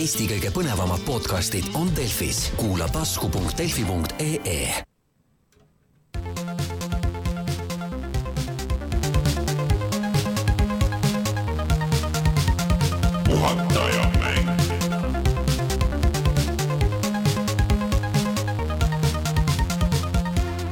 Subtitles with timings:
[0.00, 4.60] Eesti kõige põnevamad podcastid on Delfis, kuula tasku.delfi.ee
[13.26, 14.48] puhatajamäng.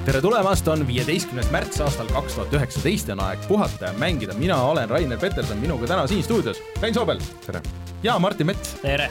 [0.07, 4.39] tere tulemast, on viieteistkümnes märts aastal kaks tuhat üheksateist ja on aeg puhata ja mängida,
[4.41, 7.21] mina olen Rainer Peterson, minuga täna siin stuudios Rein Soobel.
[7.45, 7.61] tere!
[8.03, 8.75] Ja Martin Mets.
[8.83, 9.11] tere!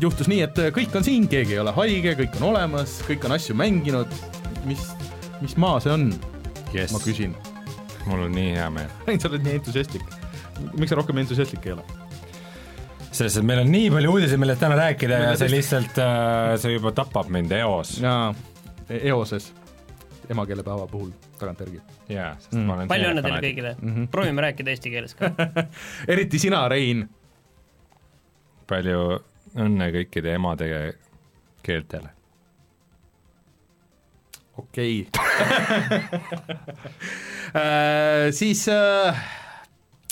[0.00, 3.34] juhtus nii, et kõik on siin, keegi ei ole haige, kõik on olemas, kõik on
[3.34, 4.12] asju mänginud,
[4.68, 4.84] mis,
[5.42, 6.10] mis maa see on
[6.74, 6.92] Yes.
[6.92, 7.32] ma küsin.
[8.06, 8.90] mul on nii hea meel.
[9.20, 10.04] Sa oled nii entusiastlik.
[10.78, 11.84] miks sa rohkem entusiastlik ei ole?
[13.10, 16.76] selles, et meil on nii palju uudiseid, millest täna rääkida ja see lihtsalt äh,, see
[16.76, 17.96] juba tapab mind eos.
[18.02, 18.30] jaa,
[19.00, 19.48] eoses,
[20.30, 21.10] emakeelepäeva puhul
[21.40, 21.80] tagantjärgi.
[22.12, 22.66] jaa, sest Mm.
[22.68, 24.06] ma olen palju õnne teile kõigile mm, -hmm.
[24.14, 25.32] proovime rääkida eesti keeles ka.
[26.14, 27.08] eriti sina, Rein.
[28.68, 29.02] Palju
[29.58, 30.68] õnne kõikide emade
[31.64, 32.14] keeltele.
[34.58, 35.20] okei okay.
[38.40, 39.22] siis äh,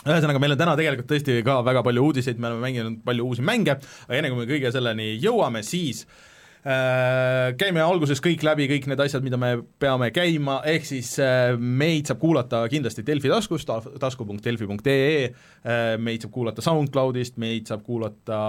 [0.07, 3.43] ühesõnaga, meil on täna tegelikult tõesti ka väga palju uudiseid, me oleme mänginud palju uusi
[3.45, 6.36] mänge, aga enne kui me kõige selleni jõuame, siis äh,
[6.67, 12.11] käime alguses kõik läbi, kõik need asjad, mida me peame käima, ehk siis äh, meid
[12.11, 13.71] saab kuulata kindlasti Delfi taskust,
[14.03, 18.41] tasku.delfi.ee äh,, meid saab kuulata SoundCloudist, meid saab kuulata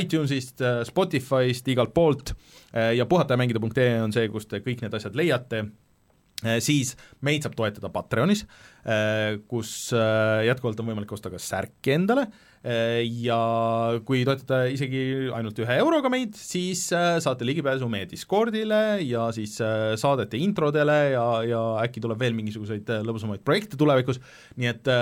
[0.00, 5.68] iTunesist, Spotify'st, igalt poolt äh, ja puhatajamängida.ee on see, kust te kõik need asjad leiate.
[6.64, 8.46] Siis meid saab toetada Patreonis,
[9.44, 13.36] kus jätkuvalt on võimalik osta ka särki endale eh, ja
[14.04, 19.54] kui toetate isegi ainult ühe euroga meid, siis eh, saate ligipääsu meie Discordile ja siis
[19.64, 24.20] eh, saadete introdele ja, ja äkki tuleb veel mingisuguseid lõbusamaid projekte tulevikus,
[24.60, 24.92] nii et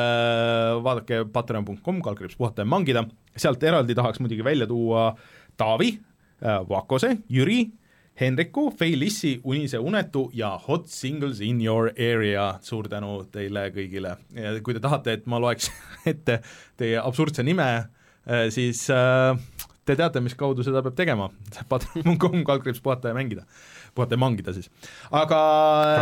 [0.87, 3.03] vaadake patreon.com, kaldkriips puhata ja mangida,
[3.35, 5.11] sealt eraldi tahaks muidugi välja tuua
[5.59, 5.97] Taavi,
[6.69, 7.65] Vakose, Jüri,
[8.19, 14.17] Henriku, Feilissi, Unise Unetu ja Hot Singles in your area, suur tänu teile kõigile.
[14.63, 15.71] kui te tahate, et ma loeks
[16.13, 16.41] ette
[16.77, 17.69] teie absurdse nime,
[18.51, 19.39] siis äh,
[19.89, 21.31] te teate, mis kaudu seda peab tegema,
[21.71, 23.47] patreon.com, kaldkriips puhata ja mängida,
[23.99, 24.71] puhata ja mangida siis,
[25.19, 25.41] aga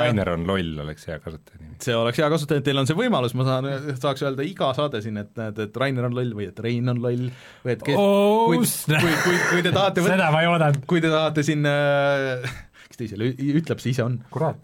[0.02, 1.76] Rainer on loll, oleks hea kasutajanimi.
[1.82, 3.68] see oleks hea kasutada, teil on see võimalus, ma saan,
[3.98, 7.00] saaks öelda iga saade siin, et näed, et Rainer on loll või et Rein on
[7.04, 7.26] loll
[7.64, 10.84] või et kes, Oh, kui, kui, kui, kui te tahate võtta seda ma ei oodanud.
[10.90, 12.44] kui te tahate siin äh,
[12.90, 14.20] kes teisele ü- ütleb, see ise on.
[14.34, 14.60] kurat.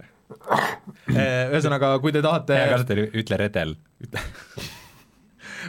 [1.13, 3.75] ühesõnaga, kui te tahate hea kasutaja, ütle redel.
[4.15, 4.82] äh,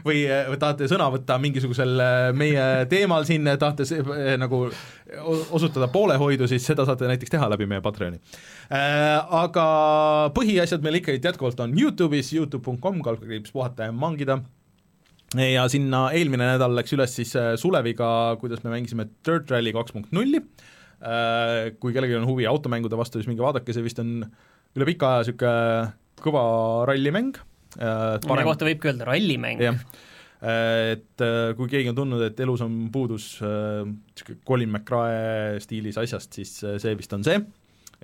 [0.06, 0.24] või
[0.60, 4.66] tahate sõna võtta mingisugusel äh, meie teemal siin, tahate se- äh, nagu
[5.54, 8.18] osutada poolehoidu, siis seda saate näiteks teha läbi meie Patreoni.
[8.74, 9.66] Aga
[10.34, 14.40] põhiasjad meil ikkagi jätkuvalt on Youtube'is, Youtube.com, kaldkriips puhata ja mangida
[15.38, 18.08] ja sinna eelmine nädal läks üles siis Suleviga,
[18.42, 20.42] kuidas me mängisime Dirt Rally kaks punkt nulli,
[21.80, 24.22] kui kellelgi on huvi automängude vastu, siis minge vaadake, see vist on
[24.78, 25.94] üle pika aja niisugune
[26.24, 26.44] kõva
[26.90, 27.36] rallimäng.
[27.78, 29.64] Mille kohta võibki öelda rallimäng.
[29.64, 29.82] jah,
[30.44, 36.34] et äh, kui keegi on tundnud, et elus on puudus niisugune Colin McRae stiilis asjast,
[36.36, 37.42] siis äh, see vist on see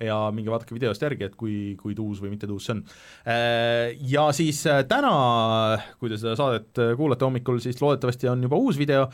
[0.00, 2.82] ja minge vaadake videost järgi, et kui, kui tuus või mitte tuus see on.
[4.10, 5.12] Ja siis äh, täna,
[6.00, 9.06] kui te seda saadet äh, kuulate hommikul, siis loodetavasti on juba uus video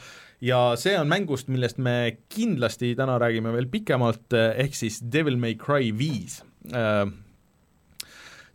[0.45, 5.59] ja see on mängust, millest me kindlasti täna räägime veel pikemalt, ehk siis Devil May
[5.61, 6.43] Cry viis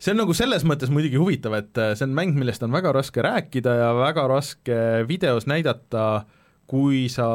[0.02, 2.90] see on nagu selles mõttes muidugi huvitav, et äh, see on mäng, millest on väga
[2.96, 6.24] raske rääkida ja väga raske videos näidata,
[6.70, 7.28] kui sa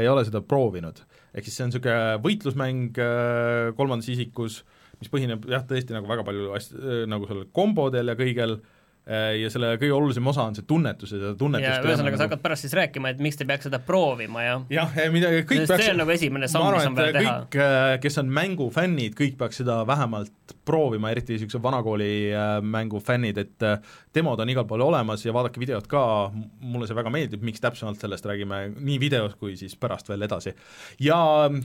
[0.00, 1.00] ei ole seda proovinud.
[1.34, 4.60] ehk siis see on niisugune võitlusmäng äh, kolmandas isikus,
[5.00, 6.76] mis põhineb jah, tõesti nagu väga palju asj-,
[7.10, 8.58] nagu sellel kombodel ja kõigel,
[9.04, 12.44] ja selle kõige olulisem osa on see tunnetus ja seda ja tunnetust ühesõnaga, sa hakkad
[12.44, 15.84] pärast siis rääkima, et miks te peaks seda proovima ja jah, midagi, kõik Sest peaks
[15.84, 17.34] see on nagu esimene samm, mis on vaja teha.
[17.52, 17.58] kõik,
[18.04, 23.66] kes on mängufännid, kõik peaks seda vähemalt proovima, eriti niisuguse vanakooli äh, mängu fännid, et
[23.66, 23.76] äh,
[24.16, 26.04] demod on igal pool olemas ja vaadake videot ka,
[26.64, 30.54] mulle see väga meeldib, miks täpsemalt sellest räägime nii videos kui siis pärast veel edasi.
[31.04, 31.18] ja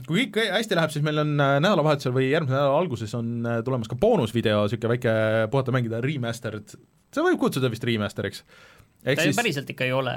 [0.06, 3.60] kui kõik hästi läheb, siis meil on äh, nädalavahetusel või järgmise nädala alguses on äh,
[3.66, 5.14] tulemas ka boonusvideo, niisugune väike
[5.52, 6.76] puhata mängida remastered,
[7.10, 8.42] seda võib kutsuda vist remaster'iks.
[9.04, 10.16] ta ju siis päriselt ikka ei ole.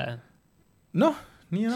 [1.02, 1.22] noh,
[1.54, 1.72] nii ja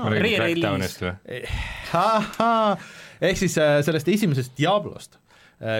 [1.94, 2.76] naa.
[3.22, 5.20] ehk siis äh, sellest esimesest Diablost,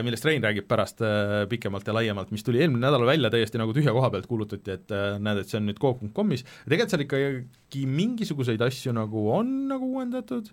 [0.06, 3.76] millest Rein räägib pärast äh, pikemalt ja laiemalt, mis tuli eelmine nädal välja täiesti nagu
[3.78, 8.64] tühja koha pealt kuulutati, et näed, et see on nüüd Coop.com-is, tegelikult seal ikkagi mingisuguseid
[8.66, 10.50] asju nagu on nagu uuendatud,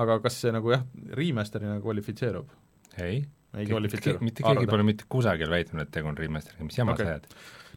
[0.00, 0.86] aga kas see nagu jah,
[1.18, 2.48] remaster'ina kvalifitseerub?
[2.98, 3.20] ei.
[3.58, 4.24] ei kvalifitseeru.
[4.24, 7.04] mitte keegi pole mitte kusagil väitnud, et tegu on remaster'iga, mis jama Okei.
[7.04, 7.28] sa ajad.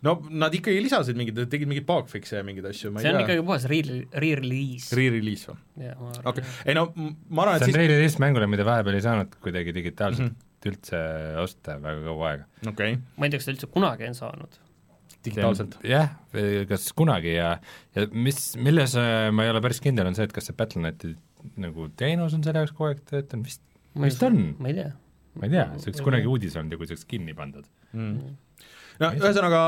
[0.06, 3.24] No nad ikkagi lisasid mingeid, tegid mingeid bugfix'e ja mingeid asju, ma see on ei
[3.24, 3.28] tea.
[3.28, 4.92] ikkagi puhas re-, re-release.
[4.98, 5.90] Re-release või?
[6.32, 9.38] okei, ei no ma arvan, et see on siis, re-release mängule, mida vahepeal ei saanud
[9.44, 10.44] kuidagi digitaalselt mm Mhm.
[10.44, 10.72] -hmm.
[10.72, 11.00] üldse
[11.44, 12.46] osta väga kaua aega.
[12.68, 14.58] okei okay., ma ei tea, kas ta üldse kunagi on saanud.
[15.26, 15.78] digitaalselt.
[15.84, 16.10] jah,
[16.70, 17.58] kas kunagi ja,
[17.96, 21.14] ja mis, milles äh, ma ei ole päris kindel, on see, et kas see Battle.neti
[21.62, 23.62] nagu teenus on selle jaoks kogu aeg töötanud, vist,
[24.02, 24.92] vist on, ma ei tea.
[25.38, 27.66] ma ei tea, see oleks kunagi uudis olnud ja kui see oleks kinni pandud.
[27.94, 28.36] mm..
[29.02, 29.62] No ühesõnaga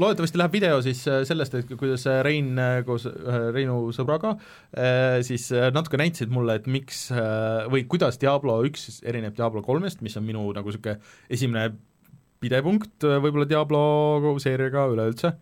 [0.00, 4.36] loodetavasti läheb video siis äh, sellest, et kuidas äh, Rein äh, koos ühe Reinu sõbraga
[5.26, 7.08] siis natuke näitasid mulle, et miks
[7.72, 10.96] või kuidas Diablo üks erineb Diablo kolmest, mis on minu nagu niisugune
[11.32, 11.74] esimene
[12.40, 13.82] pidepunkt võib-olla Diablo
[14.40, 15.34] seeriaga üleüldse,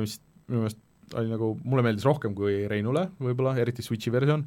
[0.00, 0.18] mis
[0.48, 0.80] minu meelest
[1.20, 4.46] oli nagu, mulle meeldis rohkem kui Reinule võib-olla, eriti Switchi versioon,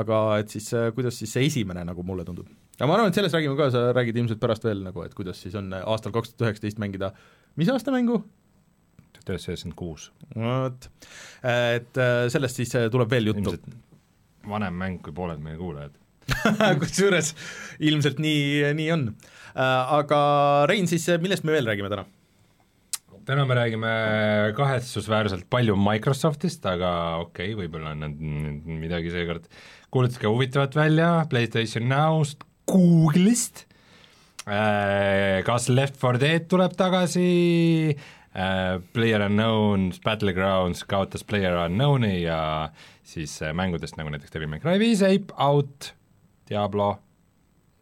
[0.00, 2.50] aga et siis kuidas siis see esimene nagu mulle tundub.
[2.78, 5.40] Aga ma arvan, et sellest räägime ka, sa räägid ilmselt pärast veel nagu, et kuidas
[5.44, 7.12] siis on äh, aastal kaks tuhat üheksateist mängida
[7.60, 8.22] mis aasta mängu?
[9.14, 10.10] tuhat üheksasada üheksakümmend kuus.
[10.34, 10.88] vot,
[11.42, 13.44] et äh, sellest siis äh, tuleb veel juttu.
[13.44, 13.84] ilmselt
[14.48, 15.94] vanem mäng kui pooled meie kuulajad.
[16.82, 17.34] kusjuures
[17.84, 19.08] ilmselt nii, nii on.
[19.54, 20.18] Aga
[20.68, 22.06] Rein, siis äh, millest me veel räägime täna?
[23.24, 23.90] täna me räägime
[24.56, 26.90] kahetsusväärselt palju Microsoftist, aga
[27.22, 28.18] okei okay,, võib-olla on nad
[28.82, 29.46] midagi seekord
[29.94, 33.64] kuulutasid ka huvitavat välja, PlayStation Nowst, Google'ist,
[34.44, 37.28] kas Left 4 Dead tuleb tagasi,
[38.92, 42.70] Player Unknown's Battlegrounds kaotas Player Unknown'i ja
[43.06, 45.92] siis äh, mängudest nagu näiteks Devil May Cry viis, Ape Out,
[46.48, 46.96] Diablo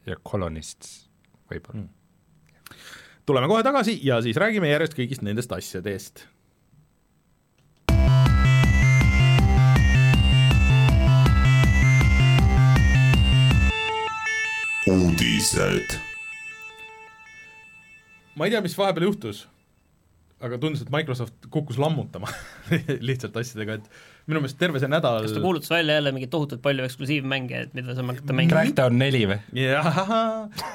[0.06, 1.06] ja Colonists
[1.48, 2.76] võib-olla mm..
[3.26, 6.26] tuleme kohe tagasi ja siis räägime järjest kõigist nendest asjadest.
[14.90, 15.98] uudised.
[18.34, 19.44] ma ei tea, mis vahepeal juhtus,
[20.42, 22.30] aga tundus, et Microsoft kukkus lammutama
[23.08, 26.64] lihtsalt asjadega, et minu meelest terve see nädal kas ta kuulutas välja jälle mingi tohutult
[26.64, 28.56] palju eksklusiivmänge, et mida saab hakata mängima?
[28.56, 29.38] Crackdown neli või?
[29.60, 30.02] jah,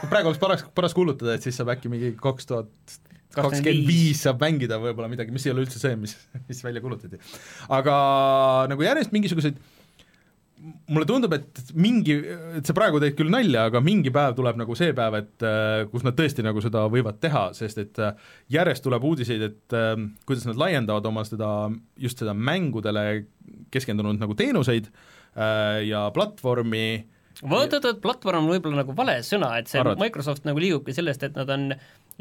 [0.07, 2.99] praegu oleks paras, paras kuulutada, et siis saab äkki mingi kaks tuhat
[3.35, 6.15] kakskümmend viis saab mängida võib-olla midagi, mis ei ole üldse see, mis,
[6.47, 7.19] mis välja kuulutati.
[7.75, 7.97] aga
[8.71, 9.59] nagu järjest mingisuguseid
[10.57, 12.15] mulle tundub, et mingi,
[12.57, 15.83] et see praegu teeb küll nalja, aga mingi päev tuleb nagu see päev, et äh,
[15.91, 19.93] kus nad tõesti nagu seda võivad teha, sest et äh, järjest tuleb uudiseid, et äh,
[20.27, 21.51] kuidas nad laiendavad oma seda,
[22.01, 23.05] just seda mängudele
[23.73, 24.89] keskendunud nagu teenuseid
[25.85, 26.85] ja platvormi
[27.43, 29.99] vot, oot, oot, platvorm on võib-olla nagu vale sõna, et see Arvad?
[30.01, 31.69] Microsoft nagu liigubki sellest, et nad on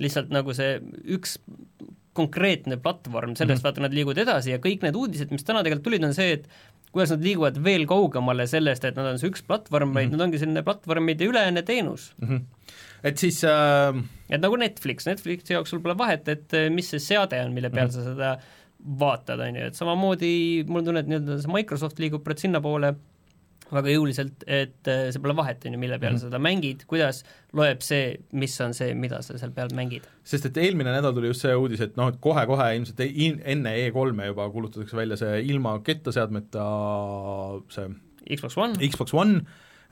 [0.03, 0.77] lihtsalt nagu see
[1.17, 1.39] üks
[2.17, 3.65] konkreetne platvorm, sellest mm -hmm.
[3.65, 6.49] vaata nad liiguvad edasi ja kõik need uudised, mis täna tegelikult tulid, on see, et
[6.97, 10.01] kuidas nad liiguvad veel kaugemale sellest, et nad on see üks platvorm mm, -hmm.
[10.01, 12.13] vaid nad ongi selline platvormide ülene teenus.
[12.17, 12.29] mm.
[12.29, 12.71] -hmm.
[13.05, 17.03] et siis äh, et nagu Netflix, Netflixi jaoks sul pole vahet, et eh, mis see
[17.03, 18.05] seade on, mille peal mm -hmm.
[18.05, 18.39] sa seda
[19.01, 22.95] vaatad, on ju, et samamoodi mul on tunne, et nii-öelda see Microsoft liigub praegu sinnapoole
[23.73, 26.29] väga jõuliselt, et eh, see pole vahet, on ju, mille peal mm -hmm.
[26.29, 30.07] seda mängid, kuidas loeb see, mis on see, mida sa seal peal mängid.
[30.25, 33.75] sest et eelmine nädal tuli just see uudis, et noh, et kohe-kohe ilmselt ei- enne
[33.89, 36.67] E3-e juba kuulutatakse välja see ilma kettaseadmeta
[37.69, 37.89] see
[38.37, 39.41] Xbox One, Xbox One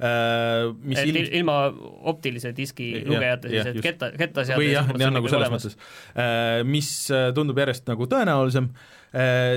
[0.01, 1.59] äh,, mis et ilm- il- ilma
[2.03, 5.67] optilise diski lugejata siis, et ketta, kettaseade või jah, jah on nagu selles olemas.
[5.67, 8.69] mõttes, mis äh, tundub järjest nagu tõenäolisem,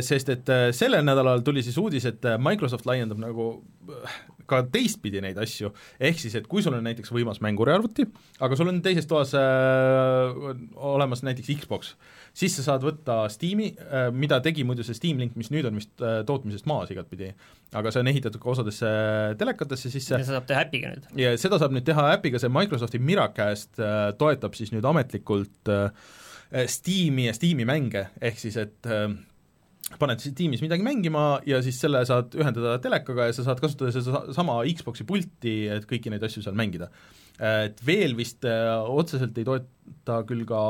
[0.06, 3.48] sest et äh, sellel nädalal tuli siis uudis, et äh, Microsoft laiendab nagu
[3.90, 4.18] äh,
[4.48, 8.06] ka teistpidi neid asju, ehk siis et kui sul on näiteks võimas mänguriarvuti,
[8.46, 10.38] aga sul on teises toas äh,
[10.76, 11.94] olemas näiteks Xbox,
[12.38, 15.80] siis sa saad võtta Steam'i äh,, mida tegi muidu see Steam Link, mis nüüd on
[15.80, 17.34] vist äh, tootmisest maas igatpidi,
[17.76, 18.92] aga see on ehitatud ka osadesse
[19.40, 20.16] telekatesse sisse.
[20.16, 21.10] Ja seda saab teha äpiga nüüd.
[21.20, 25.90] ja seda saab nüüd teha äpiga, see Microsofti Miracast äh, toetab siis nüüd ametlikult äh,
[26.72, 29.10] Steam'i ja Steam'i mänge, ehk siis et äh,
[29.96, 33.94] paned siis Steamis midagi mängima ja siis selle saad ühendada telekaga ja sa saad kasutada
[33.96, 36.90] seda sama Xbox'i pulti, et kõiki neid asju seal mängida.
[37.38, 40.62] Et veel vist äh, otseselt ei toeta küll ka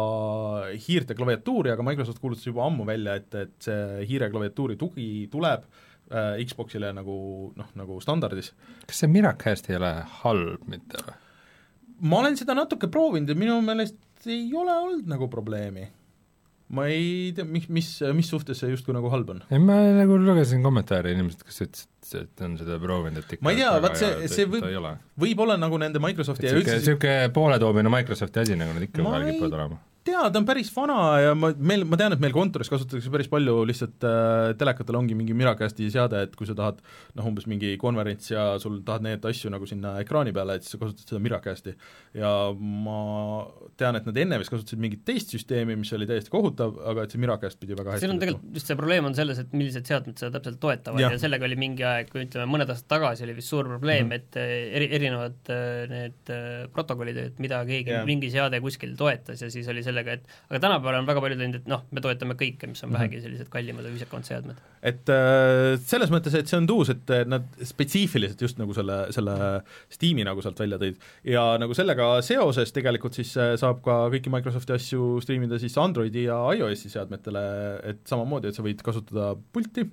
[0.85, 5.63] hiirte klaviatuuri, aga Microsoft kuulutas juba ammu välja, et, et see hiire klaviatuuri tugi tuleb
[6.11, 7.17] äh, Xbox'ile nagu
[7.57, 8.51] noh, nagu standardis
[8.87, 11.15] kas see Miracast ei ole halb mitte või?
[12.11, 15.87] ma olen seda natuke proovinud ja minu meelest ei ole olnud nagu probleemi.
[16.69, 19.41] Ma ei tea, mis, mis, mis suhtes see justkui nagu halb on.
[19.51, 23.53] ei, ma nagu lugesin kommentaare inimesed, kes ütlesid, et on seda proovinud, et ikka Ma
[23.55, 26.91] ei tea, vaat see- et- see et võib- võib-olla nagu nende Microsofti ja niisugune, üldse
[26.91, 29.79] niisugune pooletoomine Microsofti asi, nagu nad ikka vahel kipuvad olema.
[30.07, 33.29] Tea, ta on päris vana ja ma, meil, ma tean, et meil kontoris kasutatakse päris
[33.31, 36.81] palju lihtsalt äh, telekatel ongi mingi Miracasti seade, et kui sa tahad
[37.17, 40.75] noh, umbes mingi konverents ja sul tahad näidata asju nagu sinna ekraani peale, et siis
[40.77, 41.75] sa kasutad seda Miracasti.
[42.17, 42.99] ja ma
[43.77, 47.13] tean, et nad enne vist kasutasid mingit teist süsteemi, mis oli täiesti kohutav, aga et
[47.13, 49.87] see Miracast pidi väga hästi siin on tegelikult just see probleem on selles, et millised
[49.89, 53.35] seadmed seda täpselt toetavad ja, ja sellega oli mingi aeg, ütleme mõned aastad tagasi oli
[53.37, 54.15] vist suur probleem mm, -hmm.
[54.15, 59.43] et eh, eri, erinevad eh, need eh, protokollid, et mida keegi mingi seade kuskil toetas
[59.43, 62.37] ja siis oli sellega, et aga tänapäeval on väga paljud öelnud, et noh, me toetame
[62.39, 62.97] kõike, mis on Mhm.
[62.99, 64.61] vähegi sellised kallimad ja viisakamad seadmed.
[64.87, 68.99] et äh, selles mõttes, et see on tuus, et äh, nad spetsiifiliselt just nagu selle,
[69.11, 69.35] selle
[69.89, 74.29] Steam'i nagu sealt välja tõid ja nagu sellega seoses tegelikult siis äh, saab ka kõiki
[74.31, 77.45] Microsofti asju striimida siis Androidi ja iOS-i seadmetele,
[77.83, 79.87] et samamoodi, et sa võid kasutada pulti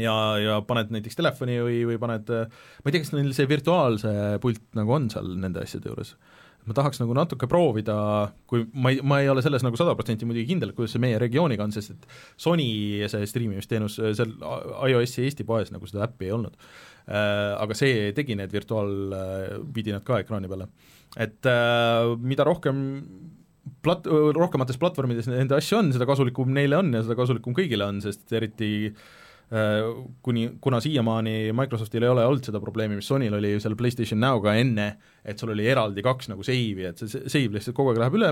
[0.00, 4.14] ja, ja paned näiteks telefoni või, või paned, ma ei tea, kas neil see virtuaalse
[4.42, 6.16] pult nagu on seal nende asjade juures
[6.64, 7.96] ma tahaks nagu natuke proovida,
[8.48, 11.18] kui ma ei, ma ei ole selles nagu sada protsenti muidugi kindel, kuidas see meie
[11.20, 12.08] regiooniga on, sest et
[12.40, 12.66] Sony
[13.10, 14.34] see striimimisteenus seal
[14.88, 16.56] iOS-i Eesti poes nagu seda äppi ei olnud.
[17.04, 20.70] Aga see tegi need virtuaalvidinad ka ekraani peale.
[21.20, 22.78] et äh, mida rohkem
[23.84, 28.00] plat-, rohkemates platvormides nende asju on, seda kasulikum neile on ja seda kasulikum kõigile on,
[28.02, 29.04] sest eriti äh,
[30.22, 34.54] kuni, kuna siiamaani Microsoftil ei ole olnud seda probleemi, mis Sonyl oli seal PlayStation Now'ga
[34.58, 34.86] enne,
[35.24, 38.30] et sul oli eraldi kaks nagu seivi, et see seiv lihtsalt kogu aeg läheb üle,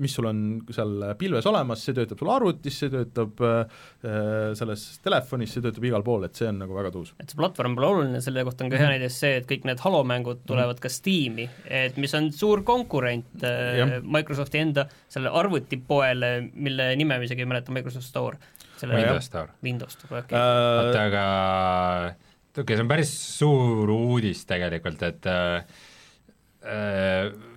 [0.00, 0.40] mis sul on
[0.74, 3.82] seal pilves olemas, see töötab sul arvutis, see töötab äh,
[4.58, 7.12] selles telefonis, see töötab igal pool, et see on nagu väga tuus.
[7.18, 9.84] et see platvorm pole oluline, selle kohta on ka hea näide see, et kõik need
[9.84, 13.98] Halo mängud tulevad ka Steam'i, et mis on suur konkurent äh.
[14.02, 18.38] Microsofti enda sellele arvutipoele, mille nime ma isegi ei mäleta, Microsoft Store.
[18.84, 19.56] Selle Windows Store.
[19.64, 20.38] Windows Store, okei okay..
[20.38, 21.24] Äh, oota, aga
[22.54, 25.82] okei okay,, see on päris suur uudis tegelikult, et äh,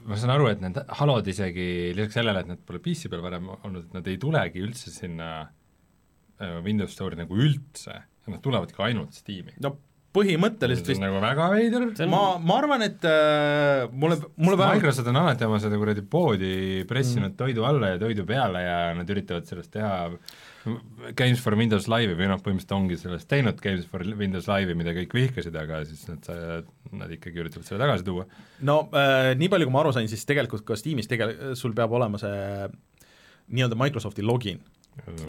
[0.07, 3.51] ma saan aru, et need Halod isegi lisaks sellele, et nad pole PC peal varem
[3.57, 9.15] olnud, et nad ei tulegi üldse sinna äh, Windows Store'i nagu üldse, nad tulevadki ainult
[9.15, 9.55] Steam'i.
[9.63, 9.77] no
[10.17, 15.19] põhimõtteliselt vist nagu väga veider, ma, ma arvan, et äh, mulle, mulle vähemalt Microsoft on
[15.21, 16.53] alati oma seda kuradi poodi
[16.89, 17.37] pressinud mm.
[17.39, 19.93] toidu alla ja toidu peale ja nad üritavad sellest teha
[21.17, 24.93] Games for Windows Live'i või noh, põhimõtteliselt ongi sellest teinud Games for Windows Live'i, mida
[24.97, 26.29] kõik vihkasid, aga siis nad,
[27.03, 28.27] nad ikkagi üritavad selle tagasi tuua.
[28.67, 31.95] no äh, nii palju, kui ma aru sain, siis tegelikult ka Steamis tegel-, sul peab
[31.97, 32.67] olema see
[33.47, 34.59] nii-öelda Microsofti login,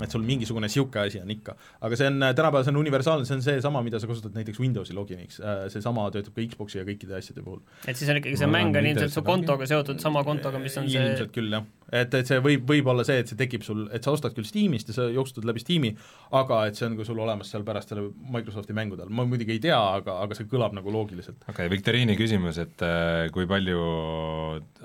[0.03, 1.55] et sul mingisugune niisugune asi on ikka.
[1.85, 4.97] aga see on, tänapäeval see on universaalne, see on seesama, mida sa kasutad näiteks Windowsi
[4.97, 5.41] loginiks,
[5.73, 7.61] seesama töötab ka Xboxi ja kõikide asjade puhul.
[7.85, 10.77] et siis on ikkagi see mäng on on ilmselt su kontoga seotud sama kontoga, mis
[10.81, 11.67] on see ilmselt küll, jah.
[11.93, 14.47] Et, et see võib, võib olla see, et see tekib sul, et sa ostad küll
[14.49, 15.93] Steamist ja sa jooksutad läbi Steam'i,
[16.39, 19.63] aga et see on ka sul olemas seal pärast selle Microsofti mängudel, ma muidugi ei
[19.63, 21.41] tea, aga, aga see kõlab nagu loogiliselt.
[21.47, 23.79] okei okay,, Viktoriini küsimus, et äh, kui palju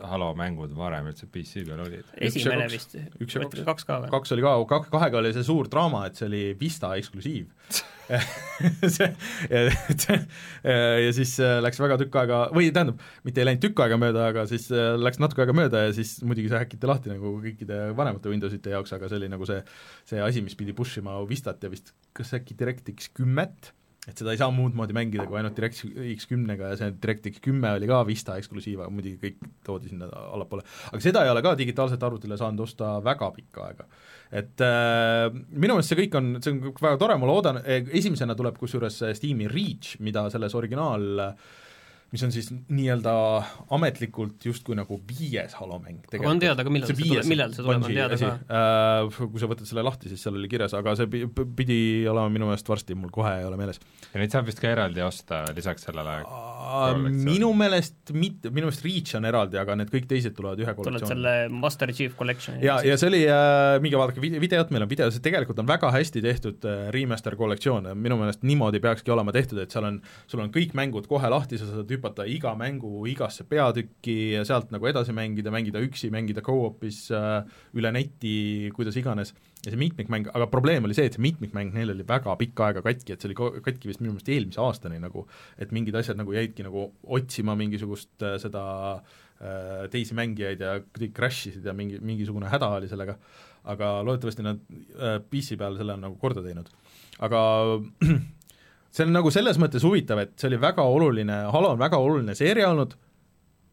[0.09, 2.13] Halo mängud varem üldse PC peal olid?
[2.29, 3.87] esimene vist, kaks.
[3.87, 4.13] ka või?
[4.13, 7.49] kaks oli ka, kahega oli see suur draama, et see oli Vista eksklusiiv
[8.95, 9.09] see,
[9.49, 10.05] et
[10.63, 14.27] ja siis äh, läks väga tükk aega, või tähendab, mitte ei läinud tükk aega mööda,
[14.33, 17.79] aga siis äh, läks natuke aega mööda ja siis muidugi see häkiti lahti nagu kõikide
[17.97, 19.61] vanemate Windowsite jaoks, aga see oli nagu see,
[20.09, 24.33] see asi, mis pidi push ima Vistat ja vist kas äkki DirectX kümmet, et seda
[24.33, 28.01] ei saa muud moodi mängida kui ainult DirectX kümnega ja see DirectX kümme oli ka
[28.07, 30.65] Vista eksklusiiv, aga muidugi kõik toodi sinna allapoole.
[30.91, 33.87] aga seda ei ole ka digitaalselt arvutile saanud osta väga pikka aega.
[34.43, 38.59] et äh, minu meelest see kõik on, see on väga tore, ma loodan, esimesena tuleb
[38.59, 41.23] kusjuures Steam'i Reach, mida selles originaal
[42.13, 43.11] mis on siis nii-öelda
[43.73, 47.65] ametlikult justkui nagu viies Halo mäng aga on teada ka, millal see tuleb, millal see
[47.65, 48.27] tuleb, on teada asi.
[48.29, 48.59] ka?
[48.59, 51.09] Äh, kui sa võtad selle lahti, siis seal oli kirjas, aga see
[51.57, 51.79] pidi
[52.09, 53.81] olema minu meelest varsti, mul kohe ei ole meeles.
[54.11, 56.19] ja neid saab vist ka eraldi osta lisaks sellele
[57.01, 60.83] minu meelest mitte, minu meelest Reach on eraldi, aga need kõik teised tulevad ühe tuleb
[60.83, 61.15] kollektsiooni.
[61.15, 64.93] selle Master Chief Collection'i ja, ja see oli äh,, minge vaadake vide- videot, meil on
[64.93, 69.33] video, see tegelikult on väga hästi tehtud äh, remaster kollektsioon, minu meelest niimoodi peakski olema
[69.33, 73.05] tehtud, et seal on, sul on kõik mängud kohe lahti, sa saad hüpata iga mängu
[73.07, 77.45] igasse peatükki ja sealt nagu edasi mängida, mängida üksi, mängida go-op'is äh,
[77.77, 79.33] üle neti, kuidas iganes,
[79.63, 82.83] ja see mitmikmäng, aga probleem oli see, et see mitmikmäng neil oli väga pikka aega
[82.83, 85.25] katki, et see oli katki vist minu meelest eelmise aastani nagu,
[85.57, 88.65] et mingid asjad nagu jäidki nagu otsima mingisugust äh, seda
[88.99, 93.15] äh, teisi mängijaid ja kõik crash isid ja mingi, mingisugune häda oli sellega,
[93.71, 94.59] aga loodetavasti nad
[95.31, 96.67] PC peal selle on nagu korda teinud.
[97.23, 97.39] aga
[98.93, 102.35] see on nagu selles mõttes huvitav, et see oli väga oluline, Halo on väga oluline
[102.37, 102.93] seeria olnud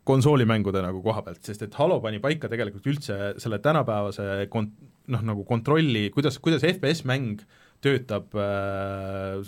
[0.08, 4.78] konsoolimängude nagu koha pealt, sest et Halo pani paika tegelikult üldse selle tänapäevase kont-,
[5.12, 7.44] noh, nagu kontrolli, kuidas, kuidas FPS-mäng
[7.84, 9.40] töötab äh,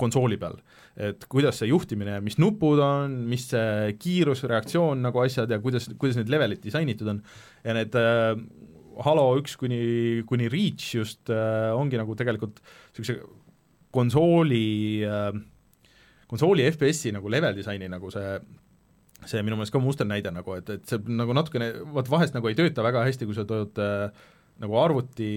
[0.00, 0.58] konsooli peal.
[0.92, 5.88] et kuidas see juhtimine, mis nupud on, mis see kiirus, reaktsioon nagu asjad ja kuidas,
[6.00, 7.22] kuidas need levelid disainitud on
[7.64, 8.36] ja need äh,
[9.02, 13.22] Halo üks kuni, kuni Reach just äh, ongi nagu tegelikult niisuguse
[13.92, 14.66] konsooli
[15.06, 15.30] äh,,
[16.30, 18.36] konsooli FPS-i nagu level disaini nagu see
[19.28, 22.56] see minu meelest ka musternäide nagu, et, et see nagu natukene, vot vahest nagu ei
[22.58, 24.08] tööta väga hästi, kui sa tood äh,
[24.62, 25.28] nagu arvuti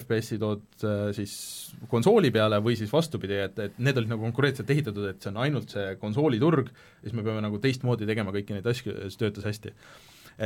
[0.00, 1.34] FPS-i tood äh, siis
[1.90, 5.40] konsooli peale või siis vastupidi, et, et need olid nagu konkureentselt ehitatud, et see on
[5.44, 9.74] ainult see konsooliturg siis me peame nagu teistmoodi tegema kõiki neid asju, see töötas hästi.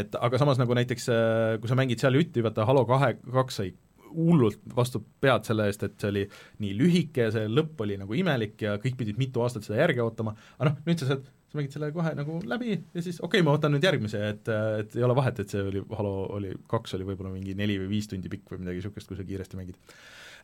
[0.02, 3.62] et aga samas nagu näiteks, äh, kui sa mängid seal jutti, vaata Halo kahe, kaks
[3.62, 3.74] sai
[4.14, 6.26] hullult vastu pead selle eest, et see oli
[6.64, 10.04] nii lühike ja see lõpp oli nagu imelik ja kõik pidid mitu aastat seda järge
[10.04, 13.38] ootama, aga noh, nüüd sa saad sa mängid selle kohe nagu läbi ja siis okei
[13.38, 14.50] okay,, ma võtan nüüd järgmise, et,
[14.82, 17.92] et ei ole vahet, et see oli, Halo oli, kaks oli võib-olla mingi neli või
[17.94, 19.78] viis tundi pikk või midagi niisugust, kui sa kiiresti mängid.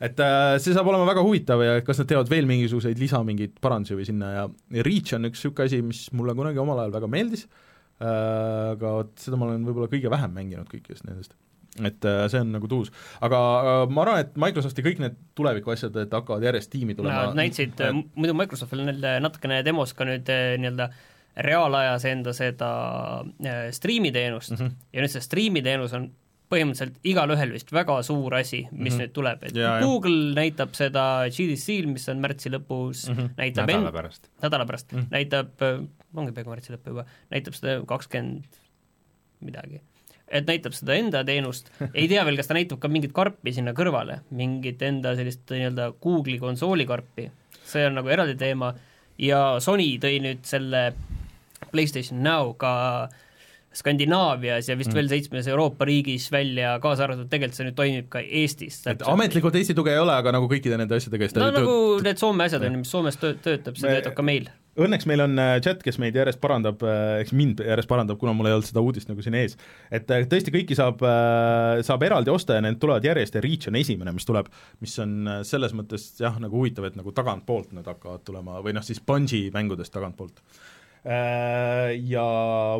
[0.06, 3.58] et äh, see saab olema väga huvitav ja kas nad teevad veel mingisuguseid lisa, mingeid
[3.60, 4.46] parandusi või sinna ja,
[4.78, 8.96] ja Reach on üks niisugune asi, mis mulle kunagi omal ajal väga meeldis äh,, aga
[9.00, 11.34] vot seda ma olen võib-olla kõige vähem mänginud kõikidest nendest
[11.86, 12.90] et äh, see on nagu tuus.
[13.20, 17.30] aga äh, ma arvan, et Microsofti kõik need tuleviku asjad, et hakkavad järjest tiimi tulema
[17.30, 20.90] Nad näitasid äh, muidu Microsoftil nüüd natukene demos ka nüüd nii-öelda
[21.40, 22.70] reaalajas enda seda
[23.72, 24.88] striimiteenust mm -hmm.
[24.92, 26.10] ja nüüd see striimiteenus on
[26.50, 29.00] põhimõtteliselt igalühel vist väga suur asi, mis mm -hmm.
[29.00, 30.34] nüüd tuleb, et ja, Google ja.
[30.40, 33.28] näitab seda GDC-l, mis on märtsi lõpus mm, -hmm.
[33.36, 35.06] näitab nädala pärast, nädala pärast mm, -hmm.
[35.10, 35.62] näitab,
[36.14, 38.58] ongi peaaegu märtsi lõppu juba, näitab seda kakskümmend
[39.40, 39.80] midagi
[40.30, 43.74] et näitab seda enda teenust, ei tea veel, kas ta näitab ka mingit karpi sinna
[43.76, 47.28] kõrvale, mingit enda sellist nii-öelda Google'i konsooli karpi,
[47.66, 48.72] see on nagu eraldi teema
[49.20, 50.90] ja Sony tõi nüüd selle
[51.70, 52.72] PlayStation Now ka
[53.70, 54.98] Skandinaavias ja vist mm.
[54.98, 58.80] veel seitsmes Euroopa riigis välja, kaasa arvatud tegelikult see nüüd toimib ka Eestis.
[58.90, 62.48] et ametlikult Eesti tuge ei ole, aga nagu kõikide nende asjadega no nagu need Soome
[62.50, 63.94] asjad on ju, mis Soomes töötab, see Me...
[63.98, 64.50] töötab ka meil.
[64.80, 68.34] Õnneks meil on äh, chat, kes meid järjest parandab, äh, eks mind järjest parandab, kuna
[68.36, 69.56] mul ei olnud seda uudist nagu siin ees.
[69.90, 71.04] et äh, tõesti kõiki saab,
[71.86, 75.40] saab eraldi osta ja need tulevad järjest ja Reach on esimene, mis tuleb, mis on
[75.46, 79.48] selles mõttes jah, nagu huvitav, et nagu tagantpoolt need hakkavad tulema või noh, siis Bungi
[79.54, 80.42] mängudest tagantpoolt
[81.00, 82.22] Äh, ja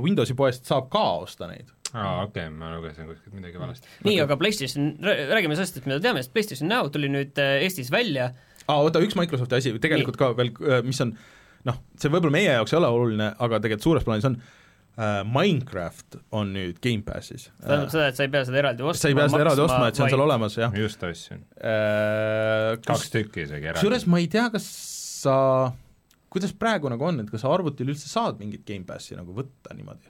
[0.05, 3.89] Windowsi poest saab ka osta neid aa, okei okay,, ma lugesin kuskilt midagi valesti.
[4.05, 7.89] nii, aga PlayStation, räägime sellest, et mida teame, sest PlayStation Now tuli nüüd äh, Eestis
[7.89, 8.27] välja
[8.67, 10.21] aa, oota, üks Microsofti asi tegelikult nii.
[10.21, 11.15] ka veel, äh, mis on
[11.69, 16.21] noh, see võib-olla meie jaoks ei ole oluline, aga tegelikult suures plaanis on äh, Minecraft
[16.37, 17.49] on nüüd Gamepassis.
[17.61, 19.91] tähendab seda, et sa ei pea seda eraldi ostma sa ei pea seda eraldi ostma,
[19.91, 20.79] et see on seal olemas, jah.
[20.85, 22.79] just ostsin äh,.
[22.87, 23.81] kaks tükki isegi eraldi.
[23.83, 24.71] kusjuures ma ei tea, kas
[25.21, 25.37] sa
[26.33, 30.09] kuidas praegu nagu on, et kas arvutil üldse saad mingit Gamepassi nagu võtta niimoodi?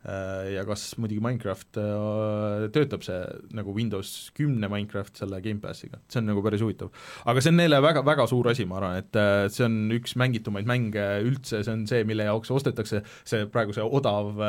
[0.00, 3.18] Äh, ja kas muidugi Minecraft äh, töötab see
[3.52, 6.88] nagu Windows kümne Minecraft selle Gamepassiga, see on nagu päris huvitav.
[7.28, 10.16] aga see on neile väga, väga suur asi, ma arvan, et äh, see on üks
[10.16, 14.40] mängitumaid mänge üldse, see on see, mille jaoks ostetakse see praegu see odav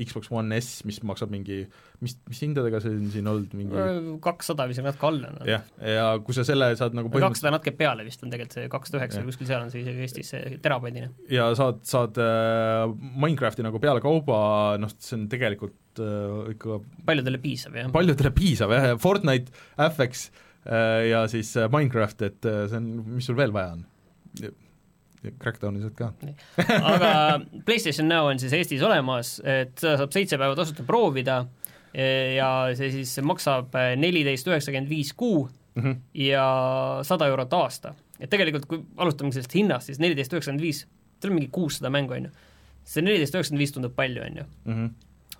[0.00, 1.66] Xbox One S, mis maksab mingi
[2.04, 5.46] mis, mis hindadega see on siin olnud, mingi kakssada või isegi natuke alla no..
[5.48, 9.00] jah, ja kui sa selle saad nagu kakssada natuke peale vist on tegelikult see kakssada
[9.02, 11.10] üheksa kuskil seal on see isegi Eestis see terapondine.
[11.32, 12.86] ja saad, saad äh,
[13.24, 14.38] Minecrafti nagu peale kauba,
[14.80, 17.92] noh, see on tegelikult äh, ikka paljudele piisav, jah.
[17.94, 19.54] paljudele piisav, jah, ja Fortnite,
[19.90, 20.28] FX
[20.66, 23.88] äh, ja siis äh, Minecraft, et äh, see on, mis sul veel vaja on?
[25.40, 26.10] Crackdowni saad ka.
[26.84, 27.10] aga
[27.66, 31.44] PlayStation Now on siis Eestis olemas, et seda saab seitse päeva tasuta proovida
[32.34, 35.96] ja see siis maksab neliteist üheksakümmend viis kuu mm -hmm.
[36.14, 36.46] ja
[37.02, 37.94] sada eurot aasta.
[38.20, 40.86] et tegelikult, kui alustame sellest hinnast, siis neliteist üheksakümmend viis,
[41.20, 42.30] seal on mingi kuussada mängu, on ju.
[42.84, 44.44] see neliteist üheksakümmend viis tundub palju, on ju.
[44.64, 44.86] Mhm.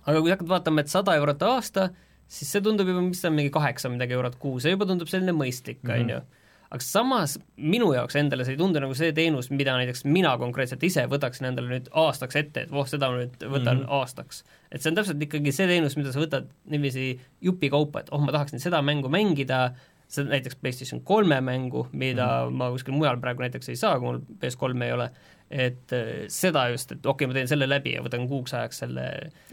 [0.05, 1.89] aga kui hakkad vaatama, et sada eurot aasta,
[2.27, 5.07] siis see tundub juba, mis ta on, mingi kaheksa midagi eurot kuus, see juba tundub
[5.07, 6.09] selline mõistlik, on mhm.
[6.09, 6.21] ju
[6.71, 10.83] aga samas minu jaoks endale see ei tundu nagu see teenus, mida näiteks mina konkreetselt
[10.87, 13.99] ise võtaksin endale nüüd aastaks ette, et voh, seda ma nüüd võtan mm -hmm.
[13.99, 14.43] aastaks.
[14.71, 18.31] et see on täpselt ikkagi see teenus, mida sa võtad niiviisi jupikaupa, et oh, ma
[18.35, 19.75] tahaksin seda mängu mängida,
[20.07, 22.57] see näiteks PlayStation kolme mängu, mida mm -hmm.
[22.57, 25.11] ma kuskil mujal praegu näiteks ei saa, kui mul PS3 ei ole,
[25.53, 28.79] et äh, seda just, et okei okay,, ma teen selle läbi ja võtan kuuks ajaks
[28.81, 29.03] selle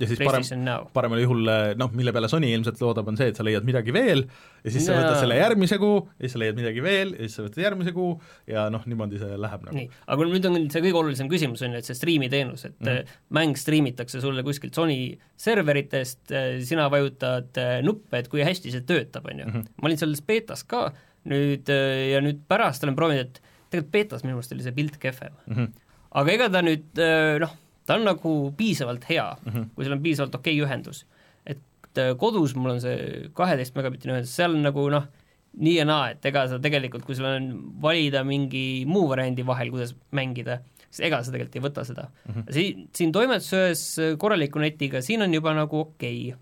[0.00, 3.36] ja siis parem, paremal juhul äh, noh, mille peale Sony ilmselt loodab, on see, et
[3.36, 6.56] sa leiad midagi veel ja siis sa võtad selle järgmise kuu ja siis sa leiad
[6.56, 8.14] midagi veel ja siis sa võtad järgmise kuu
[8.48, 9.76] ja noh, niimoodi see läheb nagu.
[9.82, 12.88] nii, aga nüüd on see kõige olulisem küsimus, on ju, et see striimiteenus, et mm
[12.88, 13.14] -hmm.
[13.36, 14.98] mäng striimitakse sulle kuskilt Sony
[15.36, 16.32] serveritest,
[16.64, 19.46] sina vajutad nuppe, et kui hästi see töötab, on ju.
[19.46, 19.70] Mhm.
[19.76, 20.88] ma olin selles beetas ka
[21.28, 25.32] nüüd ja nüüd pärast olen proovinud, et tegelikult beetas minu meelest oli see pilt kehvem
[25.46, 25.54] mm.
[25.56, 25.81] -hmm.
[26.20, 27.00] Aga ega ta nüüd
[27.42, 29.66] noh, ta on nagu piisavalt hea mm, -hmm.
[29.74, 31.04] kui sul on piisavalt okei okay ühendus.
[31.46, 35.08] et kodus mul on see kaheteist megabittine ühendus, seal on nagu noh,
[35.52, 37.48] nii ja naa, et ega sa tegelikult, kui sul on
[37.82, 42.32] valida mingi muu variandi vahel, kuidas mängida, siis ega sa tegelikult ei võta seda mm.
[42.32, 42.52] -hmm.
[42.52, 43.84] siin, siin toimetusöös
[44.18, 46.40] korraliku netiga, siin on juba nagu okei okay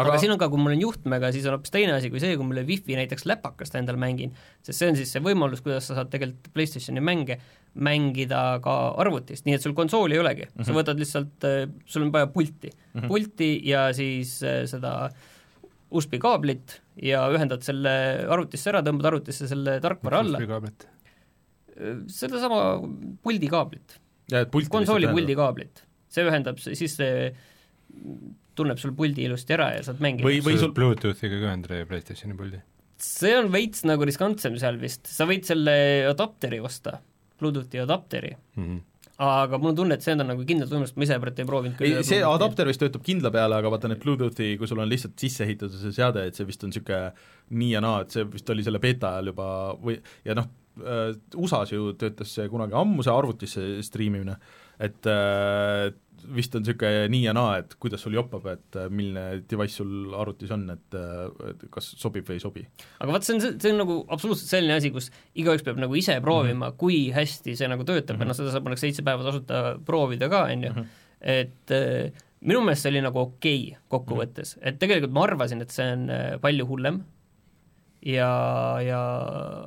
[0.00, 2.22] aga, aga siin on ka, kui mul on juhtmega, siis on hoopis teine asi kui
[2.22, 4.34] see, kui mul on wifi näiteks läpakast endal mängin,
[4.66, 7.40] sest see on siis see võimalus, kuidas sa saad tegelikult PlayStationi mänge
[7.74, 10.46] mängida ka arvutist, nii et sul konsooli ei olegi.
[10.48, 10.66] Mm, -hmm.
[10.66, 11.48] sa võtad lihtsalt,
[11.86, 12.70] sul on vaja pulti.
[12.70, 13.08] Mm, -hmm.
[13.08, 15.10] pulti ja siis seda
[15.90, 17.92] USB kaablit ja ühendad selle
[18.30, 20.40] arvutisse ära, tõmbad arvutisse selle tarkvara alla,
[22.06, 22.60] sedasama
[23.22, 24.00] puldikaablit.
[24.70, 27.30] konsooli puldikaablit, see ühendab, siis see
[28.60, 30.28] tunneb sul puldi ilusti ära ja saad mängida.
[30.28, 32.60] või, või sul Bluetoothiga ka ühendada PlayStationi puldi?
[33.00, 35.74] see on veits nagu riskantsem seal vist, sa võid selle
[36.10, 36.98] adapteri osta,
[37.40, 38.86] Bluetoothi adapteri mm, -hmm
[39.20, 41.76] aga mul on tunne, et see on nagu kindlalt võimalus, ma ise praegu ei proovinud
[41.76, 41.98] küll.
[42.08, 45.44] see adapter vist töötab kindla peale, aga vaata need Bluetoothi, kui sul on lihtsalt sisse
[45.44, 47.12] ehitatud see seade, et see vist on niisugune
[47.60, 49.48] nii ja naa, et see vist oli selle beeta ajal juba
[49.82, 50.48] või ja noh,
[50.80, 54.38] äh, USA-s ju töötas see kunagi ammu, see arvutisse striimimine,
[54.80, 55.90] et äh,
[56.36, 60.14] vist on niisugune nii ja naa, et kuidas sul joppab, et äh, milline device sul
[60.16, 60.96] arvutis on, et,
[61.50, 62.64] et kas sobib või ei sobi.
[62.98, 66.18] aga vaat see on, see on nagu absoluutselt selline asi, kus igaüks peab nagu ise
[66.24, 66.80] proovima mm, -hmm.
[66.80, 68.26] kui hästi see nagu töötab mm -hmm.
[68.26, 70.90] ja noh, seda saab nagu seitse päeva tasuta proovida ka, on ju, mhm.
[71.20, 74.68] et äh, minu meelest see oli nagu okei okay, kokkuvõttes mm, -hmm.
[74.68, 77.02] et tegelikult ma arvasin, et see on palju hullem
[78.06, 78.30] ja,
[78.84, 79.00] ja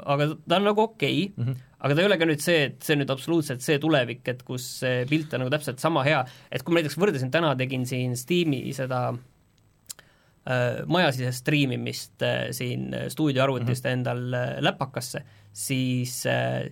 [0.09, 1.72] aga ta on nagu okei okay, mm, -hmm.
[1.83, 4.43] Aga ta ei ole ka nüüd see, et see on nüüd absoluutselt see tulevik, et
[4.47, 7.83] kus see pilt on nagu täpselt sama hea, et kui ma näiteks võrdlesin, täna tegin
[7.89, 13.99] siin Steam'i seda äh, majasisest striimimist äh, siin stuudioarvutist mm -hmm.
[13.99, 16.71] endal äh, läpakasse, siis äh,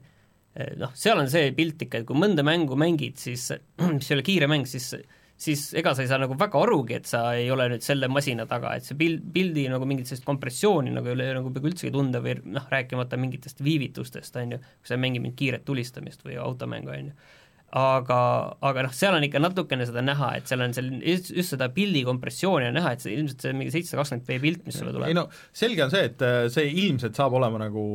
[0.55, 3.51] äh, noh, seal on see pilt ikka, et kui mõnda mängu mängid, siis
[3.97, 4.93] mis ei ole kiire mäng, siis
[5.41, 8.45] siis ega sa ei saa nagu väga arugi, et sa ei ole nüüd selle masina
[8.49, 11.93] taga, et see pild, pildi nagu mingit sellist kompressiooni nagu ei ole nagu peaaegu üldsegi
[11.95, 16.25] tunda või noh, rääkimata mingitest viivitustest, on ju, kui sa ei mängi mingit kiiret tulistamist
[16.27, 17.19] või automängu, on ju
[17.71, 18.17] aga,
[18.67, 21.69] aga noh, seal on ikka natukene seda näha, et seal on selline, just, just seda
[21.73, 24.91] pildi kompressiooni on näha, et see ilmselt see mingi seitsesada kakskümmend p pilt, mis sulle
[24.95, 25.07] tuleb.
[25.07, 27.85] ei no selge on see, et äh, see ilmselt saab olema nagu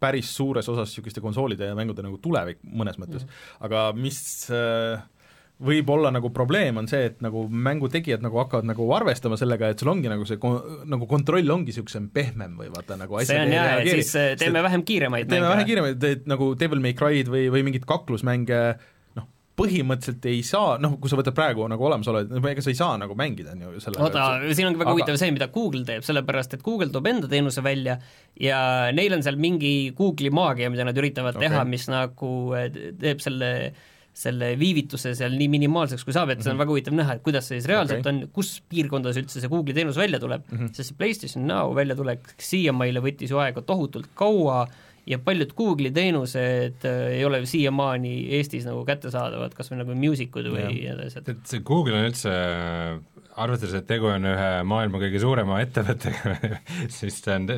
[0.00, 3.68] päris suures osas niisuguste konsoolide ja mängude nagu tulevik mõnes mõttes mm, -hmm.
[3.68, 4.20] aga mis
[4.52, 5.04] äh,
[5.64, 9.80] võib olla nagu probleem, on see, et nagu mängutegijad nagu hakkavad nagu arvestama sellega, et
[9.80, 13.54] sul ongi nagu see kon-, nagu kontroll ongi niisugusem pehmem või vaata nagu see on
[13.54, 17.32] jaa, et siis äh, teeme vähem kiiremaid teeme vähem kiiremaid, et nagu Devil May Cry'd
[17.32, 18.60] või, või mingit kaklusmänge
[19.16, 22.78] noh, põhimõtteliselt ei saa, noh, kui sa võtad praegu nagu olemasolevaid, no ega sa ei
[22.82, 24.98] saa nagu mängida, on ju, selle oota, siin ongi väga aga...
[24.98, 27.96] huvitav see, mida Google teeb, sellepärast et Google toob enda teenuse välja
[28.44, 28.60] ja
[28.92, 31.48] neil on seal mingi Google'i maagia, mida nad üritavad okay.
[31.48, 32.68] teha, mis nagu äh,
[33.00, 33.84] teeb selle äh,
[34.16, 36.64] selle viivituse seal nii minimaalseks, kui saab, et see on mm -hmm.
[36.64, 38.12] väga huvitav näha, et kuidas see siis reaalselt okay.
[38.14, 40.72] on, kus piirkondades üldse see Google'i teenus välja tuleb mm, -hmm.
[40.72, 44.66] sest see PlayStation Now väljatulek siiamaile võttis ju aega tohutult kaua
[45.06, 50.48] ja paljud Google'i teenused äh, ei ole siiamaani Eestis nagu kättesaadavad, kas või nagu Musicud
[50.48, 52.32] või nii edasi, et see Google on üldse
[53.36, 56.36] arvestades, et tegu on ühe maailma kõige suurema ettevõttega
[56.98, 57.50] siis see on,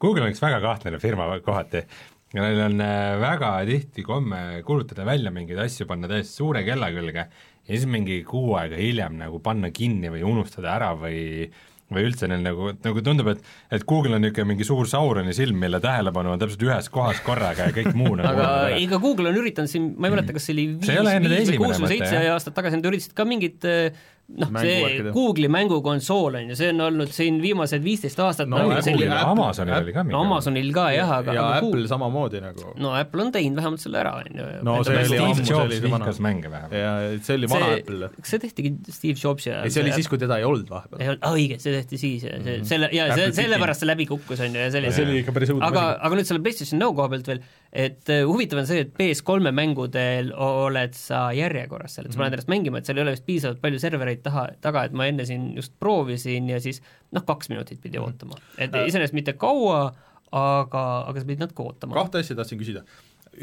[0.00, 1.86] Google on üks väga kahtlane firma kohati,
[2.34, 6.90] ja neil on äh, väga tihti komme kuulutada välja mingeid asju, panna täiesti suure kella
[6.94, 11.48] külge ja siis mingi kuu aega hiljem nagu panna kinni või unustada ära või
[11.94, 13.42] või üldse neil nagu, nagu tundub, et
[13.74, 17.68] et Google on niisugune mingi suur Sauroni silm, mille tähelepanu on täpselt ühes kohas korraga
[17.68, 20.56] ja kõik muu nagu aga ikka Google on üritanud siin, ma ei mäleta, kas see
[20.56, 20.90] oli viis,
[21.28, 25.48] viis või kuus või seitse aastat tagasi, nad üritasid ka mingit äh, noh, see Google'i
[25.52, 29.92] mängukonsool on ju, see on olnud siin viimased viisteist aastat no, nagu selline Amazonil oli
[29.94, 31.90] ka mingi no Amazonil ka jah, aga ja aga Apple Google...
[31.92, 34.46] samamoodi nagu no Apple on teinud vähemalt selle ära, on ju.
[34.64, 36.76] no see oli ammu, see oli vihkas mänge vähemalt.
[36.80, 38.10] ja see oli vana Apple.
[38.16, 39.68] kas see tehtigi Steve Jobsi ajal?
[39.68, 41.04] ei, see oli siis, kui teda ei olnud vahepeal.
[41.04, 42.68] ei olnud, aa õige, see tehti siis ja see, mhm.
[42.72, 45.52] selle, ja see, sellepärast see läbi kukkus, on ju, ja sellise see oli ikka päris
[45.52, 48.84] õudne aga, aga nüüd selle PlayStation Now koha pealt veel, et uh, huvitav on see,
[48.84, 53.04] et PS3 mängudel oled sa järjekorras seal, et sa paned ennast mängima, et seal ei
[53.04, 56.78] ole vist piisavalt palju servereid taha, taga, et ma enne siin just proovisin ja siis
[57.14, 58.06] noh, kaks minutit pidi mhm.
[58.06, 58.38] ootama.
[58.58, 58.86] et äh.
[58.90, 59.88] iseenesest mitte kaua,
[60.30, 61.98] aga, aga sa pidid natuke ootama.
[61.98, 62.84] kahte asja tahtsin küsida.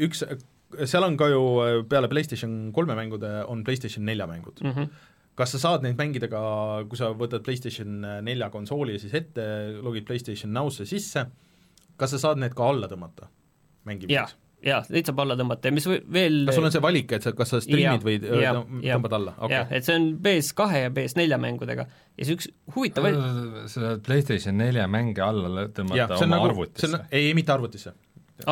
[0.08, 0.24] üks,
[0.88, 1.42] seal on ka ju
[1.92, 4.76] peale PlayStation kolme mängude on PlayStation nelja mängud mm.
[4.76, 6.40] -hmm kas sa saad neid mängida ka,
[6.88, 9.44] kui sa võtad PlayStation nelja konsooli siis ette,
[9.80, 11.24] logid PlayStation Now'sse sisse,
[11.96, 13.30] kas sa saad need ka alla tõmmata
[13.88, 14.38] mängimiseks?
[14.62, 17.32] jaa, neid saab alla tõmmata ja mis veel kas sul on see valik, et sa,
[17.36, 19.56] kas sa striimid või ja, tõmbad alla okay.?
[19.56, 24.58] jah, et see on PS2 ja PS4 mängudega ja see üks huvitav sa saad PlayStation
[24.60, 27.02] nelja mänge alla tõmmata ja, oma nagu, arvutisse?
[27.10, 27.94] ei, mitte arvutisse.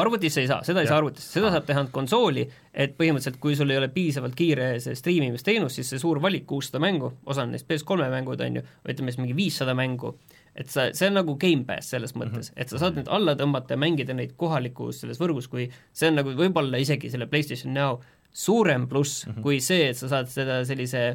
[0.03, 0.95] arvutisse ei saa, seda ei ja.
[0.95, 4.73] saa arvutisse, seda saab teha ainult konsooli, et põhimõtteliselt kui sul ei ole piisavalt kiire
[4.83, 8.67] see striimimisteenus, siis see suur valik, kuussada mängu, osa on neist PS3 mängud, on ju,
[8.91, 10.17] ütleme siis mingi viissada mängu,
[10.55, 12.63] et sa, see on nagu Gamepass selles mõttes mm, -hmm.
[12.63, 16.19] et sa saad nüüd alla tõmmata ja mängida neid kohalikus selles võrgus, kui see on
[16.21, 18.01] nagu võib-olla isegi selle PlayStation Now
[18.33, 19.43] suurem pluss mm -hmm.
[19.43, 21.13] kui see, et sa saad seda sellise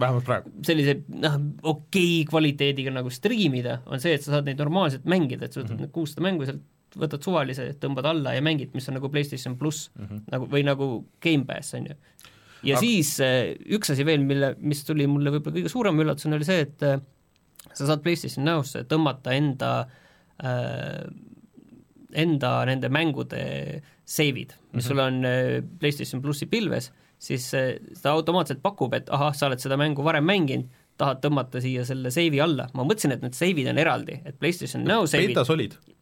[0.62, 5.54] sellise noh, okei kvaliteediga nagu striimida, on see, et sa saad neid normaalselt mängida, et
[5.54, 6.64] sa võtad need kuussada mängu sealt,
[6.96, 10.22] võtad suvalise, tõmbad alla ja mängid, mis on nagu PlayStation pluss mm -hmm.
[10.32, 11.96] nagu või nagu Gamepass, on ju.
[12.64, 16.36] ja Aga- siis eh, üks asi veel, mille, mis tuli mulle võib-olla kõige suurem üllatusena,
[16.36, 17.00] oli see, et eh,
[17.76, 19.72] sa saad PlayStation Now'sse tõmmata enda
[20.44, 21.04] äh,
[22.16, 23.42] enda nende mängude
[24.06, 24.88] seivid, mis mm -hmm.
[24.88, 29.60] sul on äh, PlayStation plussi pilves, siis äh, ta automaatselt pakub, et ahah, sa oled
[29.60, 33.68] seda mängu varem mänginud, tahad tõmmata siia selle seivi alla, ma mõtlesin, et need seivid
[33.68, 35.36] on eraldi, et PlayStation Now seivid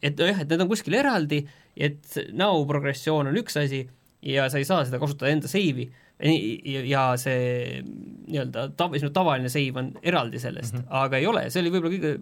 [0.02, 1.40] et jah, et need on kuskil eraldi,
[1.76, 3.88] et näo progressioon on üks asi
[4.22, 5.88] ja sa ei saa seda kasutada enda seivi
[6.22, 11.02] ja, see nii-öelda tav-, sinu tavaline seiv on eraldi sellest mm, -hmm.
[11.04, 12.12] aga ei ole, see oli võib-olla kõige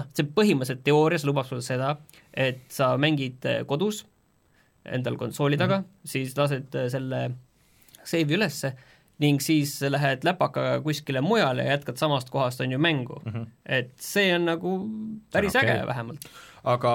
[0.00, 1.94] noh, see põhimõtteliselt teoorias lubab sulle seda,
[2.34, 4.04] et sa mängid eh, kodus
[4.84, 6.10] endal konsooli taga mm, -hmm.
[6.12, 7.22] siis lased eh, selle
[8.06, 8.74] seivi ülesse
[9.22, 13.32] ning siis lähed läpakaga kuskile mujale ja jätkad samast kohast, on ju, mängu mm.
[13.32, 13.46] -hmm.
[13.64, 14.90] et see on nagu
[15.32, 15.70] päris okay.
[15.70, 16.28] äge vähemalt.
[16.64, 16.92] aga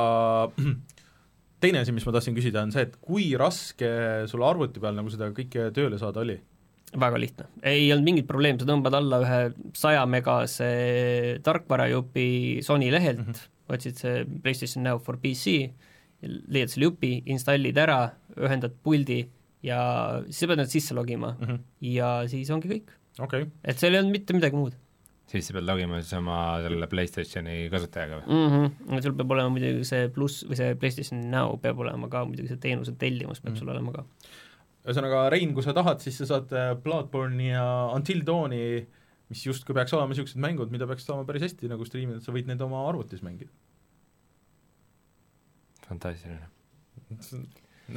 [1.62, 3.92] teine asi, mis ma tahtsin küsida, on see, et kui raske
[4.32, 6.40] sul arvuti peal nagu seda kõike tööle saada oli?
[6.92, 9.40] väga lihtne, ei olnud mingit probleemi, sa tõmbad alla ühe
[9.80, 10.68] saja megase
[11.46, 12.26] tarkvarajupi
[12.68, 13.76] Sony lehelt mm, -hmm.
[13.78, 15.72] otsid see PlayStation Now for PC,
[16.22, 19.22] leiad selle jupi, installid ära, ühendad puldi
[19.64, 19.80] ja
[20.28, 21.48] siis sa pead need sisse logima mm.
[21.48, 21.60] -hmm.
[21.94, 22.92] ja siis ongi kõik.
[23.20, 24.76] okei okay., et seal ei olnud mitte midagi muud
[25.32, 28.38] siis sa pead logima siis oma selle PlayStationi kasutajaga või?
[28.38, 28.54] mm.
[28.54, 29.04] -hmm.
[29.06, 32.64] sul peab olema muidugi see pluss või see PlayStation Now peab olema ka muidugi see
[32.68, 33.66] teenuse tellimus peab mm -hmm.
[33.66, 34.06] sul olema ka.
[34.86, 37.66] ühesõnaga Rein, kui sa tahad, siis sa saad äh, Bloodborne'i ja
[37.96, 38.88] Until Dawni
[39.32, 42.36] mis justkui peaks olema niisugused mängud, mida peaks saama päris hästi nagu striimida, et sa
[42.36, 43.52] võid neid oma arvutis mängida.
[45.88, 46.48] fantastiline.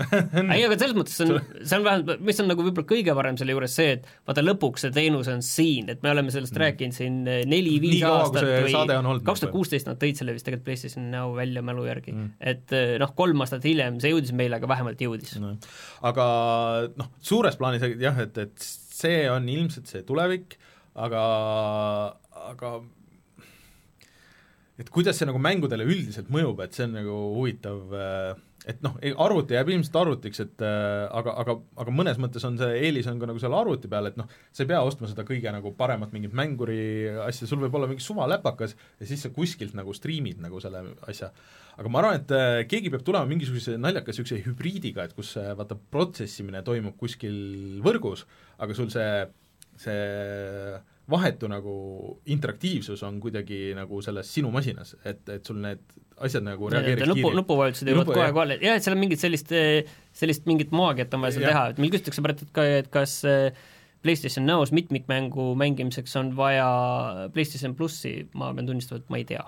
[0.54, 3.56] ei, aga selles mõttes on, see on vähemalt, mis on nagu võib-olla kõige parem selle
[3.56, 6.64] juures see, et vaata lõpuks see teenus on siin, et me oleme sellest mm.
[6.64, 10.68] rääkinud siin neli-viis kaua, kui aastat või kaks tuhat kuusteist nad tõid selle vist tegelikult
[10.70, 12.30] PlayStation Now välja mälu järgi Mm.
[12.38, 15.54] et eh, noh, kolm aastat hiljem see jõudis meile, aga vähemalt jõudis no..
[16.06, 16.26] aga
[17.00, 20.56] noh, suures plaanis jah, et, et see on ilmselt see tulevik,
[20.94, 21.22] aga,
[22.52, 22.72] aga
[24.78, 27.82] et kuidas see nagu mängudele üldiselt mõjub, et see on nagu huvitav,
[28.68, 32.78] et noh, arvuti jääb ilmselt arvutiks, et äh, aga, aga, aga mõnes mõttes on see
[32.86, 35.52] eelis on ka nagu selle arvuti peal, et noh, sa ei pea ostma seda kõige
[35.52, 36.78] nagu paremat mingit mänguri
[37.26, 41.30] asja, sul võib olla mingi suvaläpakas ja siis sa kuskilt nagu striimid nagu selle asja.
[41.76, 45.52] aga ma arvan, et äh, keegi peab tulema mingisuguse naljaka niisuguse hübriidiga, et kus äh,
[45.58, 47.36] vaata protsessimine toimub kuskil
[47.84, 48.24] võrgus,
[48.64, 49.10] aga sul see,
[49.84, 50.00] see
[51.10, 51.74] vahetu nagu
[52.32, 55.82] interaktiivsus on kuidagi nagu selles sinu masinas, et, et sul need
[56.22, 57.38] asjad nagu reageeriks nupu, kiirelt.
[57.40, 59.50] nupuvajutused jõuavad Nupu- kohe kohale, jah, et seal on mingit sellist,
[60.14, 63.50] sellist mingit maagiat on vaja seal teha, et meil küsitakse praegu ka, et kas eh,
[64.04, 66.68] PlayStation Now's mitmikmängu mängimiseks on vaja
[67.34, 69.44] PlayStation plussi, ma pean tunnistama, et ma ei tea.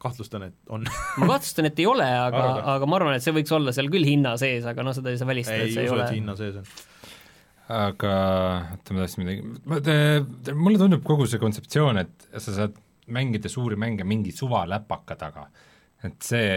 [0.00, 0.84] Kahtlustan, et on.
[1.20, 3.90] Ma kahtlustan, et ei ole, aga Aga-, aga ma arvan, et see võiks olla seal
[3.92, 6.04] küll hinna sees, aga noh, seda ei saa välistada, ei et see ei usu, ole.
[6.06, 6.70] et see hinna sees on.
[7.80, 8.12] aga
[8.76, 12.78] oota, ma tahtsin midagi, ma te-, mulle tundub kogu see kontseptsioon, et sa saad
[13.10, 15.48] mängida suuri mänge mingi suvaläpaka taga,
[16.06, 16.48] et see,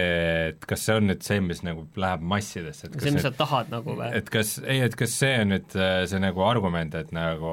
[0.54, 3.26] et kas see on nüüd see, mis nagu läheb massidesse, et kas see, mis nüüd,
[3.26, 4.08] sa tahad nagu või?
[4.16, 7.52] et kas, ei, et kas see on nüüd äh, see nagu argument, et nagu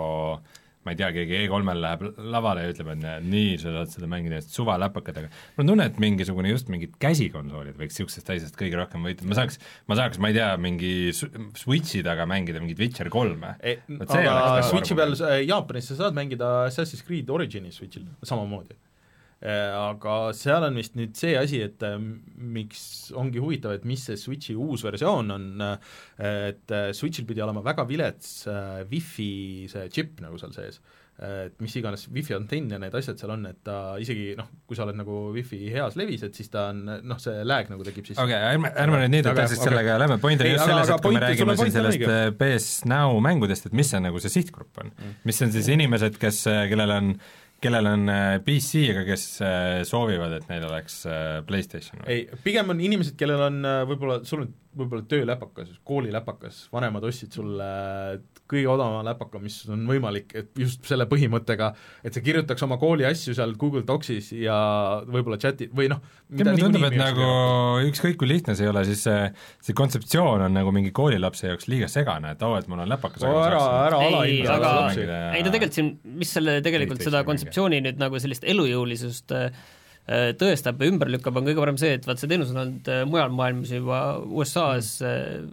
[0.82, 4.40] ma ei tea, keegi E3-l läheb lavale ja ütleb, et nii, sa saad seda mängida
[4.42, 5.30] suvaläpakatega.
[5.58, 9.38] mul on tunne, et mingisugune just mingid käsikonsoolid võiks niisugustest asjadest kõige rohkem võita, ma
[9.38, 9.60] saaks,
[9.92, 13.54] ma saaks, ma ei tea, mingi Switchi taga mängida mingit Witcher kolme.
[13.62, 15.14] Oleks aga Switchi peal
[15.46, 18.80] Jaapanis sa saad mängida Assassin's Creed Originis Switchil samamoodi.
[19.42, 22.84] Aga seal on vist nüüd see asi, et äh, miks
[23.18, 25.48] ongi huvitav, et mis see Switchi uus versioon on,
[26.22, 29.32] et äh, Switchil pidi olema väga vilets äh, wifi
[29.72, 30.78] see džipp nagu seal sees
[31.22, 34.78] et mis iganes wifi antenn ja need asjad seal on, et ta isegi noh, kui
[34.78, 38.08] sa oled nagu wifi heas levis, et siis ta on noh, see lag nagu tekib
[38.10, 41.06] siis okei okay,, ärme, ärme nüüd nii detailselt sellega lähme, point Ei, just selles, et
[41.06, 44.24] kui me räägime on siin on sellest äh, PS Now mängudest, et mis see nagu
[44.24, 45.20] see sihtgrupp on mm.?
[45.30, 47.14] mis on siis inimesed, kes, kellel on,
[47.62, 52.74] kellel on äh, PC, aga kes äh, soovivad, et neil oleks äh, PlayStation ei, pigem
[52.74, 57.70] on inimesed, kellel on võib-olla, sul on võib-olla tööläpakas, kooliläpakas, vanemad ostsid sulle
[58.52, 61.72] kõige odavama läpaka, mis on võimalik, et just selle põhimõttega,
[62.06, 64.56] et sa kirjutaks oma kooli asju seal Google Docsis ja
[65.08, 67.28] võib-olla chati või noh, mulle tundub, et nagu
[67.90, 69.28] ükskõik kui lihtne see ei ole, siis see,
[69.64, 73.26] see kontseptsioon on nagu mingi koolilapse jaoks liiga segane, et oo, et mul on läpakas
[73.28, 75.06] Oo, ära, ära ei, alahinda aga lapsi.
[75.10, 79.64] ei ta tegelikult siin, mis selle tegelikult seda kontseptsiooni nüüd nagu sellist elujõulisust äh,
[80.10, 83.04] tõestab ja ümber lükkab, on kõige parem see, et vaat see teenus on olnud äh,
[83.08, 85.44] mujal maailmas juba USA-s äh,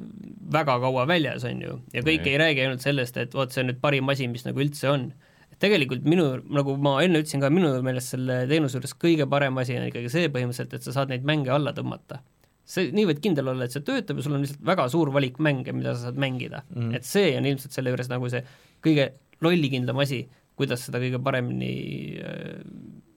[0.52, 3.70] väga kaua väljas, on ju, ja kõik ei räägi ainult sellest, et vot see on
[3.72, 5.10] nüüd parim asi, mis nagu üldse on.
[5.58, 9.74] tegelikult minu, nagu ma enne ütlesin ka, minu meelest selle teenuse juures kõige parem asi
[9.74, 12.22] on ikkagi see põhimõtteliselt, et sa saad neid mänge alla tõmmata.
[12.64, 15.38] see, nii võid kindel olla, et see töötab ja sul on lihtsalt väga suur valik
[15.42, 16.94] mänge, mida sa saad mängida mm.
[16.96, 18.44] Et see on ilmselt selle juures nagu see
[18.84, 19.10] kõige
[19.44, 20.22] lollikindlam asi,
[20.58, 21.74] kuidas seda kõige paremini
[22.22, 22.62] äh,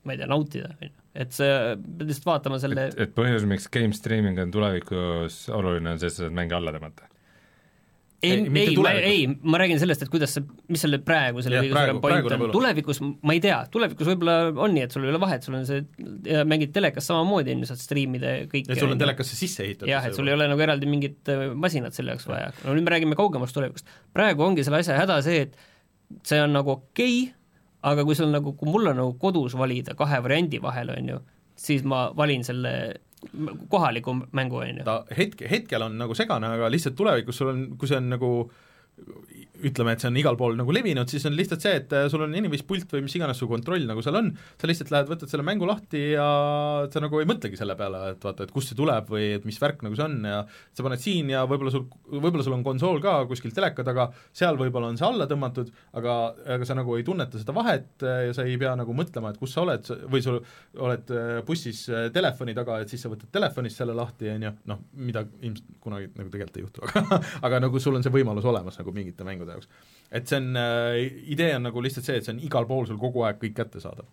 [0.06, 0.92] ma ei tea, nautida, on ju.
[1.24, 1.54] et see,
[2.00, 6.12] pead lihtsalt vaatama selle et, et põhjus, miks game streaming on tulevikus oluline, on see,
[6.12, 7.12] et sa saad mänge alla tõmmata?
[8.22, 11.64] ei, Ei, ei, ma, ei, ma räägin sellest, et kuidas see, mis selle praegu selle
[11.64, 15.14] kõige suurem point on, tulevikus ma ei tea, tulevikus võib-olla on nii, et sul ei
[15.14, 15.82] ole vahet, sul on see,
[16.30, 18.70] ja mängid telekas samamoodi, on ju, saad striimida kõike.
[18.70, 21.48] et sul on telekasse sisse ehitatud jah, et sul ei ole nagu eraldi mingit äh,
[21.58, 23.90] masinat selle jaoks vaja, no nüüd me räägime kaugemast tulevikust.
[24.14, 27.41] praegu ongi selle asja häda see, et see on nagu okei okay,,
[27.82, 31.22] aga kui sul nagu, kui mul on nagu kodus valida kahe variandi vahel, on ju,
[31.58, 32.74] siis ma valin selle
[33.70, 34.86] kohaliku mängu, on ju.
[34.86, 38.32] ta hetke, hetkel on nagu segane, aga lihtsalt tulevikus sul on, kui see on nagu
[39.67, 42.24] ütleme, et see on igal pool nagu levinud, siis on lihtsalt see, et äh, sul
[42.26, 45.32] on Anyways pult või mis iganes su kontroll nagu seal on, sa lihtsalt lähed, võtad
[45.32, 46.26] selle mängu lahti ja
[46.91, 49.60] sa nagu ei mõtlegi selle peale, et vaata, et kust see tuleb või et mis
[49.62, 53.02] värk nagu see on ja sa paned siin ja võib-olla sul, võib-olla sul on konsool
[53.04, 56.17] ka kuskil teleka taga, seal võib-olla on see alla tõmmatud, aga,
[56.58, 59.41] aga sa nagu ei tunneta seda vahet äh, ja sa ei pea nagu mõtlema, et
[59.41, 60.41] kus sa oled või sul
[60.82, 64.84] oled äh, bussis telefoni taga, et siis sa võtad telefonist selle lahti, on ju, noh,
[64.97, 68.78] mida ilmselt kunagi nagu tegelikult ei juhtu, aga aga nagu sul on see võimalus olemas
[68.80, 69.70] nagu mingite mängude jaoks.
[70.12, 71.00] et see on äh,,
[71.36, 74.10] idee on nagu lihtsalt see, et see on igal pool sul kogu aeg kõik kättesaadav.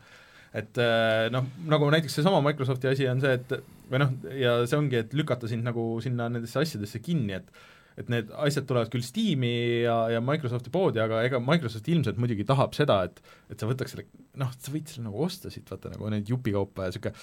[0.59, 4.79] et äh, noh, nagu näiteks seesama Microsofti asi on see, et või noh, ja see
[4.79, 7.67] ongi, et lükata sind nagu sinna nendesse asjadesse kinni, et
[7.99, 12.47] et need asjad tulevad küll Steam'i ja, ja Microsofti poodi, aga ega Microsoft ilmselt muidugi
[12.47, 13.19] tahab seda, et
[13.51, 14.05] et sa võtaks selle,
[14.39, 17.17] noh, sa võid selle nagu osta siit, vaata nagu neid jupikaupa ja niisugune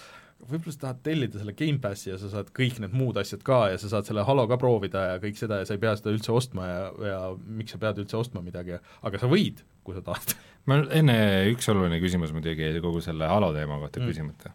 [0.44, 3.80] võib-olla sa tahad tellida selle Gamepassi ja sa saad kõik need muud asjad ka ja
[3.82, 6.34] sa saad selle Halo ka proovida ja kõik seda ja sa ei pea seda üldse
[6.36, 10.36] ostma ja, ja miks sa pead üldse ostma midagi, aga sa võid, kui sa tahad.
[10.70, 11.18] ma enne
[11.54, 14.06] üks oluline küsimus muidugi jäi kogu selle Halo teema kohta Mm.
[14.06, 14.12] mm.
[14.12, 14.54] küsimata.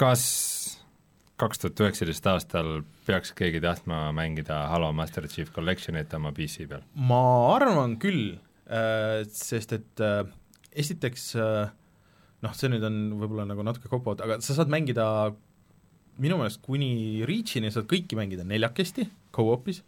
[0.00, 0.24] kas
[1.40, 2.70] kaks tuhat üheksateist aastal
[3.06, 6.84] peaks keegi tahtma mängida Halo Master Chief Collectionit oma PC peal?
[6.94, 7.22] ma
[7.56, 8.38] arvan küll
[8.70, 10.24] äh,, sest et äh,
[10.72, 11.68] esiteks äh,
[12.44, 15.06] noh, see nüüd on võib-olla nagu natuke cop-out, aga sa saad mängida
[16.20, 19.82] minu meelest kuni Reachini saad kõiki mängida neljakesti co-op'is.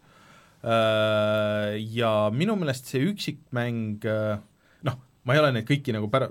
[0.63, 4.37] Äh, ja minu meelest see üksikmäng äh,
[4.87, 6.29] noh, ma ei ole neid kõiki nagu pära-,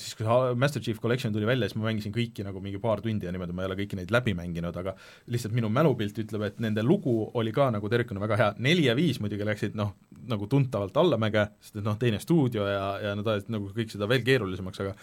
[0.00, 3.02] siis kui see Master Chief Collection tuli välja, siis ma mängisin kõiki nagu mingi paar
[3.04, 4.96] tundi ja niimoodi, ma ei ole kõiki neid läbi mänginud, aga
[5.32, 8.96] lihtsalt minu mälupilt ütleb, et nende lugu oli ka nagu tervikuna väga hea, neli ja
[8.96, 9.92] viis muidugi läksid noh,
[10.32, 14.08] nagu tuntavalt allamäge, sest et noh, teine stuudio ja, ja nad ajasid nagu kõik seda
[14.08, 14.96] veel keerulisemaks, aga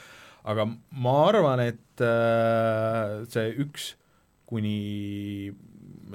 [0.43, 0.67] aga
[1.03, 3.93] ma arvan, et äh, see üks
[4.51, 5.51] kuni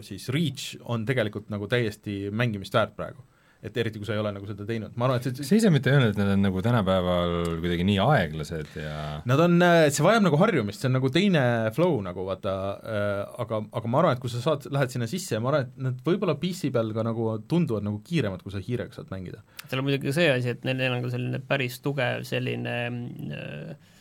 [0.05, 3.25] siis Reach on tegelikult nagu täiesti mängimist väärt praegu.
[3.67, 5.71] et eriti, kui sa ei ole nagu seda teinud, ma arvan, et see sa ise
[5.75, 9.57] mitte öelnud, et nad on nagu tänapäeval kuidagi nii aeglased ja Nad on,
[9.89, 11.43] see vajab nagu harjumist, see on nagu teine
[11.75, 15.35] flow nagu vaata äh,, aga, aga ma arvan, et kui sa saad, lähed sinna sisse
[15.35, 18.63] ja ma arvan, et nad võib-olla PC peal ka nagu tunduvad nagu kiiremad, kui sa
[18.63, 19.43] hiirega saad mängida.
[19.65, 23.41] seal on muidugi see asi, et neil, neil on ka selline päris tugev selline äh,
[23.41, 23.95] äh,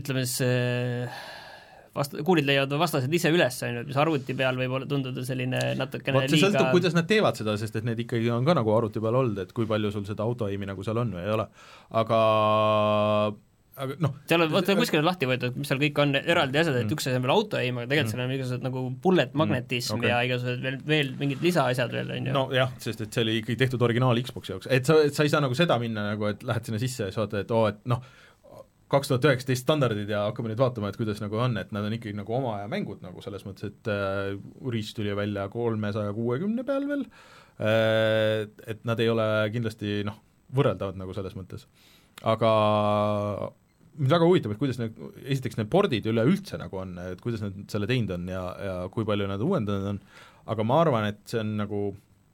[0.00, 1.20] ütleme siis äh,
[1.96, 5.24] vast-, kuulid leiavad vastased ise üles, on ju, et mis arvuti peal võib olla, tunduda
[5.26, 8.46] selline natukene vot see liiga sõltub, kuidas nad teevad seda, sest et need ikkagi on
[8.46, 11.24] ka nagu arvuti peal olnud, et kui palju sul seda auto-aim'i nagu seal on või
[11.26, 11.46] ei ole,
[12.02, 12.20] aga
[13.80, 16.78] aga noh, seal on, vaata kuskil on lahti võetud, mis seal kõik on, eraldi asjad,
[16.80, 20.08] et üks asi on veel auto-aim, aga tegelikult seal on igasugused nagu bullet magnetism okei.
[20.08, 20.12] okay.
[20.12, 22.34] ja igasugused veel, veel mingid lisaasjad veel, on ju.
[22.36, 25.32] nojah, sest et see oli ikkagi tehtud originaal Xbox'i jaoks, et sa, et sa ei
[25.32, 28.02] saa nagu seda minna nagu, et lähed sinna sisse ja vaatad, et oo, et noh,
[28.90, 31.94] kaks tuhat üheksateist standardid ja hakkame nüüd vaatama, et kuidas nagu on, et nad on
[31.94, 34.34] ikkagi nagu oma aja mängud nagu selles mõttes, et äh,
[34.66, 40.18] Reach tuli välja kolmesaja kuuekümne peal veel äh,, et nad ei ole kindlasti noh,
[40.56, 41.68] võrreldavad nagu selles mõttes.
[42.26, 42.50] aga
[44.00, 47.56] mind väga huvitab, et kuidas need, esiteks need pordid üleüldse nagu on, et kuidas nad
[47.72, 50.00] selle teinud on ja, ja kui palju nad uuendanud on,
[50.50, 51.82] aga ma arvan, et see on nagu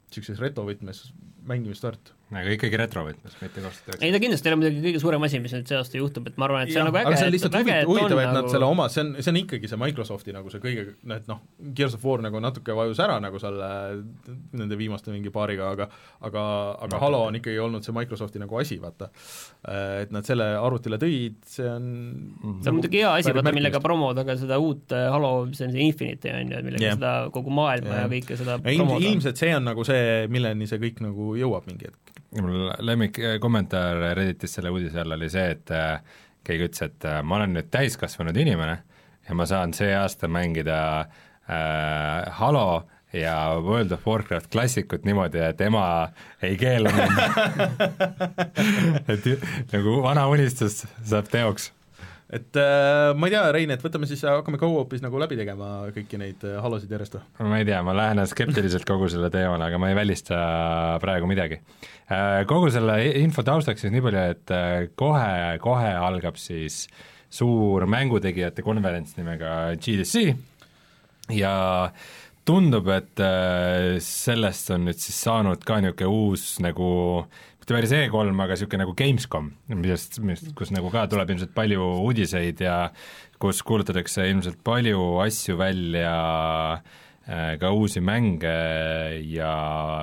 [0.07, 1.03] niisuguses retrovõtmes
[1.47, 2.13] mängimist väärt.
[2.35, 5.39] Aga ikkagi retrovõtmes, mitte kaks tuhat ei ta kindlasti ei ole muidugi kõige suurem asi,
[5.43, 7.21] mis nüüd see aasta juhtub, et ma arvan, et see Jah, on nagu äge, aga
[7.21, 8.53] see on lihtsalt äge, huvitav, huvitav, et nad nagu...
[8.55, 10.87] selle oma, see on, see on ikkagi see Microsofti nagu see kõige,
[11.17, 11.43] et noh,
[11.79, 13.71] Gears of War nagu natuke vajus ära nagu selle,
[14.59, 15.87] nende viimaste mingi paariga, aga
[16.21, 17.03] aga, aga Natuke.
[17.05, 19.11] Halo on ikkagi olnud see Microsofti nagu asi, vaata.
[20.03, 21.87] Et nad selle arvutile tõid, see on
[22.63, 25.73] see on muidugi hea asi, vaata millega promoda ka seda uut äh, Halo, mis on
[25.75, 26.99] see Infinity on ju, et millega yeah.
[26.99, 28.05] seda kogu maailma yeah.
[28.07, 31.69] Ja kõike seda ja ilm, ilmselt see on nagu see, milleni see kõik nagu jõuab
[31.71, 32.23] mingi hetk.
[32.43, 36.01] Mul lemmik kommentaar Redditis selle uudise all oli see, et äh,
[36.47, 38.77] keegi ütles, et äh, ma olen nüüd täiskasvanud inimene
[39.29, 45.61] ja ma saan see aasta mängida äh, Halo ja World of Warcraft klassikut niimoodi, et
[45.61, 46.09] ema
[46.43, 47.23] ei keela mind.
[49.15, 51.71] et nagu vana unistus saab teoks.
[52.27, 56.19] Et äh, ma ei tea, Rein, et võtame siis, hakkame go-op'is nagu läbi tegema kõiki
[56.21, 57.51] neid äh, halosid järjest või?
[57.53, 60.39] ma ei tea, ma lähenen skeptiliselt kogu selle teemale, aga ma ei välista
[61.03, 61.61] praegu midagi.
[62.47, 66.85] Kogu selle info taustaks siis nii palju, et äh, kohe-kohe algab siis
[67.37, 70.31] suur mängutegijate konverents nimega GDC
[71.35, 71.57] ja
[72.47, 76.89] tundub, et äh, sellest on nüüd siis saanud ka niisugune uus nagu
[77.67, 81.83] mitte päris E3, aga niisugune nagu Gamescom, millest, millest, kus nagu ka tuleb ilmselt palju
[81.99, 82.77] uudiseid ja
[83.43, 86.13] kus kuulutatakse ilmselt palju asju välja
[87.27, 88.55] äh, ka uusi mänge
[89.33, 89.51] ja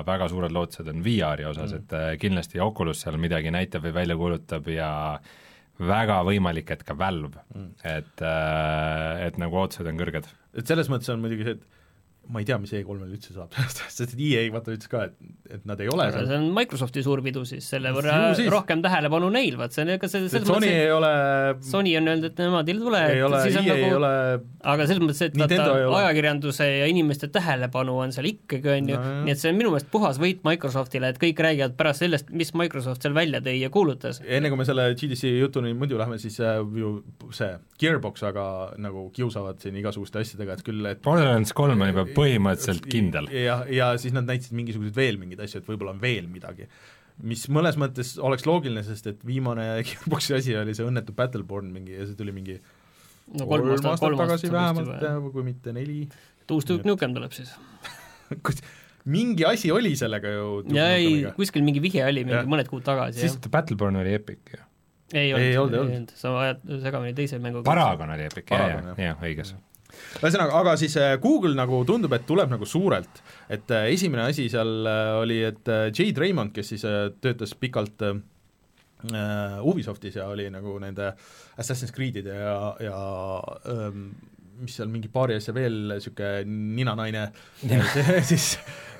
[0.04, 3.96] väga suured lootused on VR-i osas mm., et äh, kindlasti Oculus seal midagi näitab või
[3.96, 4.90] välja kuulutab ja
[5.80, 8.26] väga võimalik, et ka Valve mm., et,
[9.24, 10.28] et nagu ootused on kõrged.
[10.52, 11.83] et selles mõttes on muidugi see, et
[12.28, 15.16] ma ei tea, mis E3-l üldse saab, sest et EA vaata ütles ka, et,
[15.58, 18.84] et nad ei ole aga seal see on Microsofti suur pidu siis, selle võrra rohkem
[18.84, 21.12] tähelepanu neil, vaat see on ega see et selles Sony mõttes, ei ole
[21.64, 24.12] Sony on öelnud, et nemad ei tule, ei ole, siis on EA ei nagu ole
[24.64, 25.98] aga selles mõttes, et vaata ei ole.
[26.00, 29.20] ajakirjanduse ja inimeste tähelepanu on seal ikkagi, on ju, Nojah.
[29.26, 32.52] nii et see on minu meelest puhas võit Microsoftile, et kõik räägivad pärast sellest, mis
[32.56, 34.20] Microsoft seal välja tõi ja kuulutas.
[34.24, 36.96] enne kui me selle GDC jutuni muidu lähme, siis äh, ju
[37.34, 37.50] see
[37.80, 38.46] Gearbox väga
[38.82, 43.30] nagu kiusavad siin igasuguste asjadega, et küll, et Borderlands kolm on juba põhimõtteliselt kindel.
[43.34, 46.68] ja, ja siis nad näitasid mingisuguseid veel mingeid asju, et võib-olla on veel midagi.
[47.22, 51.98] mis mõnes mõttes oleks loogiline, sest et viimane Gearboxi asi oli see õnnetu Battleborn mingi
[51.98, 52.58] ja see tuli mingi
[53.38, 55.32] no kolm aastat, kolm tagasi aastat vähemalt vähemalt.
[55.36, 56.04] kui mitte neli.
[56.50, 57.54] uus Duke Nukem tuleb siis.
[59.04, 62.48] mingi asi oli sellega ju ja ei, kuskil mingi vihje oli mingi Jah.
[62.48, 63.50] mõned kuud tagasi, siis jah.
[63.52, 64.62] Battleborn oli Epic ju.
[65.12, 67.66] ei olnud, ei olnud, sa ajad segamini teise mänguga.
[67.68, 68.94] Paragon oli Epic, jah.
[68.98, 69.54] jaa, õiges.
[70.20, 74.46] ühesõnaga, aga siis äh, Google nagu tundub, et tuleb nagu suurelt, et äh, esimene asi
[74.52, 76.86] seal äh, oli, et Jade Raymond, kes siis
[77.20, 78.06] töötas pikalt
[79.04, 81.10] Ubisoftis ja oli nagu nende
[81.60, 83.00] Assassin's Creed'ide ja, ja
[83.68, 84.06] ähm,
[84.62, 86.44] mis seal mingi paari asja veel, niisugune
[86.78, 87.26] ninanaine,
[88.30, 88.54] siis,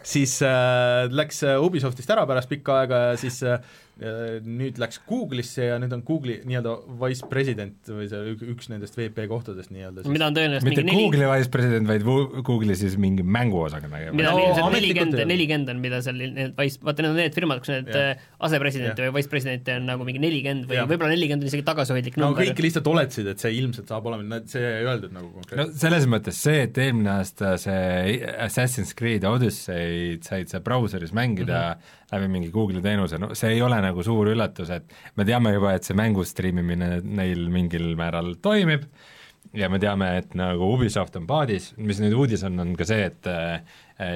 [0.04, 3.60] siis äh, läks Ubisoftist ära pärast pikka aega ja siis äh,
[3.94, 8.96] nüüd läks Google'isse ja nüüd on Google'i nii-öelda vice president või see ük- üks nendest
[8.98, 12.96] VP kohtadest nii-öelda siis mida on tõenäoliselt mitte neli, Google'i vicepresident, vaid Wu- Google'i siis
[12.98, 17.12] mingi mänguosakonna mida No on ilmselt nelikümmend nelikümmend on, mida seal need vice, vaata need
[17.12, 18.16] on need firmad, kus need Jah.
[18.16, 20.90] äh, asepresidente või vicepresidente on nagu mingi nelikümmend või Jah.
[20.90, 22.64] võib-olla nelikümmend on isegi tagasihoidlik no number kõik.
[22.66, 26.42] lihtsalt oletasid, et see ilmselt saab olema, see ei öeldud nagu no konkreetselt selles mõttes
[26.48, 32.12] see, et eelmine aasta see Assassin's Creed Odyssey'd said sa brauseris mängida mm -hmm.
[32.14, 35.74] läbi mingi Google'i teenuse, no see ei ole nagu suur üllatus, et me teame juba,
[35.76, 38.88] et see mängu striimimine neil mingil määral toimib
[39.54, 43.08] ja me teame, et nagu Ubisoft on paadis, mis nüüd uudis on, on ka see,
[43.10, 43.58] et äh,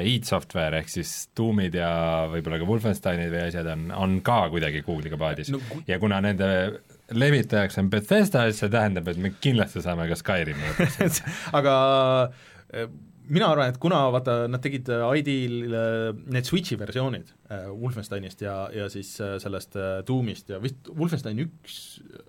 [0.08, 1.90] id Software ehk siis Doomid ja
[2.32, 5.52] võib-olla ka Wolfensteinid või asjad on, on ka kuidagi Google'iga paadis.
[5.54, 6.48] No ja kuna nende
[7.14, 10.72] levitajaks on Bethesda, siis see tähendab, et me kindlasti saame ka Skyrimi
[11.58, 11.76] aga
[12.72, 12.88] eh,
[13.29, 18.57] mina arvan, et kuna vaata, nad tegid ID-l eh, need Switchi versioonid eh, Wolfensteinist ja,
[18.74, 21.81] ja siis eh, sellest eh, Doomist ja vist Wolfenstein üks,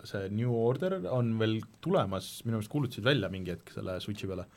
[0.07, 4.47] see New Order on veel tulemas, minu meelest kuulutasid välja mingi hetk selle Switchi peale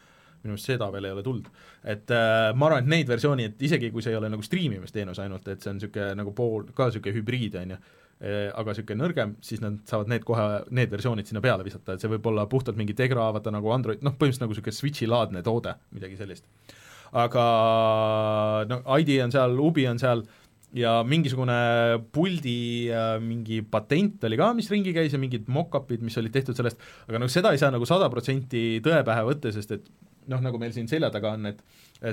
[0.43, 1.49] minu meelest seda veel ei ole tulnud.
[1.85, 5.23] et äh, ma arvan, et neid versiooni, et isegi kui see ei ole nagu striimimisteenus
[5.23, 7.81] ainult, et see on niisugune nagu pool, ka niisugune hübriid, on ju,
[8.23, 12.11] aga niisugune nõrgem, siis nad saavad need kohe, need versioonid sinna peale visata, et see
[12.13, 16.21] võib olla puhtalt mingi Tegra, vaata nagu Android, noh, põhimõtteliselt nagu niisugune Switchi-laadne toode, midagi
[16.21, 16.47] sellist.
[17.19, 17.43] aga
[18.71, 20.23] no ID on seal, Ubi on seal
[20.73, 21.57] ja mingisugune
[22.15, 26.57] puldi äh, mingi patent oli ka, mis ringi käis ja mingid mock-up'id, mis olid tehtud
[26.57, 29.93] sellest, aga noh, seda ei saa nagu sada protsenti tõe pähe võtta, sest et
[30.31, 31.61] noh, nagu meil siin selja taga on, et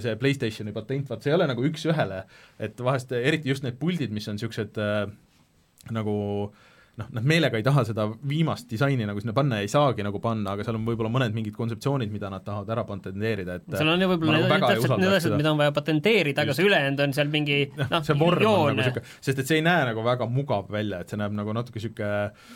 [0.02, 2.24] see PlayStationi patent, vaat see ei ole nagu üks-ühele,
[2.60, 5.06] et vahest eriti just need puldid, mis on niisugused äh,
[5.96, 6.18] nagu
[7.00, 10.22] noh, nad meelega ei taha seda viimast disaini nagu sinna panna ja ei saagi nagu
[10.24, 13.92] panna, aga seal on võib-olla mõned mingid kontseptsioonid, mida nad tahavad ära patenteerida, et seal
[13.94, 15.40] on ju võib-olla ma need nagu väga ei täpselt need asjad, seda.
[15.42, 18.80] mida on vaja patenteerida, aga see ülejäänud on seal mingi noh, see vorm on joon
[18.80, 21.56] nagu niisugune, sest et see ei näe nagu väga mugav välja, et see näeb nagu
[21.56, 22.12] natuke niisugune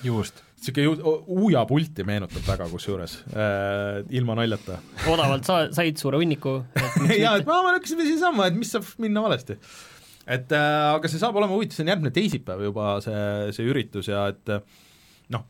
[0.08, 0.44] juust.
[0.60, 4.80] niisugune uujapulti meenutab väga kusjuures äh,, ilma naljata.
[5.12, 7.50] odavalt sa said suure hunniku, jaa, et mitte.
[7.50, 9.60] ma mõtlesin siinsamma, et mis saab minna valesti.
[10.24, 13.24] Et äh, aga see saab olema huvitav, see on järgmine teisipäev juba see,
[13.56, 14.62] see üritus ja et äh,
[15.36, 15.44] noh,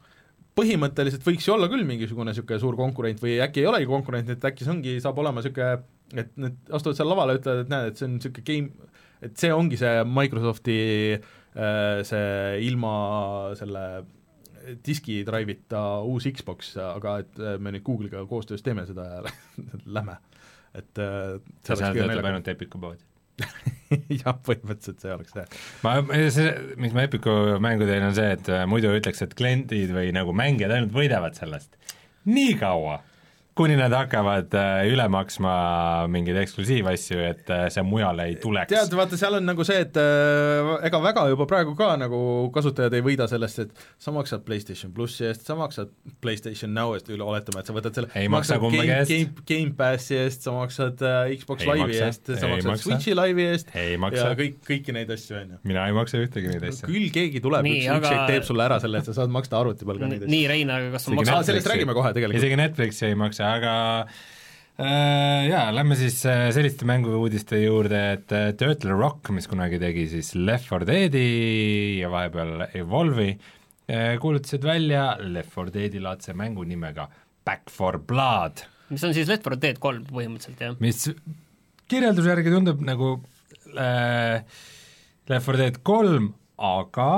[0.57, 4.49] põhimõtteliselt võiks ju olla küll mingisugune niisugune suur konkurent või äkki ei olegi konkurent, et
[4.49, 5.77] äkki see ongi, saab olema niisugune,
[6.13, 8.91] et need astuvad seal lavale ütlevad, et näed, et see on niisugune game,
[9.29, 10.79] et see ongi see Microsofti
[11.13, 12.27] äh, see
[12.67, 12.97] ilma
[13.59, 13.85] selle
[14.85, 19.23] diski drive'ita uus Xbox, aga et äh, me nüüd Google'iga koostöös teeme seda ja
[19.97, 20.17] lähme.
[20.73, 22.31] et see oleks kõige naljakam.
[22.31, 23.01] ainult Epiku pood.
[24.21, 25.45] jah, põhimõtteliselt see oleks see.
[25.85, 25.95] ma,
[26.33, 30.13] see, miks ma Epiku mängu teen, on see, et äh, muidu ütleks, et kliendid või
[30.15, 31.75] nagu mängijad ainult võidavad sellest.
[32.29, 32.99] nii kaua,
[33.57, 35.53] kuni nad hakkavad äh, üle maksma
[36.11, 38.71] mingeid eksklusiivasju, et äh, see mujale ei tuleks.
[38.73, 42.19] tead, vaata seal on nagu see, et äh, ega väga juba praegu ka nagu
[42.55, 45.93] kasutajad ei võida sellest, et sa maksad PlayStation plussi eest, sa maksad
[46.23, 49.13] PlayStation Now eest, üle oletame, et sa võtad selle maksa maksad kumbagi Game, eest.
[49.13, 51.05] Game, Game Passi eest, sa maksad
[51.37, 52.87] Xbox Ei Live'i maksa, eest, sa maksad maksa.
[52.87, 55.61] Switchi Live'i eest ei ja maksa, kõik, kõiki neid asju, on ju.
[55.69, 56.89] mina ei maksa ühtegi neid asju.
[56.89, 59.61] küll keegi tuleb, üks, üks aga- hetk teeb sulle ära selle, et sa saad maksta
[59.61, 60.33] arvuti peal ka neid asju.
[60.33, 62.41] nii, Rein, aga kas maksad aa, sellest räägime kohe tegelikult.
[62.41, 63.73] isegi Netflixi ei maksa, aga
[64.79, 70.07] äh, jaa, lähme siis äh, selliste mängu-uudiste juurde, et äh, Turtle Rock, mis kunagi tegi
[70.11, 71.25] siis Left 4 Deadi
[72.01, 73.35] ja vahepeal Evolve'i
[74.23, 77.09] kuulutasid välja Left 4 Deadi laadse mängu nimega
[77.45, 78.63] Back 4 Blood,
[78.93, 80.77] mis on siis Left 4 Dead kolm põhimõtteliselt, jah?
[80.83, 81.09] mis
[81.91, 83.17] kirjelduse järgi tundub nagu
[83.75, 84.39] äh,
[85.29, 87.09] Left 4 Dead kolm, aga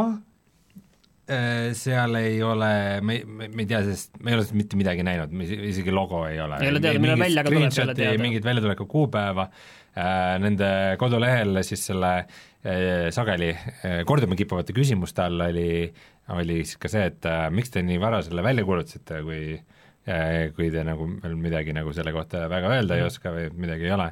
[1.26, 2.71] seal ei ole,
[3.01, 6.26] me, me, me ei tea sellest, me ei ole mitte midagi näinud, me isegi logo
[6.30, 6.59] ei ole.
[6.61, 8.21] Ei ole teada, millal välja ka tuleb, ei ole teada.
[8.21, 10.69] mingit väljatuleku kuupäeva äh,, nende
[11.01, 15.89] kodulehel siis selle äh, sageli äh, korduma kippuvate küsimuste all oli,
[16.38, 20.53] oli siis ka see, et äh, miks te nii vara selle välja kuulutasite, kui äh,
[20.53, 23.97] kui te nagu veel midagi nagu selle kohta väga öelda ei oska või midagi ei
[23.97, 24.11] ole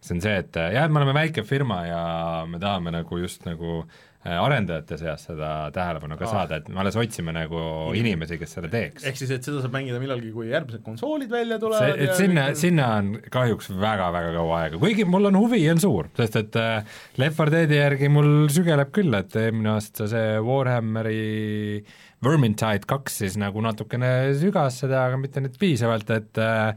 [0.00, 2.04] see on see, et äh, jah, et me oleme väike firma ja
[2.48, 6.32] me tahame nagu just nagu äh, arendajate seas seda tähelepanu ka Aa.
[6.34, 7.60] saada, et me alles otsime nagu
[7.96, 9.06] inimesi, kes seda teeks.
[9.08, 12.44] ehk siis, et seda saab mängida millalgi, kui järgmised konsoolid välja see, tulevad et sinna,
[12.58, 17.00] sinna on kahjuks väga-väga kaua aega, kuigi mul on huvi on suur, sest et äh,
[17.20, 21.80] Left 4 Deadi järgi mul sügeleb küll, et eelmine aasta see Warhammeri
[22.20, 26.74] Vermintide kaks siis nagu natukene sügas seda, aga mitte nüüd piisavalt, et äh,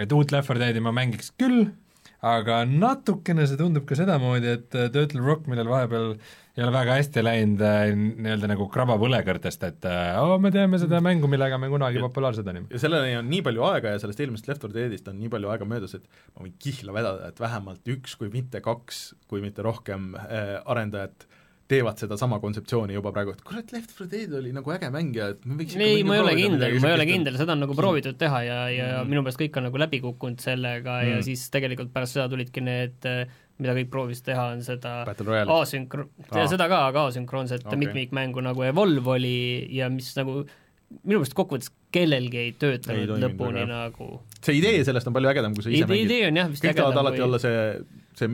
[0.00, 1.66] et uut Left 4 Deadi ma mängiks küll,
[2.26, 6.16] aga natukene see tundub ka sedamoodi, et äh, Turtle Rock, millel vahepeal
[6.58, 10.80] ei ole väga hästi läinud äh, nii-öelda nagu krabab õlekõrtest, et äh, oo, me teeme
[10.82, 12.66] seda mängu, millega me kunagi populaarsed olime.
[12.74, 15.52] ja selleni on nii palju aega ja sellest eelmisest Left 4 Deadist on nii palju
[15.54, 19.62] aega möödas, et ma võin kihla vedada, et vähemalt üks, kui mitte kaks, kui mitte
[19.66, 21.28] rohkem äh, arendajat
[21.68, 25.26] teevad sedasama kontseptsiooni juba praegu, et kurat, Left 4 Dead oli nagu äge mäng ja
[25.34, 27.74] et me võiks ei, ma ei ole kindel, ma ei ole kindel, seda on nagu
[27.76, 29.10] proovitud teha ja, ja Mhm.
[29.12, 31.10] minu meelest kõik on nagu läbi kukkunud sellega mm.
[31.10, 31.26] ja Mm.
[31.28, 33.04] siis tegelikult pärast seda tulidki need,
[33.58, 36.46] mida kõik proovis teha, on seda asünkro-, Aa.
[36.48, 37.78] seda ka, aga asünkroonset okay.
[37.84, 39.36] mitmikmängu nagu Evolve oli
[39.76, 40.44] ja mis nagu
[41.04, 43.66] minu meelest kokkuvõttes kellelgi ei Ei töötanud toiminud lõpuni väga.
[43.74, 46.08] nagu see idee sellest on palju ägedam, kui sa ise idee, mängid.
[46.08, 47.80] idee on jah vist kõik tahavad alati või- olla see,
[48.16, 48.28] see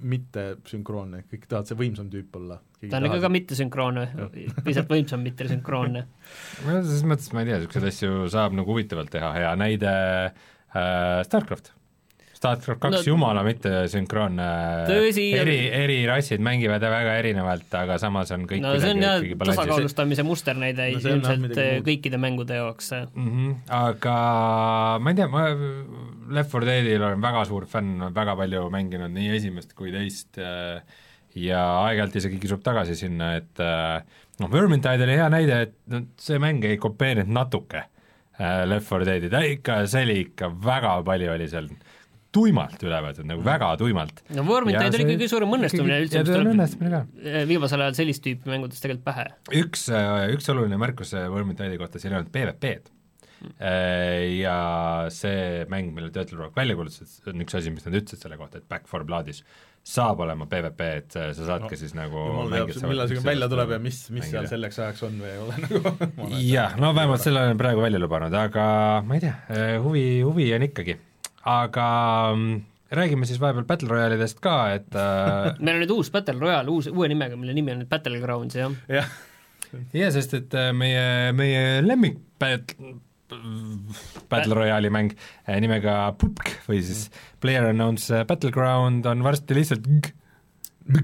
[0.00, 2.60] m- mitte sünkroonne, kõik tahavad see võimsam tüüp olla.
[2.82, 4.04] ta on ikka ka mittesünkroonne,
[4.66, 6.04] lihtsalt võimsam mittesünkroonne.
[6.66, 11.20] no selles mõttes ma ei tea, niisuguseid asju saab nagu huvitavalt teha, hea näide äh,
[11.26, 11.72] StarCraft.
[12.40, 14.44] StarCraft kaks No- jumala mitte sünkroonne,
[14.88, 19.26] Tõsi, eri, eri rassid mängivad väga erinevalt, aga samas on kõik no see on jah
[19.42, 21.60] tasakaalustamise musternäide No ilmselt muud.
[21.84, 22.90] kõikide mängude jaoks.
[23.12, 23.28] mm.
[23.28, 23.52] -hmm.
[23.80, 24.16] aga
[25.04, 25.44] ma ei tea, ma
[26.30, 30.80] Left 4 Deadil olen väga suur fänn, väga palju mänginud nii esimest kui teist äh,
[31.34, 34.00] ja aeg-ajalt isegi kisub tagasi sinna, et äh,
[34.40, 39.04] noh, Vermintide oli hea näide, et no see mäng ei kopeerinud natuke äh, Left 4
[39.10, 41.68] Deadi, ta ikka, see oli ikka väga palju oli seal
[42.34, 44.22] tuimalt üle võetud, nagu väga tuimalt.
[44.36, 47.02] no Wormintide oli kõige suurem õnnestumine üldse, mis tuleb ka.
[47.50, 49.26] viimasel ajal sellist tüüpi mängudest tegelikult pähe.
[49.64, 49.88] üks,
[50.36, 52.96] üks oluline märkus Wormitide'i kohta, siin ei olnud PVP-d.
[54.36, 54.54] Ja
[55.08, 58.60] see mäng, mille Turtle Rock välja kuulutas, on üks asi, mis nad ütlesid selle kohta,
[58.60, 59.40] et Back 4 Bloodis
[59.86, 64.02] saab olema PVP, et sa saadki no, siis nagu millal see välja tuleb ja mis,
[64.12, 64.50] mis seal mängida.
[64.52, 68.36] selleks ajaks on või ei ole nagu jah, no vähemalt selle olen praegu välja lubanud,
[68.36, 68.66] aga
[69.08, 69.38] ma ei tea,
[69.80, 70.98] huvi, huvi on ikkagi.
[71.48, 71.86] Aga
[72.36, 72.56] mm,
[72.92, 76.88] räägime siis vahepeal Battle Royale'idest ka, et äh, meil on nüüd uus Battle Royale, uus,
[76.92, 78.74] uue nimega, mille nimi on nüüd Battlegrounds, jah.
[78.90, 79.08] jah,
[79.96, 81.04] jaa, sest et äh, meie,
[81.38, 82.74] meie lemmik Bat-
[84.30, 85.12] Battle Royale'i mäng
[85.46, 87.04] äh, nimega PUBG või siis
[87.40, 90.14] Player Unknown's äh, Battleground on varsti lihtsalt g-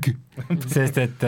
[0.02, 0.16] g-
[0.74, 1.26] sest et,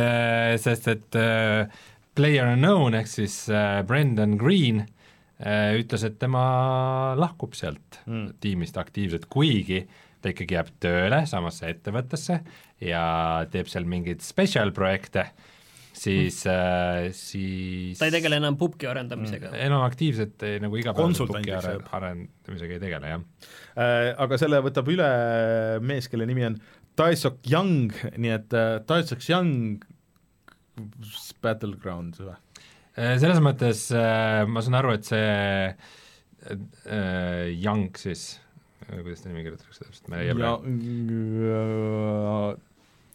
[0.58, 1.70] sest et äh,
[2.18, 3.44] Player Unknown ehk siis
[3.86, 4.94] Brendan Green äh,
[5.38, 8.32] ütles, et tema lahkub sealt Mm.
[8.42, 9.84] tiimist aktiivselt, kuigi
[10.22, 12.40] ta ikkagi jääb tööle samasse ettevõttesse
[12.88, 13.04] ja
[13.52, 15.28] teeb seal mingeid special projekte,
[15.98, 19.60] siis mm., siis ta ei tegele enam pubgi arendamisega mm..
[19.68, 21.86] enam aktiivselt eh, nagu igapäevaselt jääb.
[21.94, 23.22] arendamisega ei tegele, jah.
[23.78, 25.08] Äh, aga selle võtab üle
[25.84, 26.58] mees, kelle nimi on
[26.98, 29.84] Taisok Young, nii et äh, Taisok Young
[31.42, 32.34] Battleground või?
[33.22, 35.26] Selles mõttes äh, ma saan aru, et see
[36.48, 38.38] äh, Young siis,
[38.88, 40.64] kuidas ta nimi kirjutatakse täpselt, ma ei ja praegu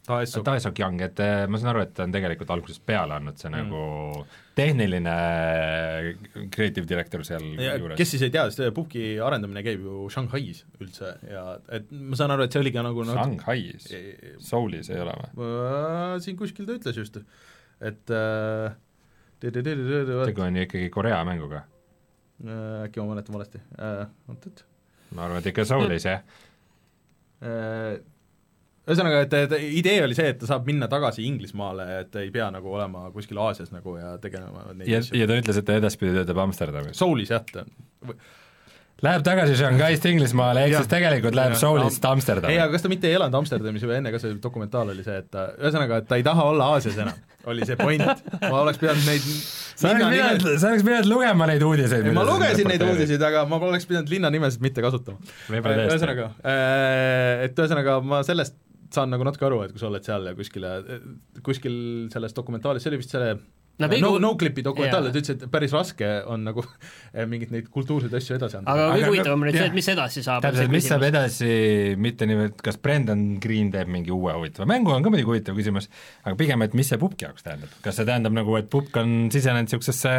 [0.04, 3.38] Taesok, Taesok Young, et äh, ma saan aru, et ta on tegelikult algusest peale olnud
[3.40, 3.54] see Mm.
[3.62, 4.24] nagu
[4.54, 5.14] tehniline
[6.52, 7.96] creative director seal juures.
[7.96, 12.34] kes siis ei tea, see pubgi arendamine käib ju Shanghais üldse ja et ma saan
[12.36, 13.88] aru, et see oligi nagu nat- Shanghais,
[14.44, 15.48] Soulis ei ole või?
[15.48, 17.16] Äh, siin kuskil ta ütles just,
[17.80, 18.76] et äh,
[19.42, 21.64] tegu on ju ikkagi Korea mänguga.
[22.44, 24.64] äh, äkki ma mäletan valesti äh,, oot-oot
[25.14, 26.22] ma arvan, et ikka Soulis, jah.
[27.44, 27.96] äh,
[28.84, 32.50] ühesõnaga, et, et idee oli see, et ta saab minna tagasi Inglismaale, et ei pea
[32.54, 35.78] nagu olema kuskil Aasias nagu ja tegelema neid ja, asju ja ta ütles, et ta
[35.80, 36.98] edaspidi töötab Amsterdamis.
[36.98, 37.64] Soulis jah, ta
[39.04, 41.56] Läheb tagasi Shanghai'st Inglismaale, ehk siis tegelikult läheb.
[41.60, 42.54] Soulist Amsterdami.
[42.54, 45.18] ei, aga kas ta mitte ei elanud Amsterdamis või enne ka see dokumentaal oli see,
[45.20, 47.18] et ta, ühesõnaga, et ta ei taha olla Aasias enam,
[47.52, 48.04] oli see point.
[48.46, 52.08] ma oleks pidanud neid sa oleks pidanud, sa oleks pidanud lugema neid uudiseid.
[52.16, 55.20] ma lugesin neid uudiseid, aga ma oleks pidanud linna nimesid mitte kasutama.
[55.50, 55.88] Tõesti.
[55.88, 56.30] ühesõnaga,
[57.44, 58.56] et ühesõnaga ma sellest
[58.94, 60.72] saan nagu natuke aru, et kui sa oled seal ja kuskile,
[61.44, 61.76] kuskil
[62.14, 63.34] selles dokumentaalis, see oli vist selle
[63.82, 66.62] Nad no, kuul- no-clip'i dokumentaal, et ütles, et päris raske on nagu
[67.32, 68.70] mingeid neid kultuurseid asju edasi anda.
[68.70, 70.44] aga Aga kõige no- huvitavam on nüüd see, et mis edasi saab.
[70.44, 71.48] täpselt, mis saab edasi,
[71.98, 75.90] mitte niivõrd, kas Brendan Green teeb mingi uue huvitava mängu, on ka muidugi huvitav küsimus,
[76.22, 79.16] aga pigem, et mis see pubki jaoks tähendab, kas see tähendab nagu, et pubk on
[79.34, 80.14] sisenenud niisugusesse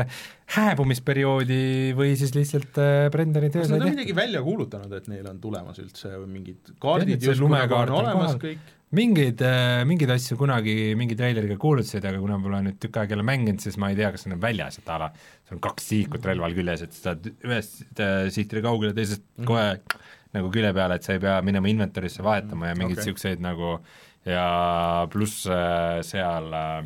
[0.56, 4.02] hääbumisperioodi või siis lihtsalt äh, Brendani töö kas sai nad on tehtud?
[4.02, 8.36] midagi välja kuulutanud, et neil on tulemas üldse mingid kaardid justkui nagu lumekaart on olemas
[8.42, 8.74] kõik?
[8.96, 9.42] Mingeid,
[9.90, 13.80] mingeid asju kunagi mingi treileriga kuulutasid, aga kuna pole nüüd tükk aega jälle mänginud, siis
[13.82, 16.56] ma ei tea, kas need on väljas, et a la sul on kaks sihikut relval
[16.56, 19.48] küljes, et sa saad ühest äh, sihtile kaugele, teisest mm -hmm.
[19.50, 23.04] kohe nagu külje peale, et sa ei pea minema inventory'sse vahetama ja mingeid Okei.
[23.04, 23.50] niisuguseid okay.
[23.50, 23.80] nagu
[24.26, 26.86] ja pluss äh, seal äh,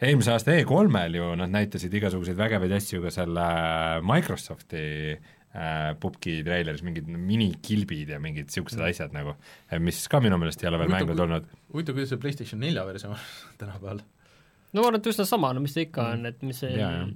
[0.00, 3.46] eelmise aasta E3-l ju nad näitasid igasuguseid vägevaid asju ka selle
[4.04, 4.84] Microsofti
[5.16, 5.35] äh,
[6.02, 9.36] pubgi treileris, mingid minikilbid ja mingid niisugused asjad nagu,
[9.80, 11.46] mis ka minu meelest ei ole veel mängu tulnud.
[11.72, 13.22] huvitav, kuidas see PlayStation nelja versioon on
[13.62, 14.02] tänapäeval.
[14.72, 17.06] no ma arvan, et üsna sama, no mis ta ikka on, et mis see Jaa,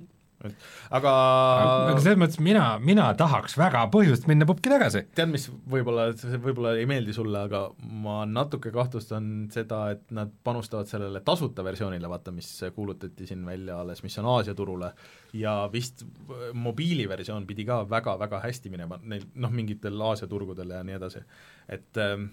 [0.40, 0.54] jah.
[0.98, 1.12] aga
[1.60, 5.04] aga selles mõttes mina, mina tahaks väga põhjust minna pubki tagasi.
[5.16, 7.62] tead, mis võib-olla, see võib-olla ei meeldi sulle, aga
[8.04, 13.80] ma natuke kahtlustan seda, et nad panustavad sellele tasuta versioonile, vaata, mis kuulutati siin välja
[13.84, 14.92] alles, mis on Aasia turule,
[15.36, 16.04] ja vist
[16.66, 21.24] mobiiliversioon pidi ka väga-väga hästi minema, neil noh, mingitel Aasia turgudel ja nii edasi.
[21.70, 22.30] et ähm,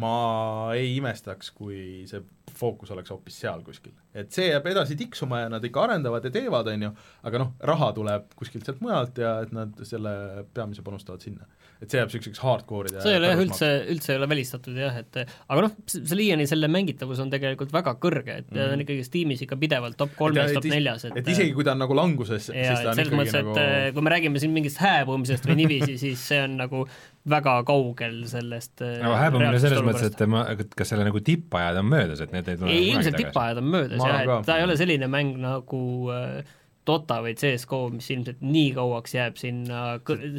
[0.00, 2.22] ma ei imestaks, kui see
[2.60, 3.94] fookus oleks hoopis seal kuskil.
[4.14, 6.90] et see jääb edasi tiksuma ja nad ikka arendavad ja teevad, on ju,
[7.28, 10.12] aga noh, raha tuleb kuskilt sealt mujalt ja et nad selle
[10.54, 11.46] peamise panustavad sinna.
[11.80, 14.98] Et see jääb niisuguseks hardcore'ide see ei ole jah üldse, üldse ei ole välistatud jah,
[15.00, 19.06] et aga noh, see Liiani selle mängitavus on tegelikult väga kõrge, et ta on ikkagi
[19.06, 22.50] Steamis ikka pidevalt top kolmes, top neljas, et et isegi kui ta on nagu languses,
[22.50, 23.94] siis ta on selles mõttes, et nagu nagu...
[23.96, 26.84] kui me räägime siin mingist hääbumisest või niiviisi, siis see on nagu
[27.30, 30.44] väga kaugel sellest no hääbumine selles mõttes, et tema,
[30.76, 34.00] kas selle nagu tippajad on möödas, et need ei tule ei, ilmselt tippajad on möödas
[34.00, 36.56] Ma jah, et ta ei ole selline mäng nagu äh,
[36.90, 39.82] Dota või CS-GO, mis ilmselt nii kauaks jääb sinna,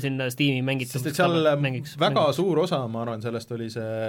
[0.04, 2.39] sinna Steam'i mängitavusse sest et seal mängiks, väga mängiks.
[2.41, 4.02] suur osa, ma arvan, sellest oli see,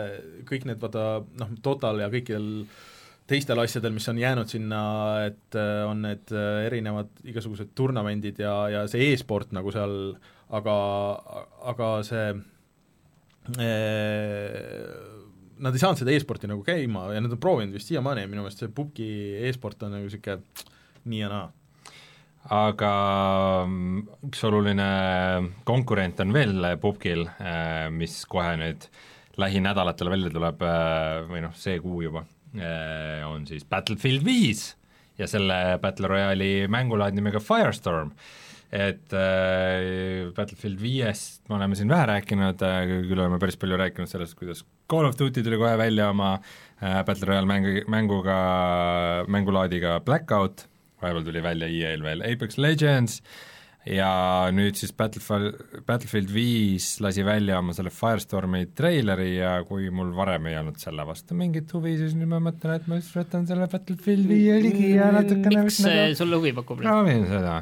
[0.48, 1.06] kõik need vaata
[1.40, 2.48] noh, Total ja kõikidel
[3.30, 4.82] teistel asjadel, mis on jäänud sinna,
[5.28, 9.94] et äh, on need äh, erinevad igasugused turnamendid ja, ja see e-sport nagu seal,
[10.50, 10.78] aga,
[11.72, 12.32] aga see
[15.62, 18.44] Nad ei saanud seda e-sporti nagu käima ja nad on proovinud vist siiamaani ja minu
[18.44, 19.08] meelest see pubgi
[19.48, 20.38] e-sport on nagu niisugune
[21.10, 21.48] nii ja naa
[22.50, 22.92] aga
[23.68, 24.90] mm, üks oluline
[25.68, 27.26] konkurent on veel pubgil,
[27.94, 28.88] mis kohe nüüd
[29.40, 30.64] lähinädalatel välja tuleb
[31.30, 32.26] või noh, see kuu juba,
[33.30, 34.72] on siis Battlefield viis
[35.18, 38.12] ja selle Battle Royale'i mängulaad nimega Firestorm.
[38.72, 44.08] et äh, Battlefield viiest me oleme siin vähe rääkinud äh,, küll oleme päris palju rääkinud
[44.08, 48.38] sellest, kuidas Call of Duty tuli kohe välja oma äh, Battle Royale mängu, mänguga,
[49.28, 50.64] mängulaadiga Blackout,
[51.02, 53.20] vahepeal tuli välja EA-l veel Apex Legends
[53.88, 54.10] ja
[54.54, 60.46] nüüd siis Battlefield, Battlefield viis lasi välja oma selle Firestormi treileri ja kui mul varem
[60.50, 63.66] ei olnud selle vastu mingit huvi, siis nüüd ma mõtlen, et ma just võtan selle
[63.72, 66.18] Battlefield viie ligi ja natukene miks see nagu...
[66.22, 66.82] sulle huvi pakub?
[66.82, 67.56] proovin seda.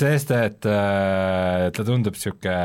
[0.00, 2.56] sest et äh, ta tundub niisugune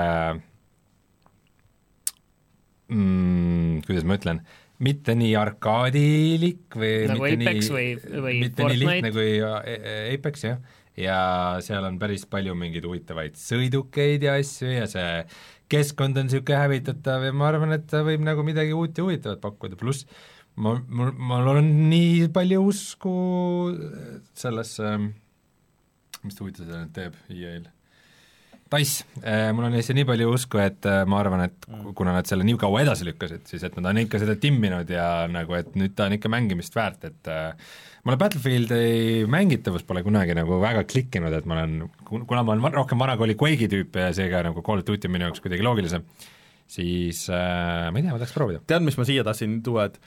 [2.95, 4.45] mm, kuidas ma ütlen,
[4.83, 8.79] mitte nii arkaadilik või nagu mitte Apex nii, või, või mitte Fortnite?
[8.81, 11.17] nii lihtne kui äh, Apex, jah, ja
[11.63, 15.09] seal on päris palju mingeid huvitavaid sõidukeid ja asju ja see
[15.71, 19.41] keskkond on niisugune hävitatav ja ma arvan, et ta võib nagu midagi uut ja huvitavat
[19.43, 20.07] pakkuda, pluss
[20.55, 23.15] ma, mul, mul on nii palju usku
[24.37, 24.97] sellesse
[26.25, 27.69] mis ta nüüd teeb EA-l?
[28.75, 29.05] Dice,
[29.55, 31.93] mul on neisse nii palju usku, et äh, ma arvan, et Mm.
[31.97, 35.25] kuna nad selle nii kaua edasi lükkasid, siis et nad on ikka seda timminud ja
[35.31, 37.55] nagu, et nüüd ta on ikka mängimist väärt, et äh,
[38.05, 43.01] mulle Battlefieldi mängitavus pole kunagi nagu väga klikkinud, et ma olen, kuna ma olen rohkem
[43.01, 46.05] vanakooli Quake'i tüüp ja seega nagu Call of Duty on minu jaoks kuidagi loogilisem,
[46.67, 48.61] siis äh, ma ei tea, ma tahaks proovida.
[48.67, 49.99] tead, mis ma siia tahtsin tuua, et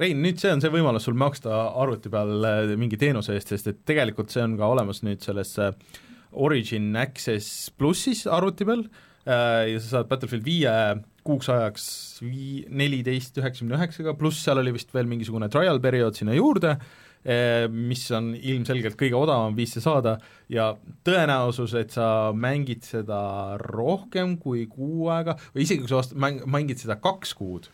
[0.00, 3.70] Rein, nüüd see on see võimalus sul maksta arvuti peal äh, mingi teenuse eest, sest
[3.70, 5.72] et tegelikult see on ka olemas nüüd selles äh,
[6.36, 10.76] Origin Access plussis arvuti peal äh, ja sa saad Battlefield viie
[11.26, 11.88] kuuks ajaks
[12.22, 16.76] vii-, neliteist üheksakümne üheksaga, pluss seal oli vist veel mingisugune trial periood sinna juurde,
[17.74, 20.12] mis on ilmselgelt kõige odavam viis see saada
[20.52, 20.68] ja
[21.06, 26.44] tõenäosus, et sa mängid seda rohkem kui kuu aega või isegi kui sa ost-, mäng-,
[26.46, 27.66] mängid seda kaks kuud,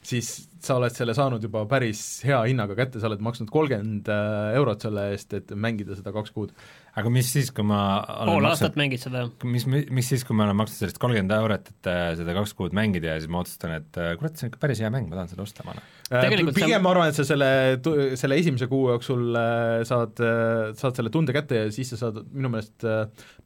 [0.00, 4.54] siis sa oled selle saanud juba päris hea hinnaga kätte, sa oled maksnud kolmkümmend äh,
[4.58, 6.54] eurot selle eest, et mängida seda kaks kuud.
[6.98, 9.26] aga mis siis, kui ma olen pool maksnud- aastat mängid seda?
[9.46, 12.76] mis, mis siis, kui ma olen maksnud sellest kolmkümmend eurot, et äh, seda kaks kuud
[12.76, 15.20] mängida ja siis ma otsustan, et äh, kurat, see on ikka päris hea mäng, ma
[15.20, 15.76] tahan seda osta, ma.
[16.08, 17.50] Tegelikult pigem ma arvan, et sa selle,
[18.16, 19.36] selle esimese kuu jooksul
[19.84, 20.22] saad,
[20.78, 22.86] saad selle tunde kätte ja siis sa saad minu meelest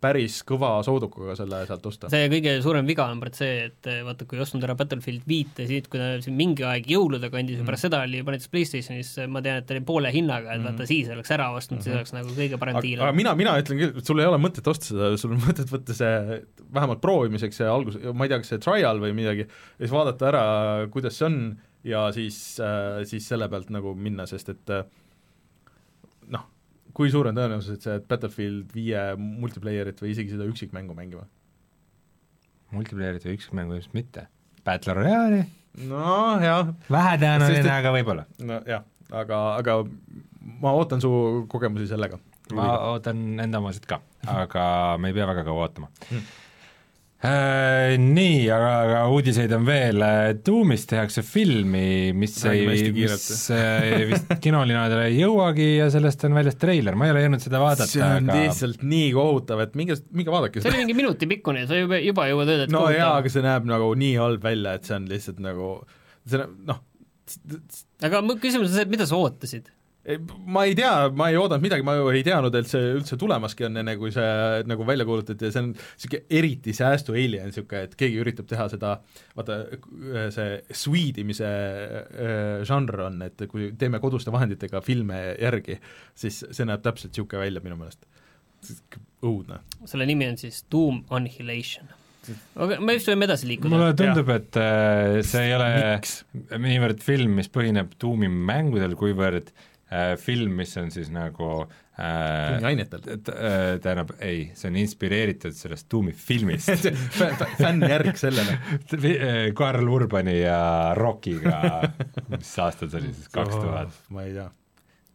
[0.02, 2.10] päris kõva soodukaga selle sealt osta.
[2.12, 5.90] see kõige suurem viga on praegu see, et vaata, kui ostnud ära Battlefield viite, siis
[5.90, 9.42] kui ta siin mingi aeg jõulude kandis ja pärast seda oli juba näiteks PlayStationis, ma
[9.44, 12.32] tean, et ta oli poole hinnaga, et vaata siis oleks ära ostnud, siis oleks nagu
[12.36, 15.11] kõige parem diil aga mina, mina ütlen küll, et sul ei ole mõtet osta seda,
[15.20, 16.40] sul on mõtet võtta see
[16.72, 20.30] vähemalt proovimiseks see algus, ma ei tea, kas see trial või midagi, ja siis vaadata
[20.30, 20.46] ära,
[20.94, 21.38] kuidas see on
[21.86, 24.86] ja siis äh,, siis selle pealt nagu minna, sest et äh,
[26.32, 26.46] noh,
[26.96, 31.26] kui suur on tõenäosus, et sa jääd Battlefield viie multiplayerit või isegi seda üksikmängu mängima?
[32.72, 34.22] multiplayerit või üksikmängu ilmselt mitte.
[34.64, 35.42] Battle Royale'i,
[35.89, 38.25] no jah, Sest vähetõenäoline, et- aga võib-olla.
[38.41, 39.77] nojah, aga, aga
[40.61, 41.11] ma ootan su
[41.49, 42.18] kogemusi sellega.
[42.53, 46.20] ma ootan enda omasid ka, aga me ei pea väga kaua ootama Hmm.
[47.23, 50.03] Äh, nii, aga, aga uudiseid on veel,
[50.43, 56.25] Doomist tehakse filmi, mis ei, Räägime hästi mis äh, vist kinolinadele ei jõuagi ja sellest
[56.27, 59.62] on väljas treiler, ma ei ole jõudnud seda vaadata, see on aga lihtsalt nii kohutav,
[59.62, 62.75] et minge, minge vaadake see oli mingi minuti pikkune, sa juba, juba jõuad öelda, et
[62.75, 62.99] no kohutav.
[62.99, 65.70] jaa, aga see näeb nagu nii halb välja, et see on lihtsalt nagu,
[66.27, 66.43] see
[66.73, 66.83] noh,
[68.03, 69.70] aga mu küsimus on see, et mida sa ootasid?
[70.44, 73.68] Ma ei tea, ma ei oodanud midagi, ma ju ei teadnud, et see üldse tulemaski
[73.68, 77.84] on, enne kui see nagu välja kuulutati ja see on niisugune eriti säästu alien, niisugune,
[77.86, 78.96] et keegi üritab teha seda,
[79.38, 79.61] vaata,
[80.34, 85.78] see sweedimise äh, žanr on, et kui teeme koduste vahenditega filme järgi,
[86.18, 88.07] siis see näeb täpselt niisugune välja minu meelest.
[89.22, 89.62] õudne.
[89.86, 91.86] selle nimi on siis Doom Annihilation.
[92.55, 93.70] aga me vist võime edasi liikuda.
[93.70, 96.24] mulle tundub, et äh, see ei ole Miks?
[96.59, 99.68] niivõrd film, mis põhineb Doomi mängudel, kuivõrd äh,
[100.20, 101.49] film, mis on siis nagu
[101.99, 103.03] äh, ainetel.
[103.03, 106.88] t- äh, tähendab, ei, see on inspireeritud sellest Doomi filmist
[107.62, 108.59] fännjärg sellele.
[109.59, 111.82] Karl Urbani ja Rockiga,
[112.32, 114.49] mis aastal see oli siis, kaks tuhat ma ei tea.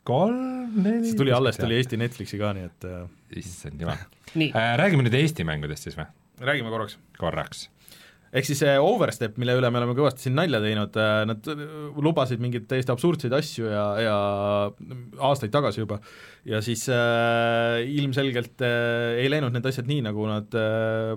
[0.08, 1.10] kolm, neli?
[1.10, 3.02] see tuli alles, tuli Eesti Netflixi ka, nii et äh,
[3.42, 4.00] issand jumal
[4.36, 4.76] nii, äh,.
[4.80, 6.08] räägime nüüd Eesti mängudest siis või?
[6.44, 7.00] räägime korraks.
[7.18, 7.68] korraks.
[8.32, 10.98] Ehk siis see Overstep, mille üle me oleme kõvasti siin nalja teinud,
[11.30, 11.52] nad
[12.04, 14.18] lubasid mingeid täiesti absurdseid asju ja, ja
[15.30, 16.00] aastaid tagasi juba,
[16.48, 21.14] ja siis äh, ilmselgelt äh, ei läinud need asjad nii, nagu nad äh,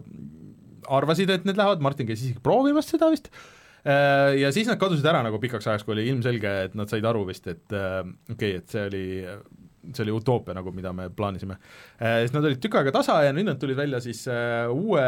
[0.91, 3.31] arvasid, et need lähevad, Martin käis isegi proovimas seda vist.
[3.81, 7.07] Äh,, ja siis nad kadusid ära nagu pikaks ajaks, kui oli ilmselge, et nad said
[7.09, 8.03] aru vist, et äh,
[8.33, 9.05] okei okay,, et see oli
[9.95, 12.21] see oli utoopia nagu, mida me plaanisime eh,.
[12.21, 15.05] Siis nad olid tükk aega tasa ja nüüd nad tulid välja siis eh, uue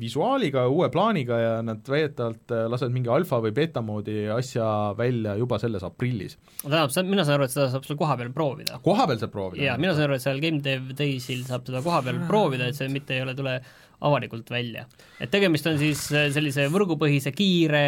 [0.00, 4.66] visuaaliga, uue plaaniga ja nad väidetavalt eh, lasevad mingi alfa või beeta moodi asja
[4.98, 6.36] välja juba selles aprillis.
[6.62, 8.80] tähendab, mina saan aru, et seda saab seal kohapeal proovida.
[8.84, 9.64] kohapeal saab proovida?
[9.70, 12.90] jaa, mina saan aru, et seal Game Dev Daysil saab seda kohapeal proovida, et see
[12.92, 13.60] mitte ei ole, tule
[14.00, 14.86] avalikult välja.
[15.20, 17.84] et tegemist on siis äh, sellise võrgupõhise kiire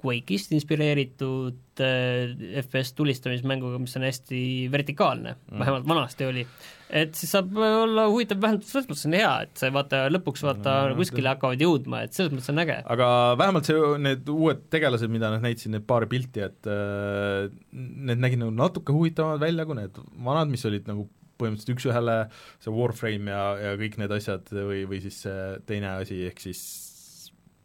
[0.00, 2.32] Quake'ist inspireeritud äh,
[2.62, 4.42] FPS tulistamismänguga, mis on hästi
[4.72, 6.44] vertikaalne mm., vähemalt vanasti oli.
[6.88, 10.76] et siis saab olla huvitav, vähemalt selles mõttes on hea, et see vaata lõpuks vaata
[10.90, 12.80] No, kuskile hakkavad jõudma, et selles mõttes on äge.
[12.96, 18.24] aga vähemalt see, need uued tegelased, mida nad näitasid, need paar pilti, et äh, need
[18.24, 21.08] nägid nagu natuke huvitavamad välja kui need vanad, mis olid nagu
[21.40, 22.16] põhimõtteliselt üks-ühele
[22.60, 26.60] see Warframe ja, ja kõik need asjad või, või siis see teine asi, ehk siis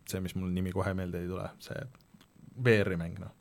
[0.06, 1.80] see, mis mul nimi kohe meelde ei tule, see
[2.64, 3.34] VR-i mäng, noh.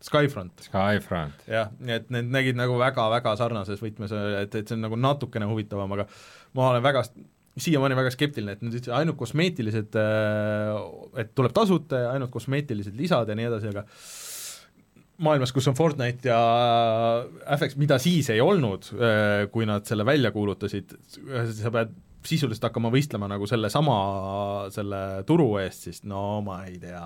[0.00, 0.62] Skyfront.
[0.64, 1.42] Skyfront.
[1.50, 5.48] jah, nii et need nägid nagu väga-väga sarnases võtmes, et, et see on nagu natukene
[5.50, 6.06] huvitavam, aga
[6.56, 7.04] ma olen väga
[7.60, 9.96] siiamaani väga skeptiline, et ütlesid ainult kosmeetilised,
[11.20, 13.84] et tuleb tasuta ja ainult kosmeetilised lisad ja nii edasi, aga
[15.20, 16.40] maailmas, kus on Fortnite ja
[17.58, 18.88] FX, mida siis ei olnud,
[19.52, 20.96] kui nad selle välja kuulutasid,
[21.58, 21.92] sa pead
[22.26, 23.96] sisuliselt hakkama võistlema nagu sellesama,
[24.74, 27.04] selle turu eest, siis no ma ei tea.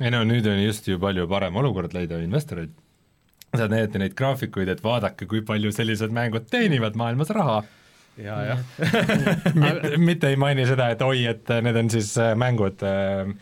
[0.00, 2.72] ei no nüüd on just ju palju parem olukord leida investoreid.
[3.52, 7.60] sa näete neid graafikuid, et vaadake, kui palju sellised mängud teenivad maailmas raha
[8.16, 8.58] ja, jah
[9.64, 13.32] mitte, mitte ei maini seda, et oi, et need on siis äh, mängud, äh,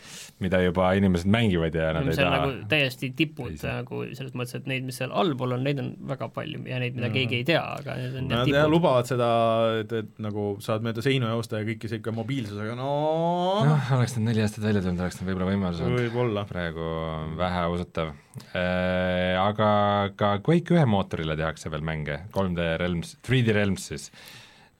[0.41, 4.33] mida juba inimesed mängivad ja nad see ei on taha nagu täiesti tipud nagu selles
[4.37, 7.15] mõttes, et neid, mis seal allpool on, neid on väga palju ja neid, mida Mhm.
[7.15, 9.29] keegi ei tea, aga need on Nad jah lubavad seda,
[9.81, 12.91] et, et nagu saad mööda seinu joosta ja kõike sihuke mobiilsusega, no.
[13.67, 15.99] Noh, oleks need neli aastat välja tulnud, oleks need võib-olla võimalus olnud.
[16.05, 16.45] Võib-olla.
[16.49, 18.13] praegu on vähe usutav.
[18.55, 24.09] Äh, Aga ka Quake ühe mootorile tehakse veel mänge, 3D Realms, 3D Realms siis.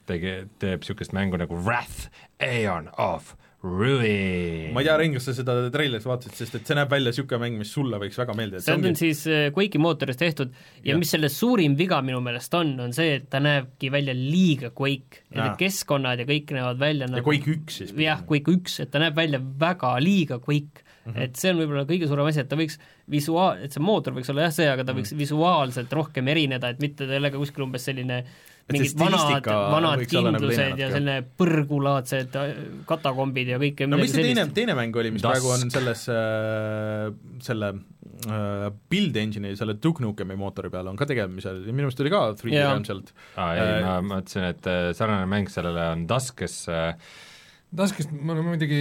[0.09, 2.07] Tege-, teeb niisugust mängu nagu Wrath,
[2.41, 6.77] Aeon of Ruin ma ei tea, Rein, kas sa seda treilerit vaatasid, sest et see
[6.77, 9.47] näeb välja niisugune mäng, mis sulle võiks väga meeldida, et see on ongi siis äh,
[9.53, 11.01] Quake'i mootoris tehtud ja Jah.
[11.01, 15.25] mis selle suurim viga minu meelest on, on see, et ta näebki välja liiga Quake.
[15.29, 15.43] Jaa.
[15.43, 17.93] Need keskkonnad ja kõik näevad välja ja nagu Quake üks siis.
[18.01, 21.11] jah, Quake üks, et ta näeb välja väga liiga Quake mm.
[21.13, 21.21] -hmm.
[21.25, 22.79] et see on võib-olla kõige suurem asi, et ta võiks
[23.11, 26.81] visuaal, et see mootor võiks olla jah see, aga ta võiks visuaalselt rohkem erineda, et
[26.81, 28.23] mitte ta ei ole ka kuskil umbes selline
[28.71, 30.91] mingid vanad, vanad nagu kindlused ja natuke.
[30.93, 32.51] selline põrgulaadsed äh,
[32.89, 35.33] katakombid ja kõike no mis see teine, teine mäng oli, mis Dusk.
[35.33, 37.09] praegu on selles äh,
[37.43, 42.05] selle äh, Build Engine'i, selle Duke Nukemi mootori peal on ka tegemisel ja minu meelest
[42.05, 42.69] oli ka 3D Jaa.
[42.69, 43.11] Realm sealt.
[43.35, 46.93] aa ei Äh, ma mõtlesin, et äh, sarnane mäng sellele on Dusk, kes äh,
[47.71, 48.77] Duskist me oleme muidugi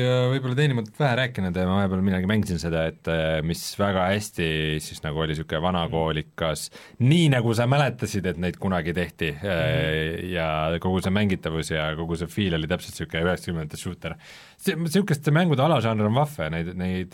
[0.00, 4.06] äh, võib-olla teenimatult vähe rääkinud ja ma vahepeal midagi mängisin seda, et äh, mis väga
[4.08, 4.46] hästi
[4.80, 6.62] siis nagu oli niisugune vanakoolikas,
[7.04, 10.24] nii nagu sa mäletasid, et neid kunagi tehti mm -hmm.
[10.32, 10.46] ja
[10.80, 14.16] kogu see mängitavus ja kogu see feel oli täpselt niisugune üheksakümnendate shooter.
[14.56, 17.12] see, niisuguste mängude alažanr on vahve, neid, neid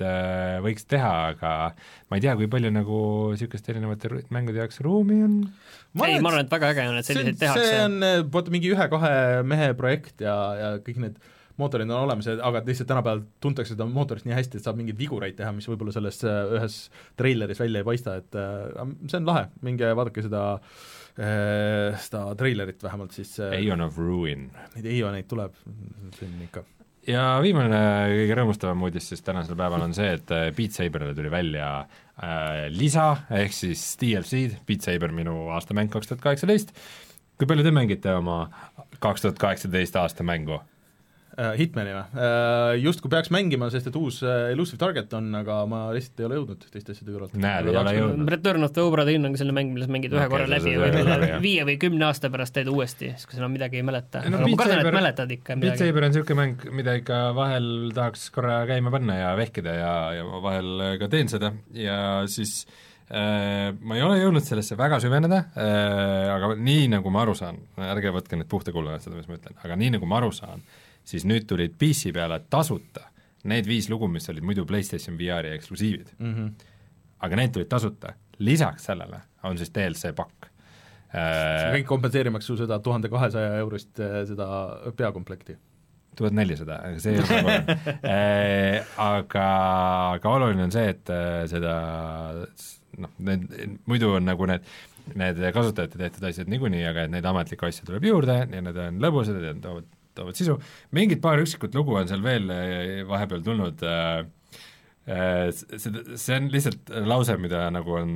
[0.63, 1.75] võiks teha, aga
[2.11, 3.01] ma ei tea, kui palju nagu
[3.35, 5.41] niisuguste erinevate mängude jaoks ruumi on
[6.09, 7.81] ei, ma arvan, et väga äge on, et see on, selliseid see tehakse.
[7.87, 9.13] on eh, vaata mingi ühe-kahe
[9.49, 11.19] mehe projekt ja, ja kõik need
[11.59, 15.35] mootorid on olemas, aga lihtsalt tänapäeval tuntakse seda mootorit nii hästi, et saab mingeid vigureid
[15.41, 16.79] teha, mis võib-olla selles eh, ühes
[17.19, 20.47] treileris välja ei paista, et eh, see on lahe, minge vaadake seda
[21.19, 24.45] seda treilerit vähemalt siis Aeon of Ruin.
[24.77, 25.57] neid Eoneid tuleb,
[26.15, 26.63] see on ikka
[27.07, 27.81] ja viimane
[28.13, 32.67] kõige rõõmustavam uudis siis tänasel päeval on see, et äh, Beat Saberile tuli välja äh,
[32.75, 36.75] lisa, ehk siis DLC-d, Beat Saber minu aastamäng kaks tuhat kaheksateist,
[37.39, 38.49] kui palju te mängite oma
[38.99, 40.61] kaks tuhat kaheksateist aasta mängu?
[41.39, 42.25] Äh, Hitmani või?
[42.83, 46.39] Justkui peaks mängima, sest et uus äh, Elusive Target on, aga ma lihtsalt ei ole
[46.41, 47.37] jõudnud teiste asjade kõrvalt.
[47.39, 48.33] Näed, ei ole jõudnud.
[48.35, 50.73] Return of the Obra Dinn on ka selline mäng, milles mängid ühe Okei, korra läbi
[50.75, 53.87] ja võib-olla viie või kümne aasta pärast teed uuesti, siis kui sa enam midagi ei
[53.87, 55.81] mäleta No aga Beat ma kardan, Saber- et mäletad ikka Beat midagi.
[55.85, 60.27] Saber on niisugune mäng, mida ikka vahel tahaks korra käima panna ja vehkida ja, ja
[60.27, 62.57] ma vahel ka teen seda ja siis
[63.13, 67.63] äh, ma ei ole jõudnud sellesse väga süveneda äh,, aga nii, nagu ma aru saan,
[67.79, 70.67] ärge võtke nüüd puhta kullana seda, mis ma ütlen, aga nii, nagu ma aru saan,
[71.09, 73.09] siis nüüd tulid PC peale tasuta
[73.49, 76.35] need viis lugu, mis olid muidu PlayStation VR-i eksklusiivid mm.
[76.35, 76.69] -hmm.
[77.27, 80.49] aga need tulid tasuta, lisaks sellele on siis DLC pakk
[81.15, 84.49] äh, kõik kompenseerimaks su seda tuhande kahesaja eurost eh, seda
[84.97, 85.57] peakomplekti.
[86.17, 87.75] tuhat nelisada, aga see ei ole nagu
[89.15, 89.49] aga,
[90.19, 91.75] aga oluline on see, et äh, seda
[92.99, 93.47] noh, need,
[93.87, 94.67] muidu on nagu need,
[95.15, 98.99] need kasutajate tehtud asjad niikuinii, aga et neid ametlikke asju tuleb juurde ja need on
[99.05, 99.87] lõbusad ja toovad,
[100.19, 100.59] toovad sisu,
[100.97, 104.21] mingid paar üksikut lugu on seal veel äh, vahepeal tulnud äh,
[105.07, 108.15] äh, seda, see on lihtsalt lause, mida nagu on,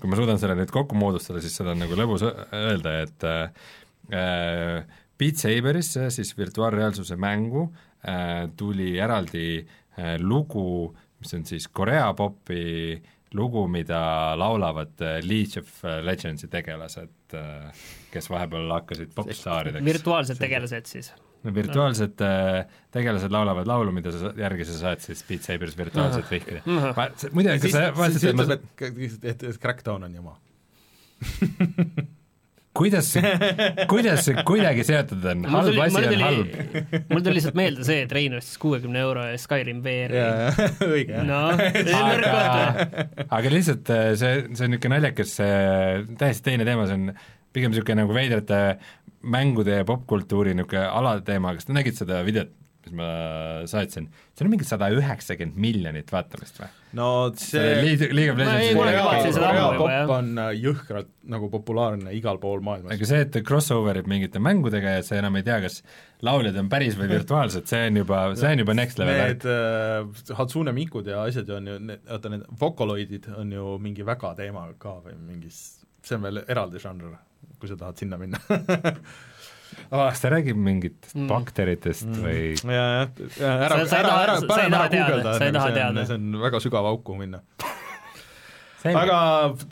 [0.00, 4.84] kui ma suudan selle nüüd kokku moodustada, siis seda on nagu lõbus öelda, et äh,
[5.18, 7.68] Beat Saberisse, siis virtuaalreaalsuse mängu
[8.08, 12.98] äh, tuli eraldi äh, lugu, mis on siis Korea popi
[13.34, 19.86] lugu, mida laulavad äh, League of Legendsi tegelased äh,, kes vahepeal hakkasid popstaarideks.
[19.86, 21.12] virtuaalsed tegelased siis.
[21.44, 22.64] No virtuaalsed äh,
[22.94, 26.64] tegelased laulavad laulu, mida sa, järgi sa saad siis Beat Saberis virtuaalselt vihkida.
[26.66, 30.20] ma, muide, kas siis, sa siis vaatasid, et ma ütleb, et, et, et Crackdown on
[30.20, 30.36] jama.
[32.74, 33.34] kuidas see,
[33.90, 36.56] kuidas see kuidagi seotud on, halb asi on halb.
[37.12, 40.24] mul tuli lihtsalt meelde see, et Rein ostis kuuekümne euro eest Skyrim VR-i.
[40.96, 41.22] õige.
[41.28, 43.28] noh, nõrk koht või?
[43.28, 45.36] aga, lihtsalt äh, see, see on niisugune naljakas,
[46.18, 47.14] täiesti teine teema, see on
[47.54, 48.60] pigem niisugune nagu veidrate
[49.24, 52.52] mängude ja popkultuuri niisugune alateema, kas te nägite seda videot,
[52.84, 53.08] mis ma
[53.68, 54.06] saatsin,
[54.36, 56.68] see on mingi sada üheksakümmend miljonit vaatamist või?
[56.98, 57.06] no
[57.40, 57.62] see
[59.30, 59.76] juba, jah.
[59.80, 62.94] popp on äh, jõhkralt nagu populaarne igal pool maailmas.
[62.94, 65.80] aga see, et ta crossover ib mingite mängudega ja sa enam ei tea, kas
[66.26, 70.36] lauljad on päris või virtuaalsed, see on juba, see on juba next level Need äh,
[70.38, 74.68] Hatsune Mikud ja asjad ju on ju, oota need Vocaloidid on ju mingi väga teema
[74.80, 75.62] ka või mingis,
[76.04, 77.16] see on veel eraldi žanr,
[77.60, 78.40] kui sa tahad sinna minna
[79.90, 80.08] ah,.
[80.08, 81.28] kas ta räägib mingitest Mm.
[81.30, 82.24] bakteritest mm.
[82.24, 82.84] või ja,
[83.38, 86.60] jah, ära, ära, ära, ei parem ära guugelda, sa ei taha see see on väga
[86.64, 87.42] sügava auku minna.
[88.84, 89.18] Aga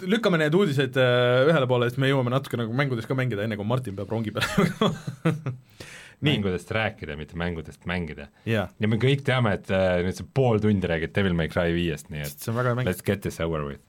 [0.08, 3.58] lükkame need uudised äh, ühele poole, et me jõuame natuke nagu mängudes ka mängida, enne
[3.60, 4.94] kui Martin peab rongi peale
[6.22, 8.30] nii, mängudest rääkida, mitte mängudest mängida.
[8.48, 11.74] jaa, ja me kõik teame, et äh, nüüd sa pool tundi räägid Devil May Cry
[11.76, 12.54] viiest, nii et see
[12.86, 13.82] let's get this over with.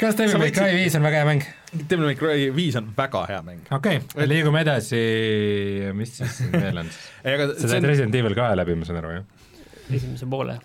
[0.00, 1.44] Kas Devil May Cry viis on väga hea mäng?
[1.74, 3.60] Devil May Cry viis on väga hea mäng.
[3.68, 5.02] okei okay,, liigume edasi,
[5.96, 6.88] mis siis siin veel on?
[7.34, 9.46] aga sa see said on, Resident Evil kahe läbi, ma saan aru, jah?
[9.90, 10.56] esimese poole.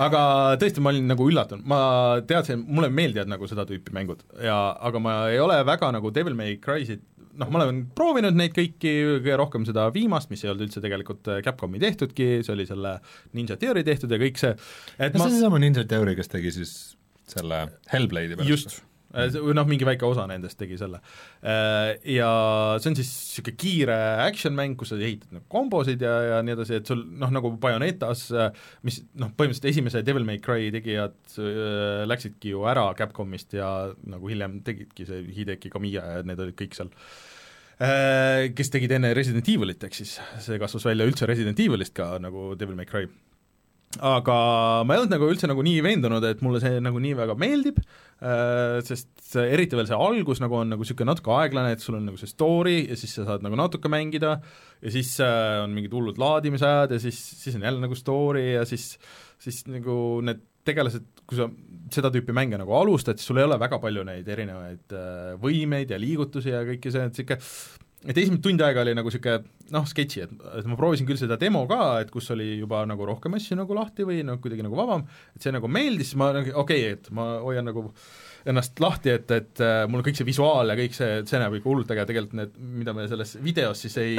[0.00, 0.22] aga
[0.60, 1.80] tõesti, ma olin nagu üllatunud, ma
[2.26, 6.38] teadsin, mulle meeldivad nagu seda tüüpi mängud ja aga ma ei ole väga nagu Devil
[6.38, 7.04] May Cry'sid
[7.40, 11.30] noh, ma olen proovinud neid kõiki, kõige rohkem seda viimast, mis ei olnud üldse tegelikult
[11.30, 12.96] äh, Capcomi tehtudki, see oli selle
[13.36, 14.56] Ninja Theory tehtud ja kõik see,
[14.98, 16.74] et no ma see on seesama Ninja Theory, kes tegi siis
[17.32, 18.50] selle Hellblade'i pärast.
[18.50, 21.00] just, või noh, mingi väike osa nendest tegi selle.
[21.42, 22.30] Ja
[22.78, 26.78] see on siis niisugune kiire action-mäng, kus sa ehitad nagu kombosid ja, ja nii edasi,
[26.78, 28.28] et sul noh, nagu Bayonetas,
[28.86, 33.70] mis noh, põhimõtteliselt esimese Devil May Cry tegijad äh, läksidki ju ära Capcomist ja
[34.06, 36.92] nagu hiljem tegidki see Hideki Kamiya ja need olid kõik seal
[37.82, 42.12] äh, kes tegid enne Resident Evilit, ehk siis see kasvas välja üldse Resident Evilist ka
[42.22, 43.10] nagu Devil May Cry
[43.98, 44.34] aga
[44.86, 47.80] ma ei olnud nagu üldse nagu nii veendunud, et mulle see nagu nii väga meeldib,
[48.86, 52.06] sest see, eriti veel see algus nagu on nagu niisugune natuke aeglane, et sul on
[52.06, 54.36] nagu see story ja siis sa saad nagu natuke mängida
[54.80, 58.64] ja siis äh, on mingid hullud laadimisajad ja siis, siis on jälle nagu story ja
[58.68, 58.92] siis,
[59.42, 61.48] siis nagu need tegelased, kui sa
[61.90, 65.90] seda tüüpi mänge nagu alustad, siis sul ei ole väga palju neid erinevaid äh, võimeid
[65.90, 69.84] ja liigutusi ja kõike see, et niisugune et esimene tund aega oli nagu niisugune noh,
[69.86, 73.36] sketši, et, et ma proovisin küll seda demo ka, et kus oli juba nagu rohkem
[73.36, 75.04] asju nagu lahti või noh, kuidagi nagu vabam,
[75.36, 77.90] et see nagu meeldis, ma nagu okei okay,, et ma hoian nagu
[78.48, 81.68] ennast lahti, et, et äh, mul kõik see visuaal ja kõik see, see näeb ikka
[81.70, 84.16] hullult äge, tegelikult need, mida me selles videos siis ei,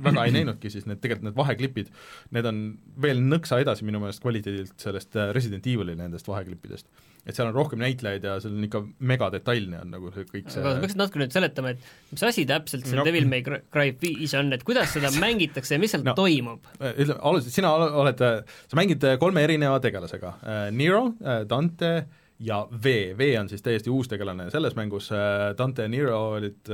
[0.00, 1.90] väga ei näinudki, siis need tegelikult need vaheklipid,
[2.36, 2.62] need on
[3.04, 6.86] veel nõksa edasi minu meelest kvaliteedilt sellest äh, Resident Evil'i nendest vaheklippidest.
[7.28, 8.80] et seal on rohkem näitlejaid ja seal on ikka
[9.10, 11.82] megadetailne on nagu see kõik see aga sa peaksid natuke nüüd seletama, et
[12.14, 13.04] mis asi täpselt see No.
[13.04, 16.14] Devil May Cry viis on, et kuidas seda mängitakse ja mis seal No.
[16.16, 16.64] toimub?
[16.80, 18.24] ütleme, alustasid, sina ol- oled,
[18.72, 20.32] sa mängid kolme erineva tegelasega,
[20.72, 21.10] Nero,
[21.50, 21.92] Dante
[22.40, 25.10] ja V, V on siis täiesti uus tegelane selles mängus,
[25.58, 26.72] Dante ja Nero olid,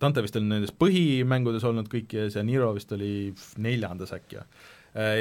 [0.00, 3.32] Dante vist on nendes põhimängudes olnud kõikides ja Nero vist oli
[3.62, 4.42] neljandas äkki.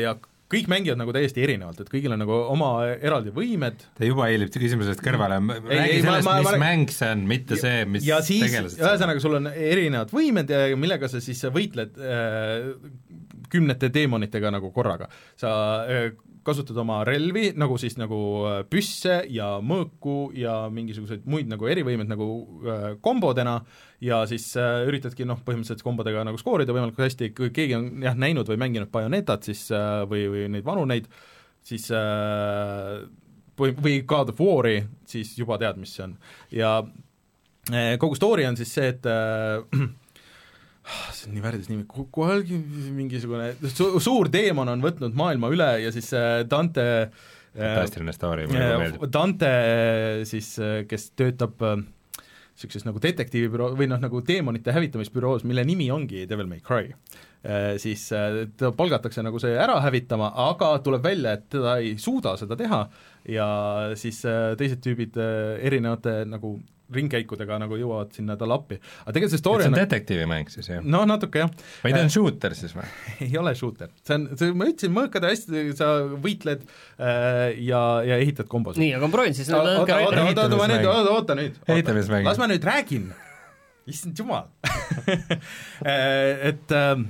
[0.01, 0.15] ja
[0.47, 4.51] kõik mängivad nagu täiesti erinevalt, et kõigil on nagu oma eraldi võimed ta juba hiilib
[4.53, 8.21] küsimusest kõrvale, ei, räägi ma- sellest, mis ma- mäng see on, mitte see, mis ja
[8.23, 12.71] siis, ühesõnaga, sul on erinevad võimed ja millega sa siis võitled äh,
[13.51, 15.09] kümnete teemonitega nagu korraga.
[15.39, 15.51] sa
[15.83, 16.09] äh,
[16.47, 22.09] kasutad oma relvi nagu siis nagu äh, püsse ja mõõku ja mingisuguseid muid nagu erivõimeid
[22.09, 22.29] nagu
[22.63, 23.59] äh, kombodena
[24.03, 28.17] ja siis äh, üritadki noh, põhimõtteliselt kombodega nagu skoorida võimalikult hästi, kui keegi on jah,
[28.17, 31.11] näinud või mänginud Bayonetat siis äh, või, või neid vanu neid,
[31.67, 33.03] siis äh,
[33.59, 36.17] või, või God of War'i, siis juba tead, mis see on.
[36.53, 36.71] ja
[37.71, 39.87] eh, kogu story on siis see, et äh,
[41.13, 42.59] see on nii värdjas nimi, kuhalgi
[42.95, 47.11] mingisugune su suur teemon on võtnud maailma üle ja siis äh, Dante äh,
[47.57, 49.05] fantastiline story, mulle väga meeldib.
[49.13, 49.51] Dante
[50.29, 50.53] siis,
[50.87, 51.63] kes töötab
[52.57, 56.89] niisuguses nagu detektiivibüroo või noh, nagu teemonite hävitamisbüroos, mille nimi ongi Devil May Cry,
[57.81, 62.33] siis äh, ta palgatakse nagu see ära hävitama, aga tuleb välja, et teda ei suuda
[62.39, 62.81] seda teha.
[63.29, 63.47] Ja
[63.99, 66.57] siis äh, teised tüübid äh, erinevate nagu
[66.93, 68.77] ringkäikudega nagu jõuavad sinna talle appi.
[68.77, 70.83] aga tegelikult see see story on on detektiivimäng siis jah?
[70.83, 71.51] noh, natuke jah.
[71.83, 72.87] või ta on shooter siis või?
[73.27, 75.91] ei ole shooter, see on, see, ma ütlesin, mõõkade hästi, sa
[76.27, 78.81] võitled äh, ja, ja ehitad kombosid.
[78.83, 80.91] nii, aga ma proovin siis oota, oota, oota, oota, oota, nüüd, Ehitamismäng.
[80.91, 81.61] oota, oota nüüd.
[81.67, 82.27] Ehitamismäng.
[82.27, 83.11] las ma nüüd räägin.
[83.91, 84.49] issand jumal.
[86.49, 87.07] et ähm,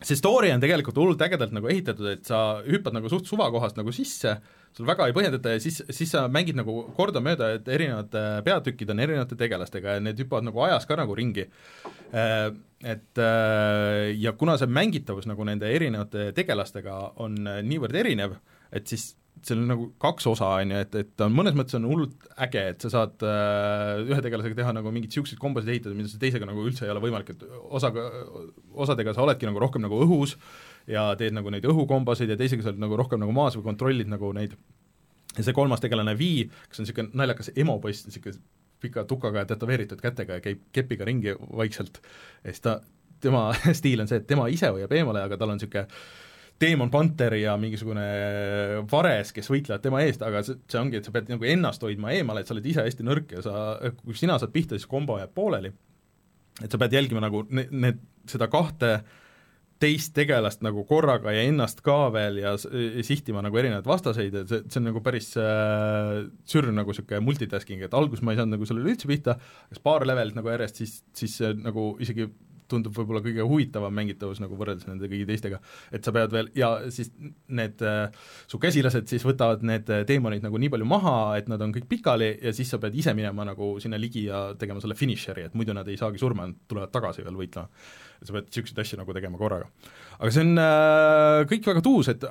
[0.00, 3.94] see story on tegelikult hullult ägedalt nagu ehitatud, et sa hüppad nagu suht suvakohast nagu
[3.94, 4.38] sisse,
[4.76, 8.92] sul väga ei põhjendata ja siis, siis sa mängid nagu kordamööda, et erinevad äh, peatükid
[8.92, 11.46] on erinevate tegelastega ja need hüppavad nagu ajas ka nagu ringi.
[12.10, 18.38] Et äh, ja kuna see mängitavus nagu nende erinevate tegelastega on äh, niivõrd erinev,
[18.72, 19.12] et siis
[19.46, 22.26] seal on nagu kaks osa, on ju, et, et ta on mõnes mõttes on hullult
[22.44, 26.20] äge, et sa saad äh, ühe tegelasega teha nagu mingeid niisuguseid kombosid ehitada, mida sa
[26.20, 28.04] teisega nagu üldse ei ole võimalik, et osaga,
[28.84, 30.36] osadega sa oledki nagu rohkem nagu õhus
[30.90, 34.10] ja teed nagu neid õhukombosid ja teisega sa oled nagu rohkem nagu maas või kontrollid
[34.10, 34.56] nagu neid
[35.36, 36.32] ja see kolmas tegelane Vi,
[36.68, 38.40] kes on niisugune naljakas emopoiss, niisugune
[38.80, 42.80] pika tukaga ja tätoveeritud kätega ja käib kepiga ringi vaikselt ja siis ta,
[43.20, 45.86] tema stiil on see, et tema ise hoiab eemale, aga tal on niisugune
[46.60, 48.02] teemon panter ja mingisugune
[48.90, 52.12] vares, kes võitlevad tema eest, aga see, see ongi, et sa pead nagu ennast hoidma
[52.12, 53.54] eemale, et sa oled ise hästi nõrk ja sa,
[54.02, 55.72] kui sina saad pihta, siis kombo jääb pooleli.
[56.60, 58.98] et sa pead jälgima nagu need, need, seda kahte
[59.80, 62.52] teist tegelast nagu korraga ja ennast ka veel ja,
[63.06, 67.82] sihtima nagu erinevaid vastaseid, et see, see on nagu päris äh, sür nagu niisugune multitasking,
[67.86, 69.38] et alguses ma ei saanud nagu sellele üldse pihta,
[69.72, 72.28] kas paar levelit nagu järjest, siis, siis see nagu isegi
[72.70, 75.60] tundub võib-olla kõige huvitavam mängitavus nagu võrreldes nende kõigi teistega.
[75.92, 77.12] et sa pead veel, ja siis
[77.48, 78.10] need äh,
[78.50, 81.88] su käsilased siis võtavad need äh, teemonid nagu nii palju maha, et nad on kõik
[81.90, 85.58] pikali ja siis sa pead ise minema nagu sinna ligi ja tegema selle finišeri, et
[85.58, 87.68] muidu nad ei saagi surma, nad tulevad tagasi veel võitlema.
[88.20, 89.70] sa pead niisuguseid asju nagu tegema korraga.
[90.18, 92.26] aga see on äh, kõik väga tuus, et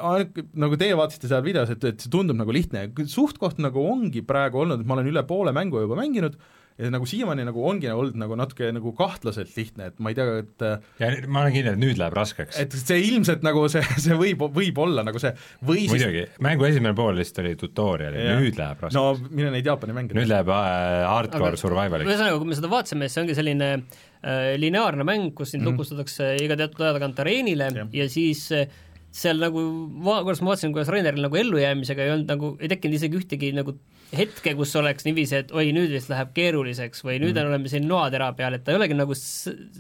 [0.53, 4.63] nagu teie vaatasite seal videos, et, et see tundub nagu lihtne, suht-koht nagu ongi praegu
[4.63, 6.37] olnud, et ma olen üle poole mängu juba mänginud,
[6.80, 10.38] ja nagu siiamaani nagu ongi olnud nagu natuke nagu kahtlaselt lihtne, et ma ei tea,
[10.43, 10.65] et
[11.01, 12.59] ja ma olen kindel, et nüüd läheb raskeks.
[12.61, 15.34] et see ilmselt nagu see, see võib, võib olla nagu see
[15.67, 18.99] või siis muidugi, mängu esimene pool lihtsalt oli tutorial ja nüüd läheb raskeks.
[18.99, 22.11] no mine neid Jaapani mänge nüüd läheb äh, hardcore Aga, survivaliks.
[22.13, 25.73] ühesõnaga, kui me seda vaatasime, siis see ongi selline äh, lineaarne mäng, kus sind mm.
[25.73, 28.69] lukustatakse iga teatud aja tagant areenile ja, ja siis äh,
[29.11, 29.61] seal nagu,
[29.99, 33.75] kuidas ma vaatasin, kuidas Raineril nagu ellujäämisega ei olnud nagu, ei tekkinud isegi ühtegi nagu
[34.16, 37.41] hetke, kus oleks niiviisi, et oi, nüüd vist läheb keeruliseks või nüüd mm.
[37.43, 39.18] on, oleme siin noatera peal, et ta ei olegi nagu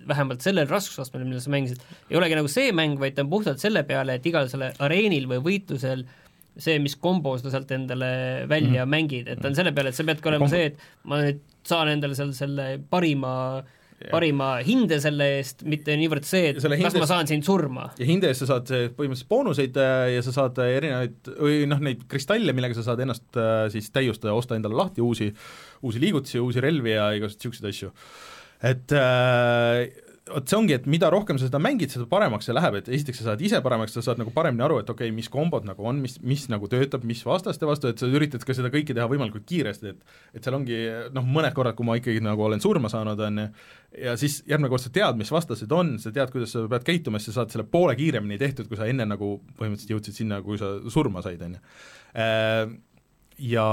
[0.09, 3.63] vähemalt sellel raskusastmel, millal sa mängisid, ei olegi nagu see mäng, vaid ta on puhtalt
[3.63, 6.05] selle peale, et igal selle areenil või võitlusel
[6.59, 8.11] see, mis kombo sa sealt endale
[8.51, 8.93] välja mm.
[8.93, 11.91] mängid, et ta on selle peale, et sa peadki olema see, et ma nüüd saan
[11.91, 13.75] endale seal selle parima äh,
[14.07, 17.89] parima hinde selle eest, mitte niivõrd see, et hindes, kas ma saan sind surma.
[17.99, 21.81] ja hinde eest sa saad põhimõtteliselt boonuseid äh, ja sa saad äh, erinevaid või noh,
[21.89, 25.31] neid kristalle, millega sa saad ennast äh, siis täiustada, osta endale lahti uusi,
[25.83, 27.91] uusi liigutusi, uusi relvi ja igasuguseid niisuguseid asju.
[28.71, 32.77] et äh, vot see ongi, et mida rohkem sa seda mängid, seda paremaks see läheb,
[32.79, 35.29] et esiteks sa saad ise paremaks, sa saad nagu paremini aru, et okei okay,, mis
[35.31, 38.71] kombod nagu on, mis, mis nagu töötab, mis vastaste vastu, et sa üritad ka seda
[38.73, 40.79] kõike teha võimalikult kiiresti, et et seal ongi
[41.15, 43.47] noh, mõned korrad, kui ma ikkagi nagu olen surma saanud, on ju,
[44.05, 47.21] ja siis järgmine kord sa tead, mis vastased on, sa tead, kuidas sa pead käituma,
[47.21, 50.59] siis sa saad selle poole kiiremini tehtud, kui sa enne nagu põhimõtteliselt jõudsid sinna, kui
[50.61, 51.65] sa surma said, on ju.
[52.19, 52.77] Äh,
[53.49, 53.65] ja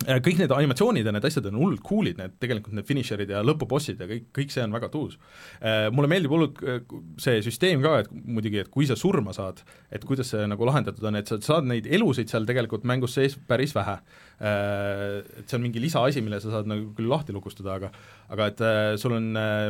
[0.00, 4.00] kõik need animatsioonid ja need asjad on hullult cool'id, need tegelikult need finišerid ja lõpubossid
[4.00, 5.18] ja kõik, kõik see on väga tuus.
[5.60, 6.80] Äh, mulle meeldib hullult äh,
[7.22, 9.60] see süsteem ka, et muidugi, et kui sa surma saad,
[9.92, 13.36] et kuidas see nagu lahendatud on, et sa saad neid elusid seal tegelikult mängus sees
[13.48, 13.98] päris vähe.
[14.40, 17.92] Äh, et see on mingi lisaasi, mille sa saad nagu küll lahti lukustada, aga
[18.32, 18.60] aga et
[19.00, 19.26] sul on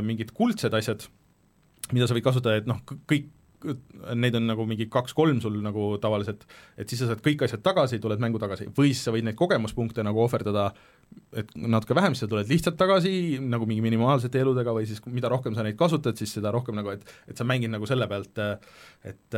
[0.07, 1.03] mingid kuldsed asjad,
[1.91, 2.79] mida sa võid kasutada, et noh,
[3.11, 3.27] kõik
[4.15, 6.47] neid on nagu mingi kaks-kolm sul nagu tavaliselt,
[6.77, 9.39] et siis sa saad kõik asjad tagasi, tuled mängu tagasi, või siis sa võid neid
[9.39, 10.71] kogemuspunkte nagu ohverdada
[11.33, 15.31] et natuke vähem, siis sa tuled lihtsalt tagasi nagu mingi minimaalsete eludega või siis mida
[15.33, 18.39] rohkem sa neid kasutad, siis seda rohkem nagu, et et sa mängid nagu selle pealt,
[19.09, 19.37] et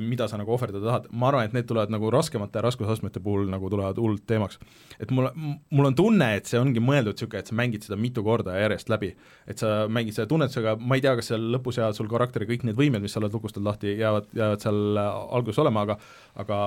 [0.00, 3.68] mida sa nagu ohverdada tahad, ma arvan, et need tulevad nagu raskemate raskusastmete puhul nagu
[3.72, 4.58] tulevad hullult teemaks.
[5.00, 5.28] et mul,
[5.70, 8.88] mul on tunne, et see ongi mõeldud niisugune, et sa mängid seda mitu korda järjest
[8.92, 9.12] läbi.
[9.46, 12.64] et sa mängid selle tunnetusega, ma ei tea, kas seal lõpus jäävad sul karakteri kõik
[12.64, 15.98] need võimed, mis sa oled lukustanud lahti, jäävad, jäävad seal alguses olema, aga
[16.36, 16.58] aga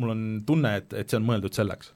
[0.00, 1.92] mul on tunne, et, et see on mõeldud selleks.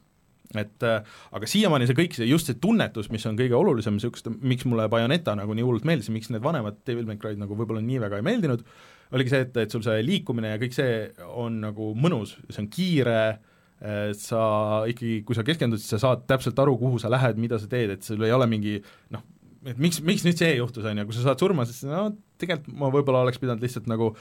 [0.56, 1.04] Et äh,
[1.36, 4.88] aga siiamaani see kõik, see just see tunnetus, mis on kõige olulisem, niisugust, miks mulle
[4.88, 8.20] Bayoneta nagu nii hullult meeldis miks need vanemad Devil May Cry'd nagu võib-olla nii väga
[8.20, 8.64] ei meeldinud,
[9.12, 10.94] oligi see, et, et sul see liikumine ja kõik see
[11.28, 13.18] on nagu mõnus, see on kiire,
[13.84, 14.42] äh, sa
[14.88, 17.98] ikkagi, kui sa keskendud, siis sa saad täpselt aru, kuhu sa lähed, mida sa teed,
[17.98, 18.78] et sul ei ole mingi
[19.12, 19.24] noh,
[19.66, 22.76] et miks, miks nüüd see juhtus, on ju, kui sa saad surma, siis no tegelikult
[22.78, 24.12] ma võib-olla oleks pidanud lihtsalt nagu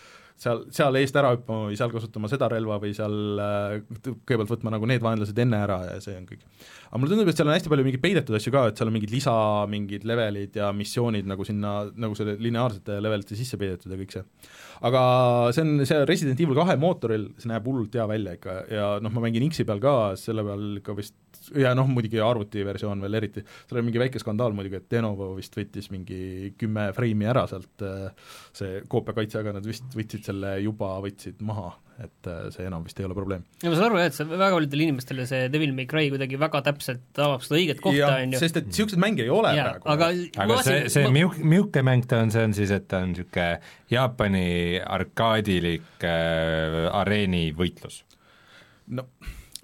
[0.42, 3.76] seal, seal eest ära hüppama või seal kasutama seda relva või seal äh,
[4.06, 6.42] kõigepealt võtma nagu need vaenlased enne ära ja see on kõik.
[6.88, 8.98] aga mulle tundub, et seal on hästi palju mingeid peidetud asju ka, et seal on
[8.98, 9.36] mingid lisa,
[9.70, 14.26] mingid levelid ja missioonid nagu sinna, nagu selle lineaarsete levelite sisse peidetud ja kõik see.
[14.90, 15.04] aga
[15.54, 19.14] see on, see Resident Evil kahe mootoril, see näeb hullult hea välja ikka ja noh,
[19.14, 21.18] ma mängin X-i peal ka, selle peal ikka vist
[21.56, 25.56] ja noh, muidugi arvutiversioon veel eriti, seal oli mingi väike skandaal muidugi, et Lenovo vist
[25.58, 30.96] võttis mingi kümme freimi ära sealt, äh, see koopiakaitse, aga nad vist võtsid selle juba,
[31.04, 31.72] võtsid maha,
[32.04, 33.46] et äh, see enam vist ei ole probleem.
[33.64, 36.42] ja ma saan aru jah, et see väga paljudele inimestele see Devil May Cry kuidagi
[36.42, 38.44] väga täpselt avab seda õiget kohta, on ju.
[38.44, 39.90] sest et niisuguseid mänge ei ole ja, praegu.
[39.96, 40.12] aga,
[40.46, 41.16] aga see, see ma...
[41.22, 43.50] miuk-, miuke mäng ta on, see on siis, et ta on niisugune
[43.92, 44.48] Jaapani
[44.84, 48.04] arkaadilik äh, areeni võitlus
[48.88, 49.08] no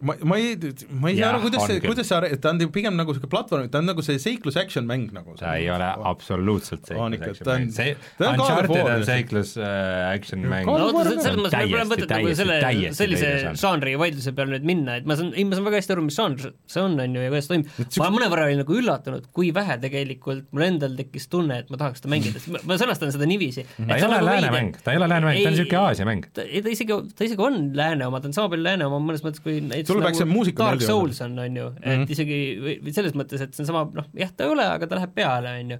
[0.02, 0.56] ma, ma ei,
[1.00, 3.70] ma ei saa aru, kuidas see, kuidas see, are- ta on pigem nagu niisugune platvorm,
[3.74, 5.36] ta on nagu see seiklus action mäng nagu.
[5.40, 7.96] ta ei ole absoluutselt On seiklus ikka, action mäng, see
[8.30, 10.66] Uncharted on seiklus äh, action mäng.
[10.68, 12.58] no oota, selles mõttes võib-olla täiesti, mõtet nagu selle,
[13.00, 16.06] sellise žanri vaidluse peale nüüd minna, et ma saan, ei ma saan väga hästi aru,
[16.08, 17.72] mis žanr see on, on ju, ja kuidas toimub.
[18.04, 22.04] ma mõnevõrra olin nagu üllatunud, kui vähe tegelikult mul endal tekkis tunne, et ma tahaks
[22.04, 23.66] seda mängida, sest ma- sõnastan seda niiviisi.
[23.78, 26.28] ta ei ole lääne mäng, ta ei ole lääne mäng, ta on niisugune Aasia mäng.
[26.34, 29.44] ta isegi, ta isegi on lääne oma, ta on sama palju lääne oma mõnes mõttes
[29.44, 30.82] kui näiteks Sulle peaks see muusika Dark.
[30.86, 32.12] Souls on, on ju, et Mhm.
[32.18, 34.88] isegi või või selles mõttes, et see on sama, noh jah, ta ei ole, aga
[34.90, 35.80] ta läheb peale, on ju.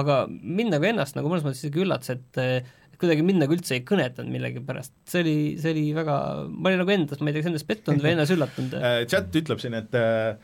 [0.00, 2.38] aga mind nagu ennast nagu mõnes mõttes isegi üllatas, et
[3.00, 6.16] kuidagi mind nagu üldse ei kõnetanud millegipärast, see oli, see oli väga,
[6.52, 8.74] ma olin nagu endas, ma ei tea, kas endas pettunud või endas üllatunud.
[8.90, 10.36] Äh, chat ütleb siin, et äh,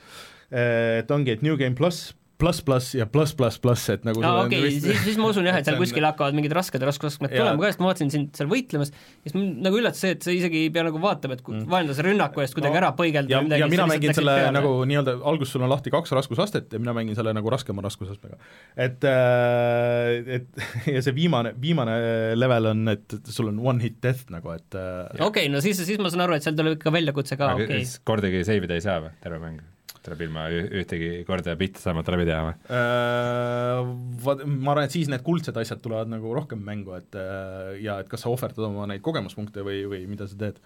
[1.03, 4.45] et ongi, et New Game pluss, pluss, pluss ja pluss, pluss, pluss, et nagu aa
[4.45, 7.43] okei, siis, siis ma usun jah, et seal kuskil hakkavad mingid rasked raskusastmed Jaa.
[7.43, 8.93] tulema ka, sest ma vaatasin sind seal võitlemas,
[9.25, 12.05] siis mind nagu üllatas see, et sa isegi ei pea nagu vaatama, et kui vaenlase
[12.07, 12.75] rünnaku eest kuidagi Mm.
[12.77, 14.55] No, ära põigelda ja, midagi, ja mina mängin selle peale.
[14.57, 18.39] nagu nii-öelda, alguses sul on lahti kaks raskusastet ja mina mängin selle nagu raskema raskusastmega.
[18.77, 20.49] et äh, et
[20.97, 21.97] ja see viimane, viimane
[22.37, 25.81] level on, et sul on one hit death nagu, et äh, okei okay,, no siis,
[25.87, 27.97] siis ma saan aru, et seal tuleb ikka väljakutse ka, okei okay.
[28.09, 29.65] kordagi save ida ei saa või, terve mäng?
[30.07, 32.59] Tuleb ilma ühtegi korda pihta saamata läbi teha või?
[32.73, 37.75] Äh, vaat- ma arvan, et siis need kuldsed asjad tulevad nagu rohkem mängu, et äh,
[37.85, 40.63] ja et kas sa ohverdad oma neid kogemuspunkte või, või mida sa teed.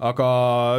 [0.00, 0.26] aga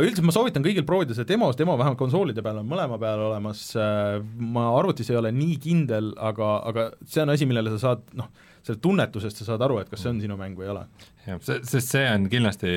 [0.02, 3.68] üldiselt ma soovitan kõigil proovida seda demos, demo vähemalt konsoolide peal on mõlema peal olemas,
[3.78, 8.32] ma arvutis ei ole nii kindel, aga, aga see on asi, millele sa saad noh,
[8.65, 10.88] selle tunnetusest sa saad aru, et kas see on sinu mäng või ei ole.
[11.28, 12.73] jah, sest see on kindlasti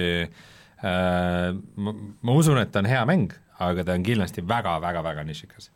[0.84, 3.32] äh, ma, ma usun, et ta on hea mäng,
[3.62, 5.70] aga ta on kindlasti väga-väga-väga nišikas.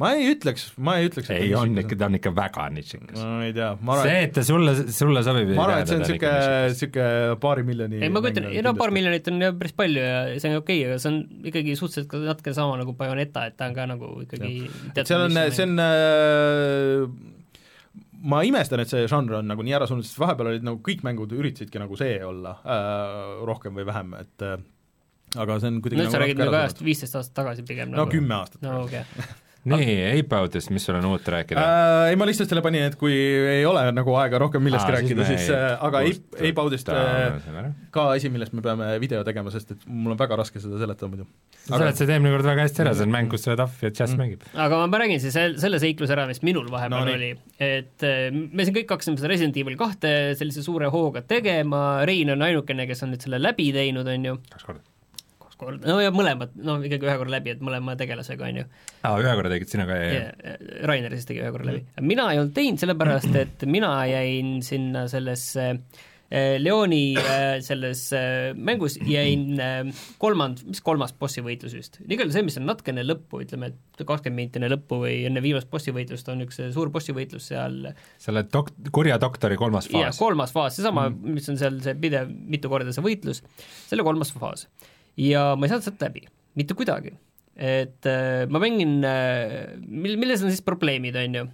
[0.00, 3.18] ma ei ütleks, ma ei ütleks ei, on ikka, ta on ikka väga nišikas.
[3.18, 5.98] ma ei tea, ma arvan, see, et ta sulle, sulle sobib, ma arvan, et see
[5.98, 10.06] on niisugune, niisugune paari miljoni ei, ma kujutan, no paar miljonit on jah päris palju
[10.06, 11.20] ja see on okei okay,, aga see on
[11.52, 14.56] ikkagi suhteliselt ka natuke sama nagu Bayoneta, et ta on ka nagu ikkagi
[15.04, 17.30] seal on, see on äh,
[18.22, 21.02] ma imestan, et see žanr on nagu nii ära surnud, sest vahepeal olid nagu kõik
[21.06, 24.56] mängud üritasidki nagu see olla äh, rohkem või vähem, et äh,
[25.36, 28.12] aga see on kuidagi no sa räägid nagu ajast viisteist aastat tagasi pigem no nagu.
[28.12, 29.30] kümme aastat no okei okay.
[29.68, 31.62] nii, Ape Outist, mis sul on uut rääkida?
[31.62, 34.96] äh, ei, ma lihtsalt selle panin, et kui ei ole nagu aega rohkem millestki Aa,
[34.98, 38.64] rääkida, siis siis ei äh, aga Ape, kustutame Ape Audist äh, ka asi, millest me
[38.64, 41.28] peame video tegema, sest et mul on väga raske seda seletada muidu.
[41.62, 44.42] sa seletasid eelmine kord väga hästi ära, see on mäng, kus Tahv ja Jazz mängib.
[44.66, 47.32] aga ma räägin siis sel- selle seikluse ära, mis minul vahepeal No oli,
[47.62, 52.34] et äh, me siin kõik hakkasime seda Resident Evil kahte sellise suure hooga tegema, Rein
[52.34, 54.91] on ainukene, kes on nüüd selle läbi teinud, on ju, kaks korda.
[55.64, 59.16] korda, no ja mõlemad, no ikkagi ühe korra läbi, et mõlema tegelasega, on ju aa,
[59.16, 60.30] ühe korra tegid sina ka, jah, jah.
[60.44, 60.86] yeah,.
[60.88, 61.84] Rainer siis tegi ühe korra läbi.
[62.04, 68.54] mina ei olnud teinud, sellepärast et mina jäin sinna sellesse äh, Leoni äh, selles äh,
[68.56, 69.60] mängus jäin
[70.22, 74.04] kolmand, mis kolmas bossi võitlus vist, igal juhul see, mis on natukene lõppu, ütleme, et
[74.06, 77.92] kakskümmend minti enne lõppu või enne viimast bossi võitlust on üks suur bossi võitlus seal
[78.22, 80.22] selle dok-, kurja doktori kolmas jah, faas.
[80.22, 83.44] kolmas faas, seesama mm., mis on seal see pidev mitu korda see võitlus,
[83.90, 84.66] selle kolmas faas.
[85.20, 86.24] Ja ma ei saanud sealt läbi,
[86.58, 87.14] mitte kuidagi.
[87.56, 91.44] et äh, ma mängin äh,, mil-, milles on siis probleemid, on ju,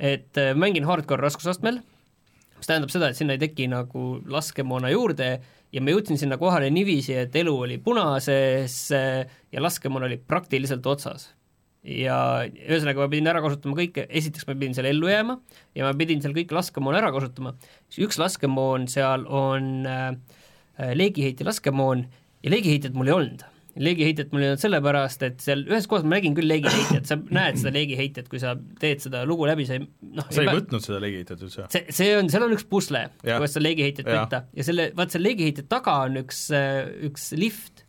[0.00, 1.82] et äh, mängin hardcore raskusastmel,
[2.56, 5.28] mis tähendab seda, et sinna ei teki nagu laskemoona juurde
[5.74, 11.32] ja ma jõudsin sinna kohale niiviisi, et elu oli punases ja laskemoon oli praktiliselt otsas.
[11.84, 12.16] Ja
[12.48, 15.36] ühesõnaga ma pidin ära kasutama kõike, esiteks ma pidin seal ellu jääma
[15.76, 17.52] ja ma pidin seal kõik laskemoon ära kasutama,
[18.00, 20.14] üks laskemoon seal on äh,
[20.96, 22.06] leegiheitja laskemoon
[22.44, 23.44] ja leegiheitjat mul ei olnud.
[23.84, 27.58] leegiheitjat mul ei olnud sellepärast, et seal ühes kohas ma nägin küll leegiheitjat, sa näed
[27.58, 31.00] seda leegiheitjat, kui sa teed seda lugu läbi, sa ei noh sa ei võtnud seda
[31.02, 31.66] leegiheitjat üldse?
[31.74, 34.20] see, see on, seal on üks pusle, kuidas seda leegiheitjat Jah.
[34.20, 36.46] võtta ja selle, vaat selle leegiheitja taga on üks,
[37.10, 37.83] üks lift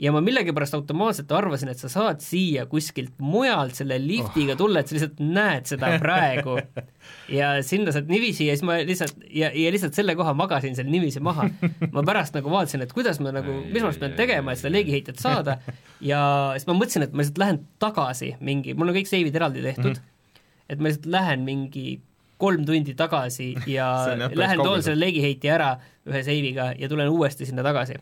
[0.00, 4.90] ja ma millegipärast automaatselt arvasin, et sa saad siia kuskilt mujalt selle liftiga tulla, et
[4.90, 6.56] sa lihtsalt näed seda praegu
[7.38, 10.88] ja sinna saad niiviisi ja siis ma lihtsalt ja, ja lihtsalt selle koha magasin seal
[10.90, 11.50] niiviisi maha.
[11.92, 15.20] ma pärast nagu vaatasin, et kuidas ma nagu, mis ma pean tegema, et seda leegiheitjat
[15.20, 15.58] saada
[16.04, 16.20] ja
[16.56, 19.92] siis ma mõtlesin, et ma lihtsalt lähen tagasi mingi, mul on kõik seivid eraldi tehtud
[19.92, 20.46] mm, -hmm.
[20.68, 22.00] et ma lihtsalt lähen mingi
[22.40, 23.90] kolm tundi tagasi ja
[24.42, 25.74] lähen toon selle leegiheitja ära
[26.08, 27.98] ühe seiviga ja tulen uuesti sinna tagasi.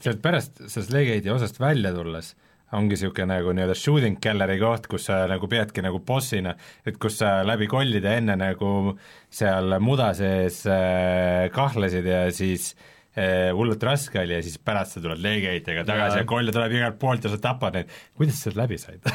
[0.00, 2.34] Sealt pärast sellest Legeidi osast välja tulles
[2.74, 6.54] ongi niisugune nagu nii-öelda shooting gallery koht, kus sa nagu peadki nagu bossina,
[6.86, 8.96] et kus sa läbi kollide enne nagu
[9.32, 12.72] seal muda sees äh, kahlesid ja siis
[13.14, 16.74] äh, hullult raske oli ja siis pärast sa tuled leegeheitjaga tagasi ja, ja kolle tuleb
[16.78, 17.92] igalt poolt ja sa tapad neid.
[18.18, 19.12] kuidas sa sealt läbi said?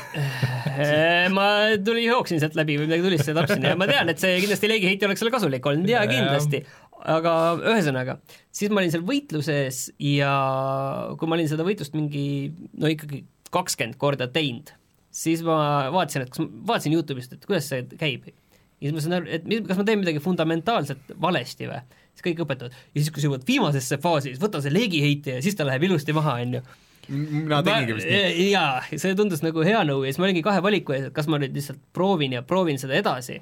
[1.36, 1.50] Ma
[1.84, 4.72] tulin, jooksin sealt läbi või midagi tulist ja tapsin ja ma tean, et see kindlasti
[4.72, 5.90] leegiheitja oleks selle kasulik olnud.
[5.92, 6.64] Ja kindlasti,
[7.08, 8.18] aga ühesõnaga,
[8.56, 10.34] siis ma olin seal võitluses ja
[11.20, 13.24] kui ma olin seda võitlust mingi no ikkagi
[13.54, 14.74] kakskümmend korda teinud,
[15.14, 18.28] siis ma vaatasin, et kas ma, vaatasin Youtube'ist, et kuidas see käib.
[18.30, 21.80] ja siis ma sain aru, et mis, kas ma teen midagi fundamentaalselt valesti või,
[22.14, 25.46] siis kõik õpetavad ja siis, kui sa jõuad viimasesse faasi, siis võta see leegiheitja ja
[25.46, 26.66] siis ta läheb ilusti maha, on ju
[27.10, 28.50] mina tegingi vist nii.
[28.52, 31.30] jaa, see tundus nagu hea nõu ja siis ma olingi kahe valiku ees, et kas
[31.32, 33.40] ma nüüd lihtsalt proovin ja proovin seda edasi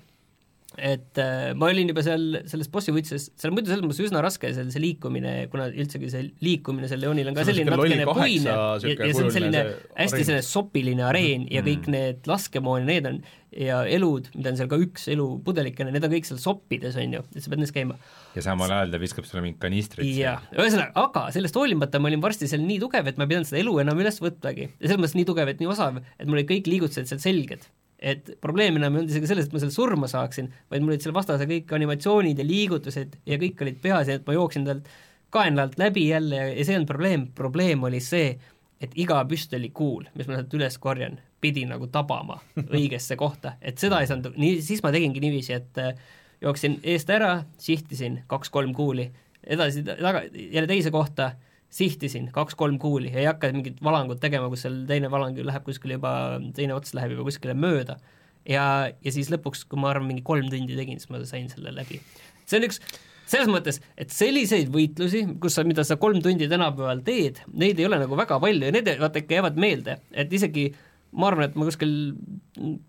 [0.77, 4.21] et äh, ma olin juba seal selles bossi võitluses, seal on muidu selles mõttes üsna
[4.23, 8.51] raske seal see liikumine, kuna üldsegi see liikumine seal Leonil on ka selline natukene puine
[8.51, 12.91] ja, ja see on selline see hästi selline sopiline areen ja kõik need laskemoon ja
[12.91, 13.21] need on
[13.57, 17.23] ja elud, mida on seal ka üks elupudelikene, need on kõik seal soppides, on ju,
[17.33, 17.97] et sa pead neis käima.
[18.35, 22.23] ja samal ajal ta viskab sulle mingit kanistrit jah, ühesõnaga, aga sellest hoolimata ma olin
[22.23, 24.69] varsti seal nii tugev, et ma ei pidanud seda elu enam üles võttagi.
[24.75, 27.65] ja selles mõttes nii tugev, et nii osav, et mul olid kõik liigutused seal selged.
[27.97, 31.05] Et probleem enam ei olnud isegi selles, et ma seal surma saaksin, vaid mul olid
[31.05, 34.91] seal vastase kõik animatsioonid ja liigutused ja kõik olid peas ja et ma jooksin talt
[35.33, 38.35] kaenla alt läbi jälle ja, ja see ei olnud probleem, probleem oli see,
[38.81, 42.37] et iga püstolikuul, mis ma sealt üles korjan, pidi nagu tabama
[42.77, 45.97] õigesse kohta, et seda ei saanud, nii, siis ma tegingi niiviisi, et äh,
[46.41, 49.09] jooksin eest ära, sihtisin kaks-kolm kuuli,
[49.47, 51.31] edasi taga, jälle teise kohta,
[51.73, 55.97] sihtisin kaks-kolm kuuli ja ei hakka mingit valangut tegema, kus seal teine valang läheb kuskile
[55.97, 56.13] juba,
[56.55, 57.97] teine ots läheb juba kuskile mööda.
[58.47, 58.63] ja,
[59.03, 61.99] ja siis lõpuks, kui ma arvan, mingi kolm tundi tegin, siis ma sain selle läbi.
[62.47, 62.79] see on üks,
[63.27, 67.89] selles mõttes, et selliseid võitlusi, kus sa, mida sa kolm tundi tänapäeval teed, neid ei
[67.89, 70.69] ole nagu väga palju ja need vaata ikka jäävad meelde, et isegi
[71.17, 71.91] ma arvan, et ma kuskil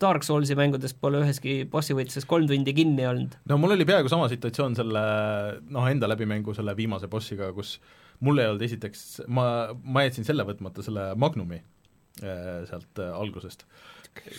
[0.01, 3.39] Dark Soulsi mängudes pole üheski bossi võitluses kolm tundi kinni olnud.
[3.51, 5.03] no mul oli peaaegu sama situatsioon selle
[5.67, 7.77] noh, enda läbimängu selle viimase bossiga, kus
[8.25, 9.47] mul ei olnud esiteks, ma,
[9.83, 13.65] ma jätsin selle võtmata, selle Magnumi äh, sealt äh, algusest.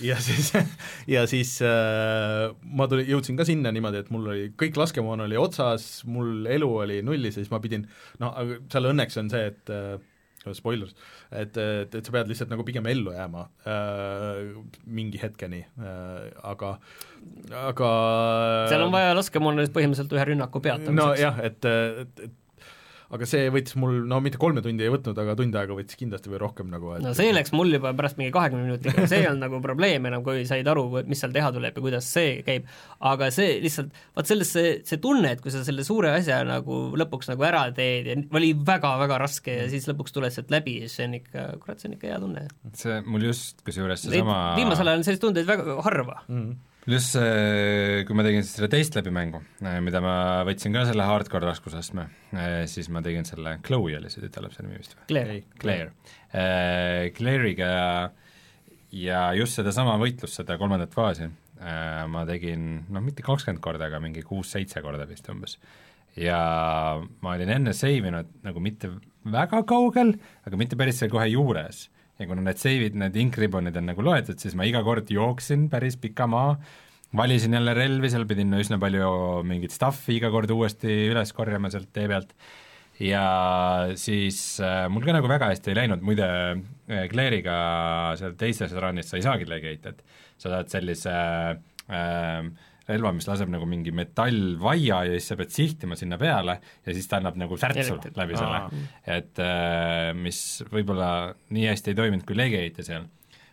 [0.03, 0.51] ja siis,
[1.15, 5.39] ja siis äh, ma tuli, jõudsin ka sinna niimoodi, et mul oli, kõik laskemoon oli
[5.39, 7.87] otsas, mul elu oli nullis ja siis ma pidin,
[8.19, 9.75] no aga seal õnneks on see, et
[10.55, 10.93] spoilers,
[11.35, 14.51] et, et, et sa pead lihtsalt nagu pigem ellu jääma äh,
[14.87, 16.77] mingi hetkeni äh,, aga,
[17.67, 17.89] aga
[18.71, 20.99] seal on vaja laskemoonale põhimõtteliselt ühe rünnaku peatamiseks.
[21.01, 22.38] nojah, et, et, et
[23.09, 26.29] aga see võttis mul, no mitte kolme tundi ei võtnud, aga tund aega võttis kindlasti
[26.29, 29.29] või rohkem nagu et no see läks mul juba pärast mingi kahekümne minutiga, see ei
[29.31, 32.69] olnud nagu probleem enam, kui said aru, mis seal teha tuleb ja kuidas see käib,
[33.09, 36.79] aga see lihtsalt, vaat selles see, see tunne, et kui sa selle suure asja nagu
[37.01, 40.99] lõpuks nagu ära teed ja oli väga-väga raske ja siis lõpuks tuled sealt läbi, siis
[40.99, 42.47] see on ikka, kurat, see on ikka hea tunne.
[42.77, 46.41] see mul just, kusjuures seesama viimasel ajal on selliseid tundeid väga harva mm.
[46.41, 49.41] -hmm pluss see, kui ma tegin siis selle teist läbimängu,
[49.85, 50.13] mida ma
[50.47, 52.07] võtsin ka selle hardcore raskusastme,
[52.71, 55.05] siis ma tegin selle, Chloe oli see tütar, see nimi vist või?
[55.11, 55.37] Claire.
[55.61, 55.93] Claire.
[57.17, 57.91] Claire'iga ja,
[58.95, 61.29] ja just sedasama võitlust, seda kolmandat faasi
[62.09, 65.57] ma tegin noh, mitte kakskümmend korda, aga mingi kuus-seitse korda vist umbes.
[66.19, 66.39] ja
[67.21, 68.89] ma olin enne save inud nagu mitte
[69.29, 70.15] väga kaugel,
[70.47, 71.89] aga mitte päris seal kohe juures
[72.19, 75.67] ja kuna need save'id, need ink ribbon'id on nagu loetud, siis ma iga kord jooksin
[75.71, 76.57] päris pika maa,
[77.15, 79.11] valisin jälle relvi, seal pidin üsna palju
[79.47, 82.33] mingit stuff'i iga kord uuesti üles korjama sealt tee pealt.
[82.99, 83.23] Ja
[83.95, 87.59] siis äh, mul ka nagu väga hästi ei läinud, muide äh, Claire'iga
[88.19, 90.01] seal teises run'is sa ei saagi legiated,
[90.35, 92.49] sa saad sellise äh,
[92.89, 97.07] relva, mis laseb nagu mingi metallvaia ja siis sa pead sihtima sinna peale ja siis
[97.09, 98.81] ta annab nagu särtsu läbi selle,
[99.17, 100.41] et äh, mis
[100.71, 101.09] võib-olla
[101.53, 103.07] nii hästi ei toiminud kui legiaite seal.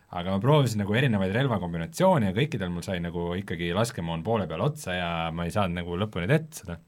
[0.07, 4.63] aga ma proovisin nagu erinevaid relvakombinatsioone ja kõikidel mul sai nagu ikkagi laskemoon poole peal
[4.63, 6.79] otsa ja ma ei saanud nagu lõpuni teed seda.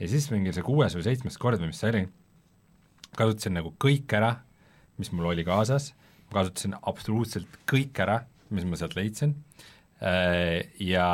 [0.00, 2.04] ja siis mingi see kuues või seitsmes kord või mis see oli,
[3.16, 4.34] kasutasin nagu kõik ära,
[5.00, 5.92] mis mul oli kaasas,
[6.28, 8.20] ma kasutasin absoluutselt kõik ära,
[8.50, 9.34] mis ma sealt leidsin.
[10.80, 11.06] Ja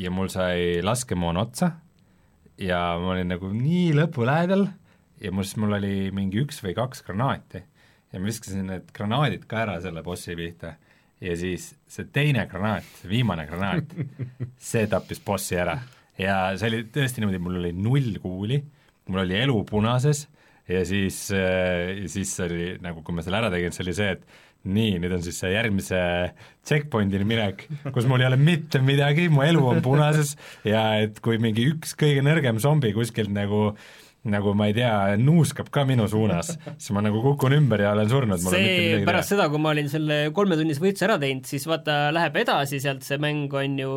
[0.00, 1.72] ja mul sai laskemoon otsa
[2.60, 4.66] ja ma olin nagu nii lõpu lähedal
[5.20, 7.62] ja mul siis, mul oli mingi üks või kaks granaati
[8.10, 10.74] ja ma viskasin need granaadid ka ära selle bossi pihta
[11.20, 13.92] ja siis see teine granaat, viimane granaat,
[14.70, 15.78] see tappis bossi ära.
[16.18, 18.60] ja see oli tõesti niimoodi, mul oli null kuuli,
[19.08, 20.26] mul oli elu punases
[20.70, 24.24] ja siis, ja siis oli nagu, kui ma selle ära tegin, see oli see, et
[24.68, 26.00] nii, nüüd on siis see järgmise
[26.68, 27.64] checkpoint'ini minek,
[27.94, 30.36] kus mul ei ole mitte midagi, mu elu on punases
[30.68, 33.70] ja et kui mingi üks kõige nõrgem zombi kuskilt nagu
[34.28, 38.10] nagu ma ei tea, nuuskab ka minu suunas, siis ma nagu kukun ümber ja olen
[38.10, 38.42] surnud.
[38.42, 42.82] see pärast seda, kui ma olin selle kolmetunnise võitluse ära teinud, siis vaata, läheb edasi
[42.84, 43.96] sealt see mäng, on ju,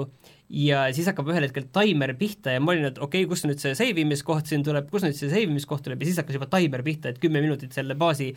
[0.64, 3.60] ja siis hakkab ühel hetkel taimer pihta ja ma olin, et okei okay,, kus nüüd
[3.60, 6.48] see save imiskoht siin tuleb, kus nüüd see save imiskoht tuleb ja siis hakkas juba
[6.56, 8.32] taimer pihta, et kümme minutit selle baasi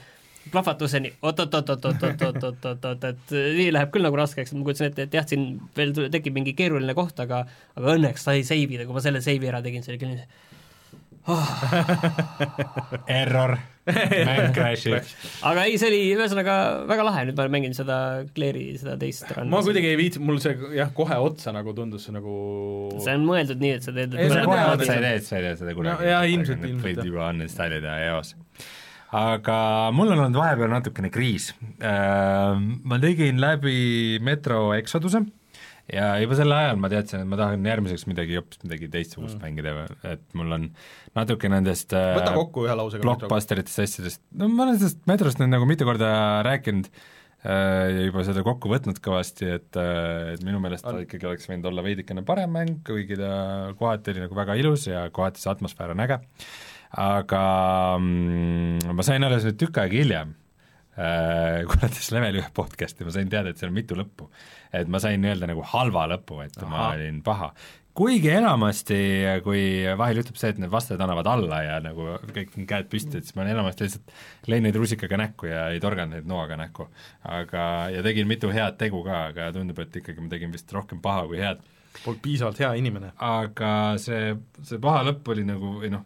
[0.53, 5.47] plahvatuseni, oot-oot-oot-oot-oot-oot-oot-oot, et nii läheb küll nagu raskeks, ma kujutasin ette, et jah, siin
[5.77, 7.45] veel tule, tekib mingi keeruline koht, aga
[7.77, 10.55] aga õnneks sai save ida, kui ma selle seivi ära tegin, see oli küll nii
[11.27, 11.49] oh.
[13.11, 13.57] Error,
[13.87, 15.11] mäng crash'ib.
[15.47, 16.57] aga ei, see oli ühesõnaga
[16.91, 17.99] väga lahe, nüüd ma mängin seda
[18.37, 19.51] Claire'i, seda teist randa.
[19.53, 22.37] ma kuidagi ei viitsi, mul see jah, kohe otsa nagu tundus see nagu
[23.03, 25.49] see on mõeldud nii, et sa teed ei, sa kohe otsa ei tee, sa ei
[25.49, 26.11] tee seda kunagi.
[26.13, 26.87] jaa, ilmselt, ilmselt.
[26.87, 28.35] võid juba uninstallida eos
[29.17, 29.59] aga
[29.97, 31.53] mul on olnud vahepeal natukene kriis.
[31.81, 33.77] Ma tegin läbi
[34.25, 35.25] Metro Exoduse
[35.93, 39.43] ja juba sel ajal ma teadsin, et ma tahan järgmiseks midagi hoopis midagi teistsugust mm.
[39.45, 39.75] mängida,
[40.15, 40.71] et mul on
[41.17, 43.07] natuke nendest äh, võta kokku ühe lausega.
[43.07, 46.11] blockbusteritest asjadest, no ma olen sellest Metrost nüüd nagu mitu korda
[46.47, 51.31] rääkinud äh, ja juba seda kokku võtnud kõvasti, et, et minu meelest ta On- ikkagi
[51.31, 53.35] oleks võinud olla veidikene parem mäng, kuigi ta
[53.79, 56.19] kohati oli nagu väga ilus ja kohati see atmosfäär on äge,
[56.97, 57.45] aga
[58.01, 60.35] mm, ma sain alles nüüd tükk aega hiljem
[60.97, 64.31] äh, kuulates Level ühe podcast'i, ma sain teada, et seal on mitu lõppu.
[64.73, 66.71] et ma sain nii-öelda nagu halva lõpu, et Aha.
[66.71, 67.51] ma olin paha.
[67.97, 68.99] kuigi enamasti,
[69.45, 69.61] kui
[69.99, 73.29] vahel juhtub see, et need vastased annavad alla ja nagu kõik on käed püsti, et
[73.29, 74.19] siis ma olen enamasti lihtsalt
[74.53, 76.89] lõin neid rusikaga näkku ja ei torganud neid noaga näkku.
[77.29, 77.63] aga,
[77.93, 81.29] ja tegin mitu head tegu ka, aga tundub, et ikkagi ma tegin vist rohkem paha
[81.29, 81.65] kui head
[82.05, 83.13] polnud piisavalt hea inimene.
[83.21, 83.71] aga
[84.01, 86.05] see, see paha lõpp oli nagu või noh,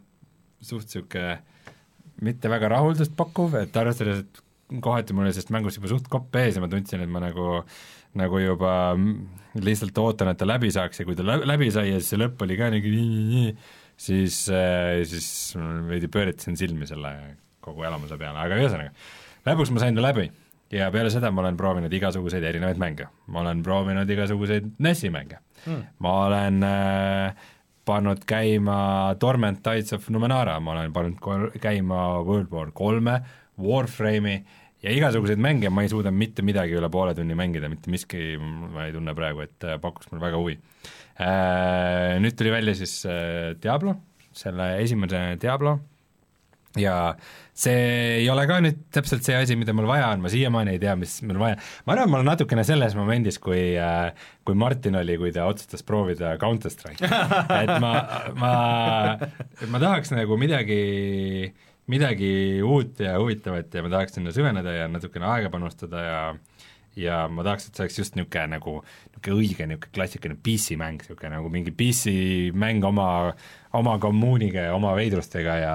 [0.61, 1.39] suht niisugune
[2.21, 6.37] mitte väga rahuldust pakkuv, et arvestades, et kohati mul oli sellest mängust juba suht kopp
[6.37, 7.63] ees ja ma tundsin, et ma nagu
[8.21, 11.89] nagu juba mm, lihtsalt ootan, et ta läbi saaks ja kui ta lä- läbi sai
[11.93, 13.55] ja siis see lõpp oli ka nagu nii-nii-nii,
[14.01, 14.37] siis,
[15.11, 17.13] siis ma veidi pööritasin silmi selle
[17.63, 18.93] kogu elamuse peale, aga ühesõnaga,
[19.47, 20.27] lõpuks ma sain ta läbi
[20.75, 23.07] ja peale seda ma olen proovinud igasuguseid erinevaid mänge.
[23.31, 25.83] ma olen proovinud igasuguseid NES-i mänge Hmm.
[26.01, 27.35] ma olen äh,
[27.91, 28.79] pannud käima
[29.21, 33.19] Torment Tides of Numenara, ma olen pannud käima World War kolme,
[33.61, 34.39] Warframe'i
[34.85, 35.71] ja igasuguseid mänge.
[35.73, 39.45] Ma ei suuda mitte midagi üle poole tunni mängida, mitte miski ma ei tunne praegu,
[39.47, 40.57] et äh, pakuks mulle väga huvi.
[41.21, 42.17] Äh,.
[42.23, 43.97] Nüüd tuli välja siis äh, Diablo,
[44.33, 45.79] selle esimene Diablo.
[46.79, 47.17] Ja
[47.61, 47.81] see
[48.21, 50.95] ei ole ka nüüd täpselt see asi, mida mul vaja on, ma siiamaani ei tea,
[50.99, 54.11] mis mul vaja, ma arvan, ma olen natukene selles momendis, kui äh,
[54.47, 57.07] kui Martin oli, kui ta otsustas proovida Counter Strike'i.
[57.63, 57.93] et ma,
[58.41, 58.55] ma,
[59.71, 60.81] ma tahaks nagu midagi,
[61.91, 62.33] midagi
[62.67, 66.21] uut ja huvitavat ja ma tahaks sinna süveneda ja natukene aega panustada ja
[66.99, 68.81] ja ma tahaks, et see oleks just niisugune nagu,
[69.13, 73.09] niisugune õige niisugune klassikaline PC-mäng, niisugune nagu mingi PC-mäng oma,
[73.79, 75.75] oma kommuuniga ja oma veidrustega ja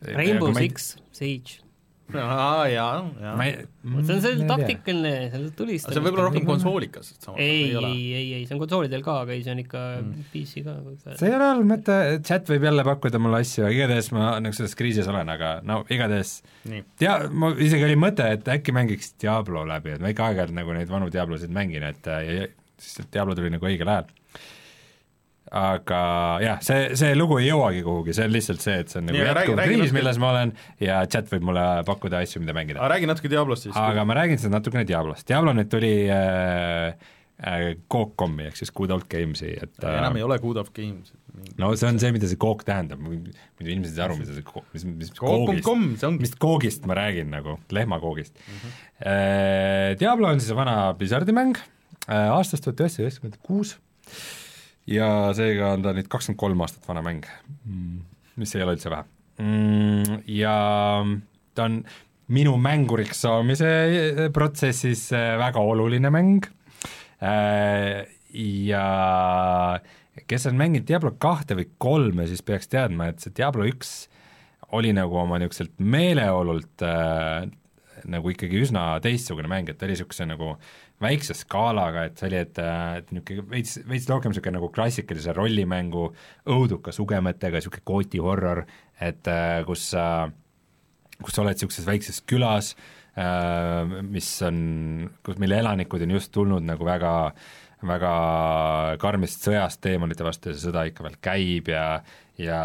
[0.00, 1.58] Rainbow ja ma ei- Six Siege.
[2.10, 3.34] aa jaa, jaa.
[4.02, 4.46] see on tea.
[4.48, 5.94] taktikaline, see on tulistamine.
[5.94, 9.20] see on võib-olla rohkem konsoolikas, ei, ei ole ei, ei, ei, see on konsoolidel ka,
[9.22, 10.24] aga ei, see on ikka mm.
[10.32, 10.74] PC ka.
[11.20, 14.74] see ei ole halb mõte, chat võib jälle pakkuda mulle asju, igatahes ma nagu selles
[14.78, 16.40] kriisis olen, aga no igatahes
[16.98, 20.74] tea, ma isegi oli mõte, et äkki mängiks Diablo läbi, et ma ikka aeg-ajalt nagu
[20.74, 22.50] neid vanu Diablosid mängin, et äh, ja, ja,
[22.80, 24.10] siis Diablo tuli nagu õigel ajal.
[25.50, 26.00] Aga
[26.44, 29.18] jah, see, see lugu ei jõuagi kuhugi, see on lihtsalt see, et see on nagu
[29.18, 32.78] jätkuv kriis, milles ma olen ja chat võib mulle pakkuda asju, mida mängida.
[32.78, 33.78] aga räägi natuke Diablost siis.
[33.78, 36.94] aga ma räägin seda natukene Diablost, Diablo nüüd tuli äh,
[37.42, 41.10] äh, Coop.com-i ehk siis Good Old Games'i, et äh, enam ei ole Good of Games.
[41.58, 44.46] no see on see, mida see kook tähendab, muidu inimesed ei saa aru, mida see
[44.46, 46.28] ko-, mis, mis koogist, ongi.
[46.28, 48.62] mis koogist ma räägin nagu, lehmakoogist mm.
[48.62, 49.98] -hmm.
[49.98, 51.58] Diablo on siis vana Blizzardi mäng
[52.06, 53.80] äh, aastast tuhat üheksasada üheksakümmend kuus
[54.90, 57.26] ja seega on ta nüüd kakskümmend kolm aastat vana mäng
[57.64, 57.98] mm.,
[58.40, 59.06] mis ei ole üldse vähe
[59.42, 60.22] mm,.
[60.34, 60.54] ja
[61.54, 61.82] ta on
[62.30, 66.48] minu mänguriks saamise äh, protsessis äh, väga oluline mäng
[67.22, 68.84] äh, ja
[70.30, 74.04] kes on mänginud Diablo kahte või kolme, siis peaks teadma, et see Diablo üks
[74.76, 77.48] oli nagu oma niisuguselt meeleolult äh,
[78.10, 80.54] nagu ikkagi üsna teistsugune mäng, et ta oli niisuguse nagu
[81.00, 85.34] väikse skaalaga, et see oli, et, äh, et niisugune veits, veits rohkem niisugune nagu klassikalise
[85.36, 86.10] rollimängu
[86.52, 88.64] õuduka sugemetega, niisugune kooti horror,
[89.00, 90.06] et äh, kus sa
[91.20, 92.74] kus sa oled niisuguses väikses külas
[93.18, 94.60] äh,, mis on,
[95.26, 97.12] kus, mille elanikud on just tulnud nagu väga
[97.86, 101.84] väga karmist sõjast teemonite vastu ja see sõda ikka veel käib ja
[102.40, 102.60] ja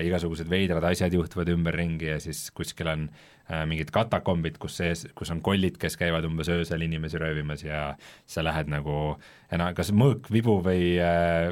[0.00, 5.32] igasugused veidrad asjad juhtuvad ümberringi ja siis kuskil on äh, mingid katakombid, kus sees, kus
[5.34, 7.82] on kollid, kes käivad umbes öösel inimesi röövimas ja
[8.24, 9.16] sa lähed nagu
[9.52, 10.94] enam kas mõõk, vibu või,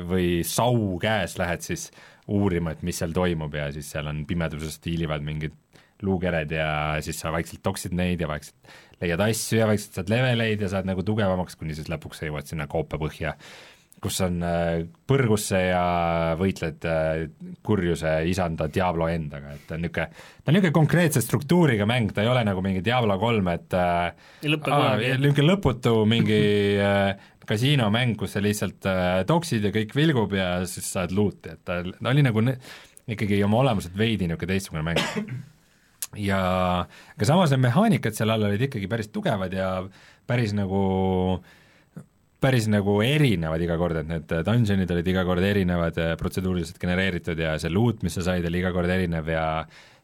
[0.08, 1.90] või sau käes lähed siis
[2.28, 5.56] uurima, et mis seal toimub ja siis seal on pimedusest hiilivad mingid
[6.02, 6.68] luukered ja
[7.04, 10.86] siis sa vaikselt toksid neid ja vaikselt leiad asju ja vaikselt saad leveleid ja saad
[10.88, 13.34] nagu tugevamaks, kuni siis lõpuks sa jõuad sinna koope põhja
[14.02, 15.82] kus on äh, põrgusse ja
[16.38, 17.24] võitled äh,
[17.66, 20.06] kurjuse isanda Diablo endaga, et ta on niisugune,
[20.42, 24.14] ta on niisugune konkreetse struktuuriga mäng, ta ei ole nagu mingi Diablo kolm, et äh,
[24.44, 26.40] niisugune lõputu mingi
[27.48, 28.86] kasiinomäng, kus sa lihtsalt
[29.28, 32.58] toksid ja kõik vilgub ja siis saad luuti, et ta, ta oli nagu ne-
[33.08, 35.00] ikkagi oma olemuselt veidi niisugune teistsugune mäng
[36.16, 36.40] ja
[36.86, 39.70] aga samas need mehaanikad seal all olid ikkagi päris tugevad ja
[40.26, 41.42] päris nagu
[42.40, 47.56] päris nagu erinevad iga kord, et need dungeonid olid iga kord erinevad, protseduuriliselt genereeritud ja
[47.58, 49.46] see loot, mis sa said, oli iga kord erinev ja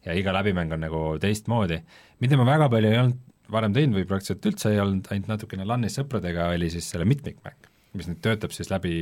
[0.04, 1.78] ja iga läbimäng on nagu teistmoodi.
[2.20, 3.22] mida ma väga palju ei olnud
[3.52, 7.68] varem teinud või praktiliselt üldse ei olnud, ainult natukene LAN-is sõpradega, oli siis selle mitmikmäng,
[7.94, 8.94] mis nüüd töötab siis läbi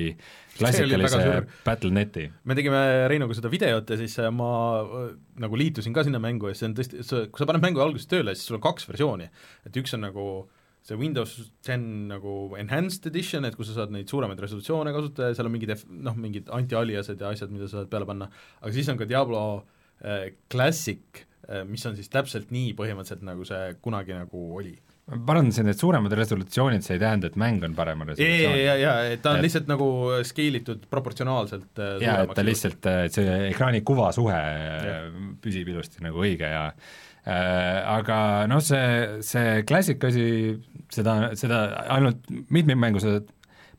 [0.59, 1.43] klassikalise.
[1.67, 2.27] Battle.net'i.
[2.45, 4.53] me tegime Reinuga seda videot ja siis äh, ma
[4.83, 5.13] äh,
[5.43, 8.37] nagu liitusin ka sinna mängu ja see on tõesti, kui sa paned mängu alguses tööle,
[8.37, 9.31] siis sul on kaks versiooni.
[9.67, 10.27] et üks on nagu
[10.83, 15.39] see Windows 10 nagu enhanced edition, et kus sa saad neid suuremaid resolutsioone kasutada ja
[15.39, 18.29] seal on mingid noh, mingid anti-aliased ja asjad, mida sa saad peale panna,
[18.61, 19.45] aga siis on ka Diablo
[20.03, 24.75] äh, Classic äh,, mis on siis täpselt nii põhimõtteliselt, nagu see kunagi nagu oli.
[25.11, 28.31] Ma parandasin, et suuremad resolutsioonid, see ei tähenda, et mäng on parema ja, ja, ja,
[28.31, 28.75] resolutsiooniga.
[28.83, 29.89] ja, et ta on Et- lihtsalt nagu
[30.29, 35.09] scale itud proportsionaalselt äh, jaa, et ta lihtsalt, et see ekraani kuvasuhe äh,
[35.43, 38.19] püsib ilusti nagu õige ja äh, aga
[38.51, 40.27] noh, see, see Classic asi,
[40.95, 41.65] seda, seda
[41.99, 43.31] ainult mitmikmängu saad,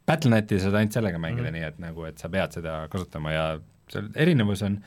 [0.03, 1.53] Battle.neti saad ainult sellega mängida mm.
[1.53, 1.61] -hmm.
[1.61, 3.45] nii et nagu, et sa pead seda kasutama ja
[3.91, 4.81] seal erinevus on,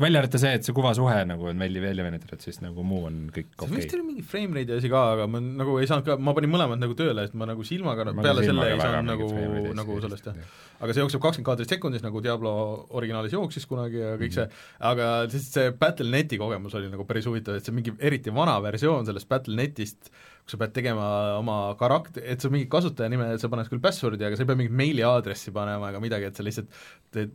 [0.00, 3.18] välja arvata see, et see kuvasuhe nagu on välja, välja venitatud, siis nagu muu on
[3.32, 3.78] kõik okei.
[3.78, 6.52] vist oli mingi frame rate'i asi ka, aga ma nagu ei saanud ka, ma panin
[6.52, 9.76] mõlemad nagu tööle, et ma nagu silmaga Ma peale selle silmaga ei väga saanud nagu
[9.78, 10.50] nagu ei sellest jah.
[10.84, 12.52] aga see jookseb kakskümmend kaadrit sekundis, nagu Diablo
[13.00, 14.46] originaalis jooksis kunagi ja kõik see,
[14.90, 19.08] aga siis see Battle.neti kogemus oli nagu päris huvitav, et see mingi eriti vana versioon
[19.08, 20.12] sellest Battle.netist,
[20.44, 21.08] kus sa pead tegema
[21.38, 24.76] oma karakter, et sa mingi kasutajanime, sa paned küll password'i, aga sa ei pea mingit
[24.76, 26.84] meili aadressi panema ega midagi, et sa lihtsalt
[27.16, 27.32] teed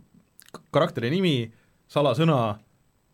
[0.76, 1.36] karakteri nimi,
[1.92, 2.42] salasõna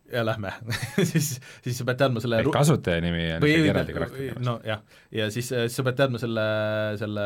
[0.07, 0.51] ja lähme
[1.11, 1.33] siis,
[1.65, 4.45] siis sa pead teadma selle ehk kasutajanimi on ikkagi eraldi karakteri pärast.
[4.45, 4.83] nojah,
[5.19, 6.45] ja siis, siis sa pead teadma selle,
[7.01, 7.25] selle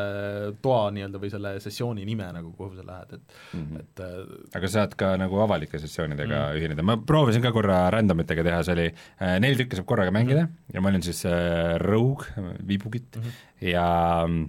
[0.64, 3.84] toa nii-öelda või selle sessiooni nime nagu, kuhu sa lähed, et mm, -hmm.
[3.84, 6.48] et äh, aga saad ka nagu avalike sessioonidega Mm.
[6.48, 6.58] mm.
[6.58, 10.10] ühineda, ma proovisin ka korra random itega teha, see oli äh, neli tükki saab korraga
[10.10, 10.74] mängida mm -hmm.
[10.74, 12.26] ja ma olin siis äh, Rogue,
[12.66, 13.28] viibukit mm Mhm.
[13.30, 13.68] -hmm.
[13.68, 13.86] ja
[14.26, 14.48] äh,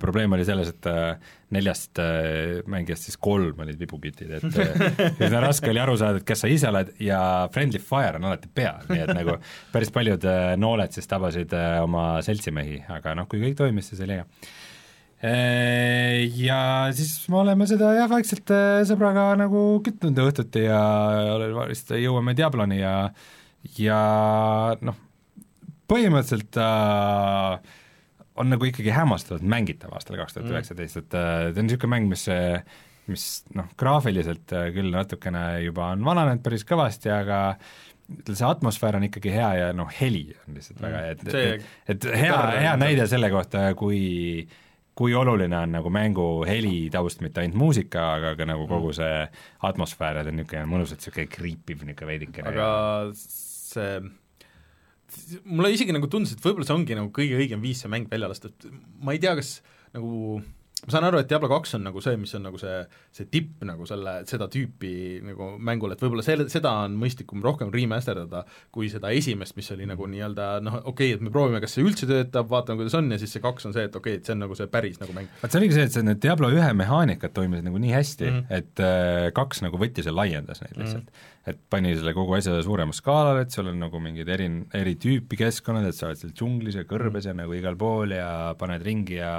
[0.00, 4.82] probleem oli selles, et äh, neljast äh, mängijast siis kolm olid vibukitid, et äh,
[5.26, 7.20] üsna raske oli aru saada, et kes sa ise oled ja
[7.54, 9.36] friendly fire on alati peal, nii et nagu
[9.74, 14.04] päris paljud äh, nooled siis tabasid äh, oma seltsimehi, aga noh, kui kõik toimis, siis
[14.06, 14.28] oli hea.
[15.20, 16.60] Äh, ja
[16.96, 20.80] siis me oleme seda jah, vaikselt äh, sõbraga nagu kütnud õhtuti ja
[21.68, 22.94] vist jõuame Diabloni ja
[23.76, 24.00] ja
[24.80, 24.96] noh,
[25.90, 27.76] põhimõtteliselt äh,
[28.40, 32.08] on nagu ikkagi hämmastavalt mängitav aastal kaks tuhat üheksateist, et äh, ta on niisugune mäng,
[32.12, 32.26] mis
[33.10, 33.26] mis
[33.56, 37.40] noh, graafiliselt äh, küll natukene juba on vananenud päris kõvasti, aga
[38.26, 42.08] see atmosfäär on ikkagi hea ja noh, heli on lihtsalt väga hea, et et, et
[42.24, 44.48] hea, hea näide selle kohta, kui
[45.00, 49.22] kui oluline on nagu mängu helitaust, mitte ainult muusika, aga ka nagu kogu see
[49.64, 52.66] atmosfäär ja ta on niisugune mõnusalt niisugune kriipiv niisugune veidikene aga
[53.16, 53.94] see
[55.44, 58.30] mulle isegi nagu tundus, et võib-olla see ongi nagu kõige õigem viis see mäng välja
[58.30, 58.68] lasta, et
[59.02, 59.58] ma ei tea, kas
[59.96, 60.40] nagu
[60.86, 62.76] ma saan aru, et Diablo kaks on nagu see, mis on nagu see,
[63.16, 64.92] see tipp nagu selle, seda tüüpi
[65.26, 69.88] nagu mängul, et võib-olla selle, seda on mõistlikum rohkem remasterdada, kui seda esimest, mis oli
[69.90, 73.10] nagu nii-öelda noh, okei okay,, et me proovime, kas see üldse töötab, vaatame, kuidas on,
[73.12, 75.00] ja siis see kaks on see, et okei okay,, et see on nagu see päris
[75.02, 75.28] nagu mäng.
[75.42, 78.38] vaat see oligi see, et see, need Diablo ühe mehaanikad toimisid nagu nii hästi mm.
[78.38, 78.60] -hmm.
[78.60, 81.10] et äh, kaks nagu võttis ja laiendas neid lihtsalt mm.
[81.12, 81.50] -hmm.
[81.52, 84.48] et pani selle kogu asja suurema skaalale, et sul on nagu mingid eri,
[84.80, 88.56] eri tüüpi keskkonnad, et sa oled seal džunglis ja kõrbes ja nagu igal pool ja
[88.58, 89.34] paned ringi ja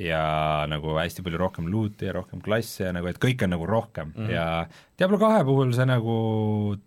[0.00, 0.22] ja
[0.70, 4.12] nagu hästi palju rohkem loot'i ja rohkem klasse ja nagu, et kõike on nagu rohkem
[4.14, 4.22] mm.
[4.22, 4.30] -hmm.
[4.32, 4.46] ja
[4.98, 6.14] Diablo kahe puhul see nagu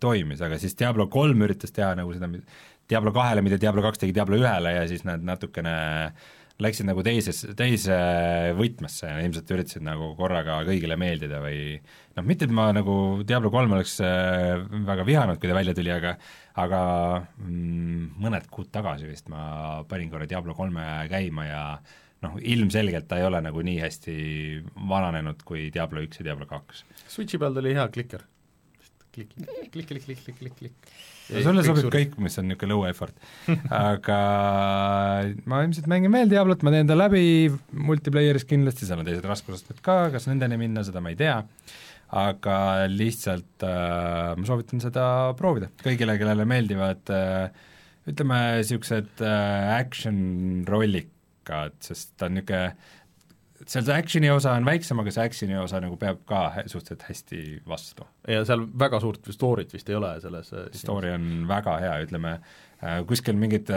[0.00, 2.30] toimis, aga siis Diablo kolm üritas teha nagu seda,
[2.88, 5.76] Diablo kahele, mida Diablo kaks tegi Diablo ühele ja siis nad natukene
[6.62, 7.96] läksid nagu teises, teise
[8.56, 11.76] võtmesse ja ilmselt üritasid nagu korraga kõigile meeldida või
[12.16, 14.56] noh, mitte et ma nagu Diablo kolm oleks äh,
[14.88, 16.14] väga vihanud, kui ta välja tuli, aga
[16.56, 16.80] aga
[17.44, 21.62] mm, mõned kuud tagasi vist ma panin korra Diablo kolme käima ja
[22.26, 24.14] noh, ilmselgelt ta ei ole nagu nii hästi
[24.90, 26.84] vananenud kui Diablo üks ja Diablo kaks.
[27.10, 28.26] Switchi peal tuli hea klikker.
[29.16, 30.90] klikk, klikk, klikk, klikk, klikk, klikk, klikk.
[31.32, 33.16] no sulle sobib kõik, mis on niisugune low effort
[33.72, 34.18] aga
[35.48, 37.22] ma ilmselt mängin veel Diablot, ma teen ta läbi
[37.72, 41.38] multiplayeris kindlasti, seal on teised raskusastmed ka, kas nendeni minna, seda ma ei tea,
[42.20, 42.58] aga
[42.92, 45.06] lihtsalt äh, ma soovitan seda
[45.40, 47.64] proovida kõigile, kellele meeldivad äh,
[48.06, 50.62] ütleme, niisugused äh, action
[51.46, 52.76] rollikad, sest ta on niisugune
[53.66, 57.38] seal see action'i osa on väiksem, aga see action'i osa nagu peab ka suhteliselt hästi
[57.66, 58.06] vastu.
[58.28, 62.34] ja seal väga suurt story't vist ei ole selles äh, story on väga hea, ütleme
[62.36, 63.72] äh, kuskil mingid,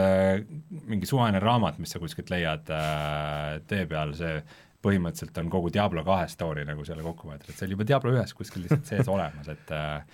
[0.86, 4.42] mingi suvaline raamat, mis sa kuskilt leiad äh, tee peal, see
[4.84, 8.12] põhimõtteliselt on kogu Diablo kahe story nagu selle kokku võetud, et see oli juba Diablo
[8.12, 10.04] ühes kuskil lihtsalt sees olemas, et äh,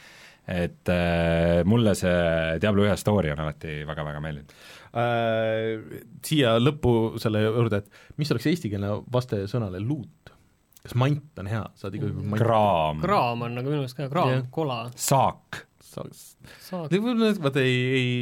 [0.46, 4.52] et äh, mulle see Diablo ühe story on alati väga-väga meeldinud.
[4.96, 10.32] Äh, siia lõppu selle juurde, et mis oleks eestikeelne vaste sõnale loot?
[10.86, 12.38] kas mant on hea, saad juhul mant.
[12.38, 16.04] Kraam, kraam on nagu minu meelest ka, kraam kola, saak, sa-
[16.62, 16.92] saak.
[17.42, 18.12] vaata ei, ei,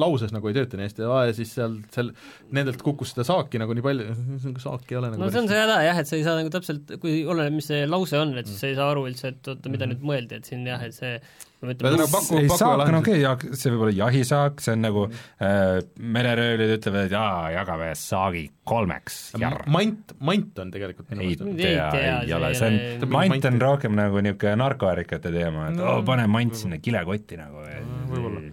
[0.00, 2.12] lauses nagu ei tööta nii hästi, ja siis seal, seal
[2.54, 4.18] nendelt kukkus seda saaki nagu nii palju,
[4.66, 6.52] saaki ei ole nagu no see on see häda jah, et sa ei saa nagu
[6.54, 9.52] täpselt, kui oleneb, mis see lause on, et siis sa ei saa aru üldse, et
[9.54, 11.18] oota, mida nüüd mõeldi, et siin jah, et see
[11.64, 15.04] no ütleme, paku- ei saak on okei okay,, see võib olla jahisaak, see on nagu
[15.08, 15.78] äh,
[16.16, 19.64] mereröövlid ütlevad, et jaa, jagame saagi kolmeks, jarr.
[19.72, 23.48] mant, mant on tegelikult minu ei meelest Ei tea, ei see ole, see on, mant
[23.50, 27.64] on rohkem nagu niisugune narkoärikate teema, et No, oo, pane mant sinna kilekotti nagu.
[28.10, 28.44] võib-olla.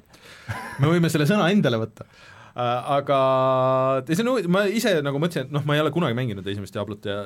[0.81, 2.07] Me võime selle sõna endale võtta
[2.51, 3.17] Äh, aga
[4.09, 6.75] see on huvitav, ma ise nagu mõtlesin, et noh, ma ei ole kunagi mänginud esimest
[6.75, 7.19] Diablot ja,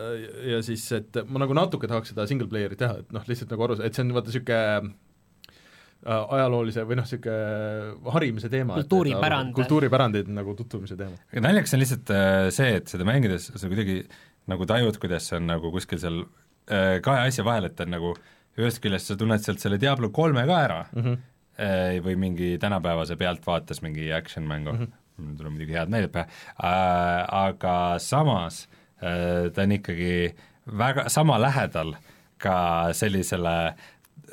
[0.52, 3.66] ja siis, et ma nagu natuke tahaks seda single player'it teha, et noh, lihtsalt nagu
[3.66, 8.78] aru saada, et see on vaata niisugune äh, ajaloolise või noh, niisugune harimise teema.
[8.84, 9.56] Kultuuripärand.
[9.58, 11.18] kultuuripärandid nagu tutvumise teema.
[11.48, 14.04] naljakas on lihtsalt äh, see, et seda mängides sa kuidagi
[14.52, 16.22] nagu tajud, kuidas see on nagu kuskil seal
[16.70, 18.14] äh, kahe asja vahel, et on nagu
[18.62, 21.02] ühest küljest sa tunned sealt selle Diablo kolme ka ära mm.
[21.02, 21.24] -hmm.
[21.60, 25.24] Äh, või mingi tänapäevase pealtvaates mingi action mängu mm, -hmm.
[25.24, 28.66] mul tuleb muidugi head näidet pähe äh,, aga samas
[29.04, 31.96] äh, ta on ikkagi väga sama lähedal
[32.38, 33.76] ka sellisele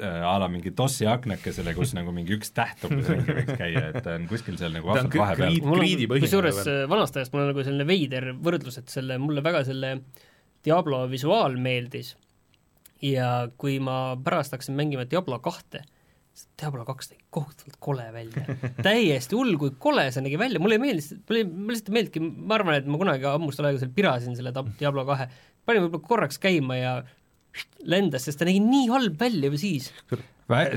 [0.00, 4.02] a la mingi DOS-i aknakesele, kus nagu mingi üks täht umbes ringi võiks käia, et
[4.04, 5.58] ta on kuskil seal nagu vahvalt vahepeal.
[6.24, 9.98] kusjuures vanast ajast mul on nagu selline veider võrdlus, et selle, mulle väga selle
[10.64, 12.14] Diablo visuaal meeldis
[13.02, 15.82] ja kui ma pärast hakkasin mängima Diablo kahte,
[16.62, 18.56] Diablo kaks nägi kohutavalt kole välja.
[18.86, 21.96] täiesti hull, kui kole see nägi välja, mulle ei meeldis, mulle ei, mulle lihtsalt ei
[21.98, 25.28] meeldibki, ma arvan, et ma kunagi ammustel aegadel pirasin selle Diablo kahe,
[25.66, 26.92] panin võib-olla korraks käima ja
[27.84, 29.90] lendas, sest ta nägi nii halb välja juba siis.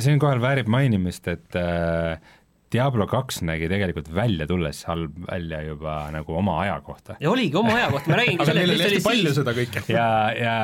[0.04, 2.20] Siinkohal väärib mainimist, et äh,
[2.76, 7.16] Diablo kaks nägi tegelikult välja tulles halb välja juba nagu oma aja kohta.
[7.22, 9.40] ja oligi oma aja kohta, ma räägingi sellest, mis oli palju siis.
[9.40, 9.84] seda kõike.
[9.94, 10.56] ja, ja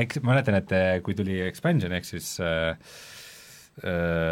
[0.00, 2.74] eks ma mäletan, et äh, kui tuli expansion ehk siis äh,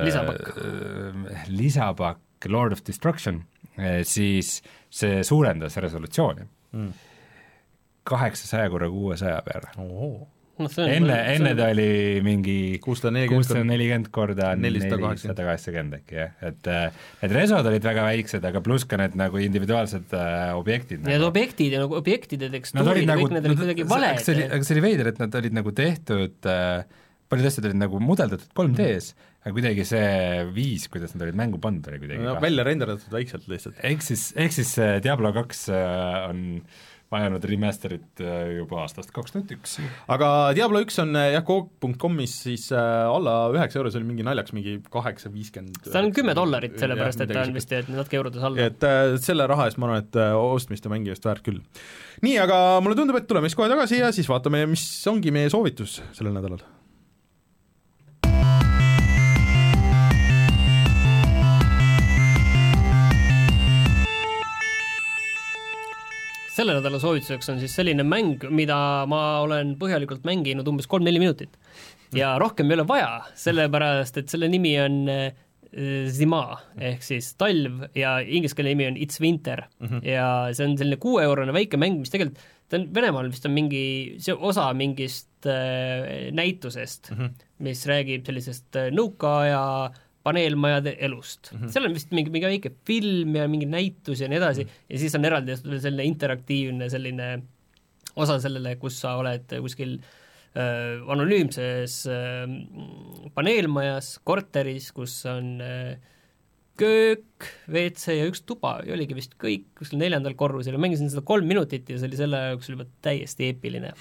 [0.05, 0.49] Lisapakk.
[0.63, 3.43] äh, lisapakk Lord of Destruction
[3.79, 4.61] äh,, siis
[4.91, 6.91] see suurendas resolutsiooni Mm.
[8.05, 9.71] kaheksasaja korra kuuesaja peale.
[9.79, 14.99] on enne, enne ta oli mingi kuussada nelikümmend korda Nelisada
[15.47, 19.39] kaheksakümmend äkki jah, et äh, et resod olid väga väiksed, aga pluss ka need nagu
[19.41, 21.29] individuaalsed äh, objektid Need nagu.
[21.31, 24.19] objektid ja nagu objektide tekstuurid ja nagu, kõik need olid kuidagi valed.
[24.51, 26.83] aga see oli veider, et nad olid nagu tehtud äh,
[27.31, 29.15] paljud asjad olid nagu mudeldatud 3D-s,
[29.45, 33.15] aga kuidagi see viis, kuidas nad olid mängu pandud, oli kuidagi no, kah- välja renderdatud
[33.15, 33.81] väikselt lihtsalt.
[33.87, 36.47] ehk siis, ehk siis see Diablo kaks äh, on
[37.09, 39.79] vajanud remaster'it äh, juba aastast kaks tuhat üks.
[40.13, 44.27] aga Diablo üks on äh, jah, Coop.com'is siis äh, alla üheksa euro, see oli mingi
[44.27, 45.81] naljaks, mingi kaheksa, viiskümmend.
[45.87, 48.69] ta on kümme dollarit, sellepärast et ta on vist et natuke eurodes alla.
[48.69, 51.63] et äh, selle raha eest ma arvan, et äh, ostmist ja mängimist väärt küll.
[52.27, 55.49] nii, aga mulle tundub, et tuleme siis kohe tagasi ja siis vaatame, mis ongi meie
[55.55, 56.67] soovitus sellel nädalal.
[66.59, 68.79] Selle nädala soovituseks on siis selline mäng, mida
[69.11, 71.59] ma olen põhjalikult mänginud umbes kolm-neli minutit.
[72.17, 75.29] ja rohkem ei ole vaja, sellepärast et selle nimi on äh,
[76.09, 76.43] Zima
[76.81, 80.07] ehk siis talv ja ingliskeelne nimi on It's Winter mm -hmm.
[80.09, 84.17] ja see on selline kuueeurone väike mäng, mis tegelikult ta on Venemaal vist on mingi,
[84.19, 87.47] see osa mingist äh, näitusest mm, -hmm.
[87.59, 89.91] mis räägib sellisest äh, nõukaaja
[90.29, 91.59] paneelmajade elust mm.
[91.59, 91.75] -hmm.
[91.75, 94.93] seal on vist mingi, mingi väike film ja mingi näitus ja nii edasi mm -hmm.
[94.95, 97.31] ja siis on eraldi selline interaktiivne selline
[98.19, 105.99] osa sellele, kus sa oled kuskil äh, anonüümses äh, paneelmajas, korteris, kus on äh,
[106.79, 111.25] köök, WC ja üks tuba ja oligi vist kõik kuskil neljandal korrusel ja mängisin seda
[111.27, 113.93] kolm minutit ja see oli selle jooksul juba täiesti eepiline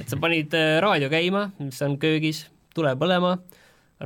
[0.00, 2.46] et sa panid äh, raadio käima, mis on köögis,
[2.76, 3.36] tule põlema,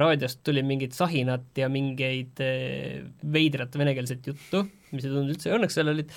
[0.01, 5.78] raadiost tuli mingit sahinat ja mingeid äh, veidrat venekeelset juttu, mis ei tulnud üldse, õnneks
[5.78, 6.12] seal olid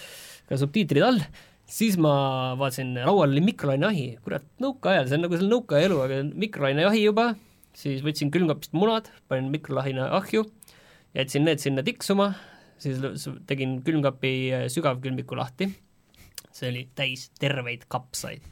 [0.49, 1.21] ka subtiitrid all,
[1.69, 2.13] siis ma
[2.59, 7.31] vaatasin, laual oli mikrolaineahi, kurat, nõukaajal, see on nagu selle nõukaaja elu, aga mikrolaineahi juba,
[7.77, 10.45] siis võtsin külmkapist munad, panin mikrolaine ahju,
[11.17, 12.31] jätsin need sinna tiksuma,
[12.81, 15.69] siis tegin külmkapi äh, sügavkülmiku lahti,
[16.55, 18.43] see oli täis terveid kapsaid.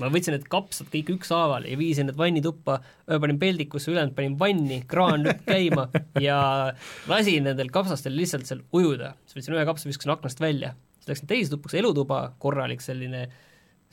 [0.00, 4.38] Ma võtsin need kapsad kõik ükshaaval ja viisin need vannituppa, ühe panin peldikusse, ülejäänud panin
[4.40, 5.88] vanni, kraan lükk käima
[6.22, 6.38] ja
[7.10, 9.14] lasin nendel kapsastel lihtsalt seal ujuda.
[9.24, 13.26] siis võtsin ühe kapsa, viskasin aknast välja, siis läksin teise tuppa, kus elutuba, korralik selline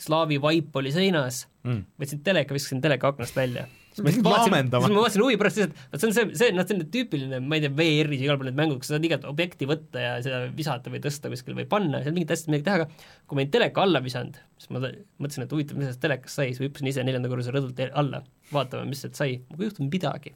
[0.03, 4.93] slaavi vaip oli seinas mm., võtsin teleka, viskasin teleka aknast välja siis ma vaatasin, siis
[4.93, 7.63] ma vaatasin huvi pärast lihtsalt, vot see on see, see, noh, selline tüüpiline, ma ei
[7.65, 10.93] tea, VR-is igal pool need mängud, kus sa saad igat objekti võtta ja seda visata
[10.93, 12.87] või tõsta kuskil või panna, seal mingit asja midagi teha, aga
[13.27, 16.49] kui ma olin teleka alla visanud, siis ma mõtlesin, et huvitav, mis sellest telekast sai,
[16.49, 19.69] siis ma hüppasin ise neljanda korruse rõdult e- alla, vaatama, mis sealt sai, mul ei
[19.69, 20.33] juhtunud midagi.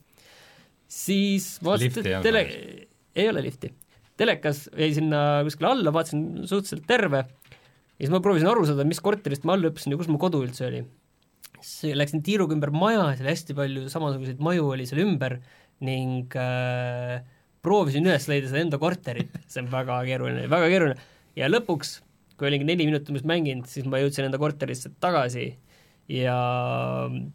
[0.99, 2.45] siis vaatasin olnud tele-,
[3.17, 3.73] ei ole lifti.
[4.17, 9.01] telekas jäi sinna kuskile alla, vaatasin suhteliselt terve ja siis ma proovisin aru saada, mis
[9.01, 10.85] korterist ma alla hüppasin ja kus mu kodu üldse oli
[11.65, 15.39] siis läksin tiiruga ümber maja, seal hästi palju samasuguseid maju oli seal ümber
[15.85, 17.21] ning äh,
[17.65, 21.07] proovisin üles leida seda enda korterit, see on väga keeruline, väga keeruline.
[21.37, 21.97] ja lõpuks,
[22.37, 25.51] kui olingi neli minutit umbes mänginud, siis ma jõudsin enda korterisse tagasi
[26.07, 26.37] ja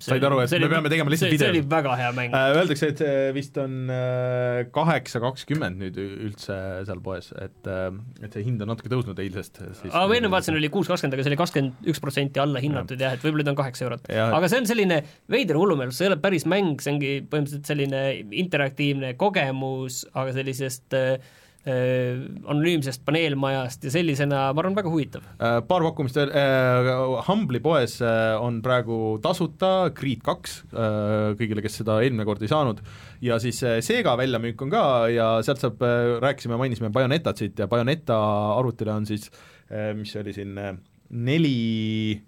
[0.01, 1.61] Said aru, et me peame tegema lihtsalt see, see video.
[1.61, 6.57] oli väga hea mäng Äh, Öeldakse, et see vist on äh, kaheksa kakskümmend nüüd üldse
[6.89, 7.91] seal poes, et äh,
[8.25, 11.27] et see hind on natuke tõusnud eilsest aga ma enne vaatasin, oli kuus kakskümmend, aga
[11.27, 14.09] see oli kakskümmend üks protsenti alla hinnatud jah, et võib-olla nüüd on kaheksa eurot.
[14.09, 18.03] Aga see on selline veider hullumeelsus, see ei ole päris mäng, see ongi põhimõtteliselt selline
[18.43, 25.27] interaktiivne kogemus, aga sellisest äh, äh, anonüümsest paneelmajast ja sellisena, ma arvan, väga huvitav.
[25.39, 26.91] Äh, paar pakkumist veel äh,,
[27.29, 32.51] Humble'i poes äh, on praegu tasuta Creed kaks äh, kõigile, kes seda eelmine kord ei
[32.51, 32.83] saanud,
[33.23, 34.83] ja siis äh, Sega väljamüük on ka
[35.13, 38.19] ja sealt saab äh,, rääkisime, mainisime Bayonetat siit ja Bayoneta
[38.57, 39.31] arvutile on siis
[39.71, 40.75] äh, mis see oli siin äh,
[41.13, 42.19] neli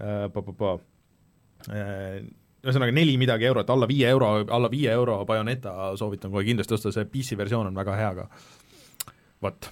[0.00, 0.78] äh, pa-pa-pa
[1.70, 2.24] äh,
[2.64, 6.92] ühesõnaga neli midagi eurot, alla viie euro, alla viie euro Bayoneta soovitan kohe kindlasti osta,
[6.94, 8.26] see PC versioon on väga hea ka.
[9.42, 9.70] vot,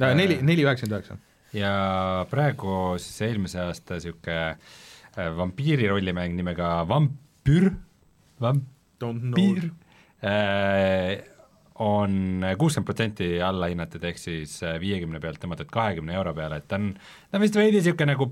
[0.00, 1.18] neli, neli üheksakümmend üheksa.
[1.54, 1.74] ja
[2.30, 7.70] praegu siis eelmise aasta niisugune vampiiri rollimäng nimega Vampür,
[10.26, 11.22] äh,
[11.78, 16.78] on kuuskümmend protsenti alla hinnatud, ehk siis viiekümne pealt tõmmatud kahekümne euro peale, et ta
[16.82, 16.90] on,
[17.30, 18.30] ta on vist veidi niisugune nagu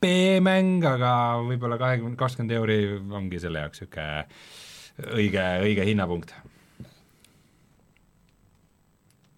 [0.00, 1.10] B-mäng, aga
[1.44, 2.78] võib-olla kahekümne, kakskümmend euri
[3.12, 4.08] ongi selle jaoks niisugune
[5.16, 6.32] õige, õige hinnapunkt.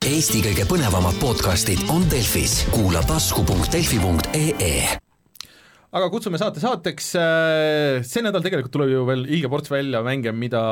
[0.06, 4.74] Eesti kõige põnevamad podcastid on Delfis, kuula tasku.delfi.ee
[5.92, 7.10] aga kutsume saate saateks,
[8.08, 10.62] see nädal tegelikult tuleb ju veel ilge ports välja mänge, mida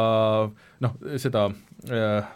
[0.80, 1.48] noh, seda
[1.90, 2.30] äh,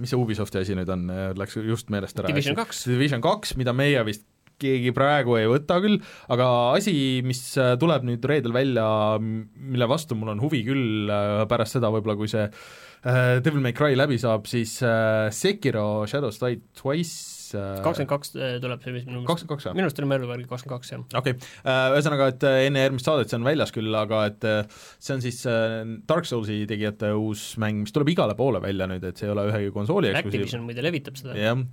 [0.00, 1.06] mis see Ubisofti asi nüüd on,
[1.38, 2.30] läks just meelest ära.
[2.32, 2.86] Division kaks.
[2.90, 4.26] Division kaks, mida meie vist
[4.60, 5.98] keegi praegu ei võta küll,
[6.32, 6.48] aga
[6.78, 6.94] asi,
[7.26, 7.42] mis
[7.80, 8.86] tuleb nüüd reedel välja,
[9.20, 13.76] mille vastu mul on huvi küll äh, pärast seda võib-olla, kui see äh, Devil May
[13.76, 17.14] Cry läbi saab, siis äh, Sekiro Shadows Die Twice.
[17.16, 19.46] äh, kakskümmend kaks tuleb see vist minu meelest.
[19.46, 19.78] 22 või?
[19.78, 21.04] minu arust oli mälu järgi kakskümmend kaks, jah.
[21.20, 24.82] okei okay., ühesõnaga, et äh, enne järgmist saadet see on väljas küll, aga et äh,
[25.02, 25.76] see on siis äh,
[26.08, 29.46] Dark Soulsi tegijate uus mäng, mis tuleb igale poole välja nüüd, et see ei ole
[29.50, 30.12] ühegi konsooli.
[30.18, 31.36] Activision muide levitab seda.
[31.38, 31.64] jah,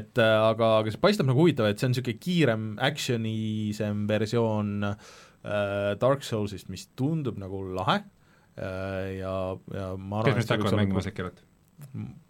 [0.00, 4.92] et äh, aga, aga see paistab nagu huvitav, et see on niisugune kiirem actionisem versioon
[4.92, 9.34] äh, Dark Soulsist, mis tundub nagu lahe äh, ja,
[9.74, 11.42] ja ma kes arvan, meist hakkavad mängima Sekirot?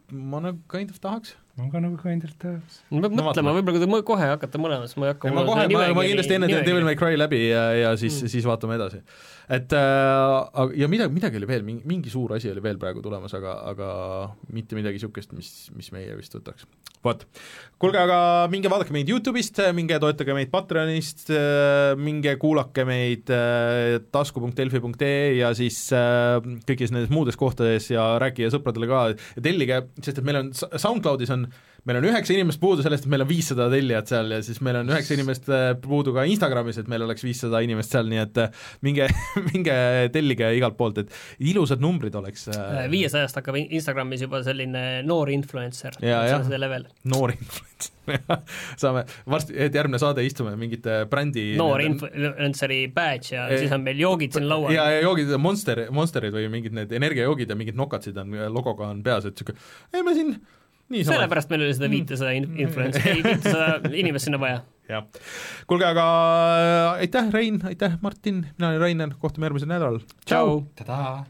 [0.09, 2.76] ma nagu kind of tahaks ma ka nagu kindlalt tahaks.
[2.90, 5.44] ma pean No mõtlema, võib-olla kui te kohe hakkate mõlema, siis ma ei hakka ma
[5.48, 8.47] kohe, ma, ma kindlasti enne teen Devil May Cry läbi ja, ja siis mm., siis
[8.47, 9.02] vaatame edasi.
[9.49, 13.33] Et äh, ja midagi, midagi oli veel, mingi, mingi suur asi oli veel praegu tulemas,
[13.39, 13.89] aga, aga
[14.55, 16.66] mitte midagi niisugust, mis, mis meie vist võtaks.
[17.05, 17.25] vot,
[17.81, 18.19] kuulge, aga
[18.53, 21.33] minge vaadake meid Youtube'ist, minge toetage meid Patreonist,
[22.03, 26.37] minge kuulake meid äh, tasku.delfi.ee ja siis äh,
[26.69, 29.07] kõigis nendes muudes kohtades ja rääkige sõpradele ka
[29.41, 31.49] tellige, sest et meil on SoundCloudis on
[31.87, 34.81] meil on üheksa inimest puudu sellest, et meil on viissada tellijat seal ja siis meil
[34.81, 38.43] on üheksa inimest äh, puudu ka Instagramis, et meil oleks viissada inimest seal, nii et
[38.45, 39.11] äh, minge,
[39.51, 39.77] minge
[40.15, 46.01] tellige igalt poolt, et ilusad numbrid oleks äh, viiesajast hakkab Instagramis juba selline noor influencer,
[46.01, 46.89] see on see level.
[47.09, 47.95] noor influencer
[48.81, 53.85] saame varsti, et järgmine saade istume mingite brändi noor influencer'i badge ja Eh, siis on
[53.85, 54.73] meil joogid siin laual.
[54.75, 59.03] ja, ja joogid, Monster, Monsterid või mingid need energiajoogid ja mingid nokatsid on logoga on
[59.05, 60.35] peas, et niisugune ei me siin
[60.90, 64.60] sellepärast meil oli seda viitesada in- influencer'i, viitesada inimest sinna vaja.
[64.89, 65.05] jah,
[65.69, 66.05] kuulge, aga
[66.98, 70.01] aitäh, Rein, aitäh, Martin, mina olen Rainer, kohtume järgmisel nädalal.
[70.24, 70.62] tšau.
[70.81, 71.27] tadaa!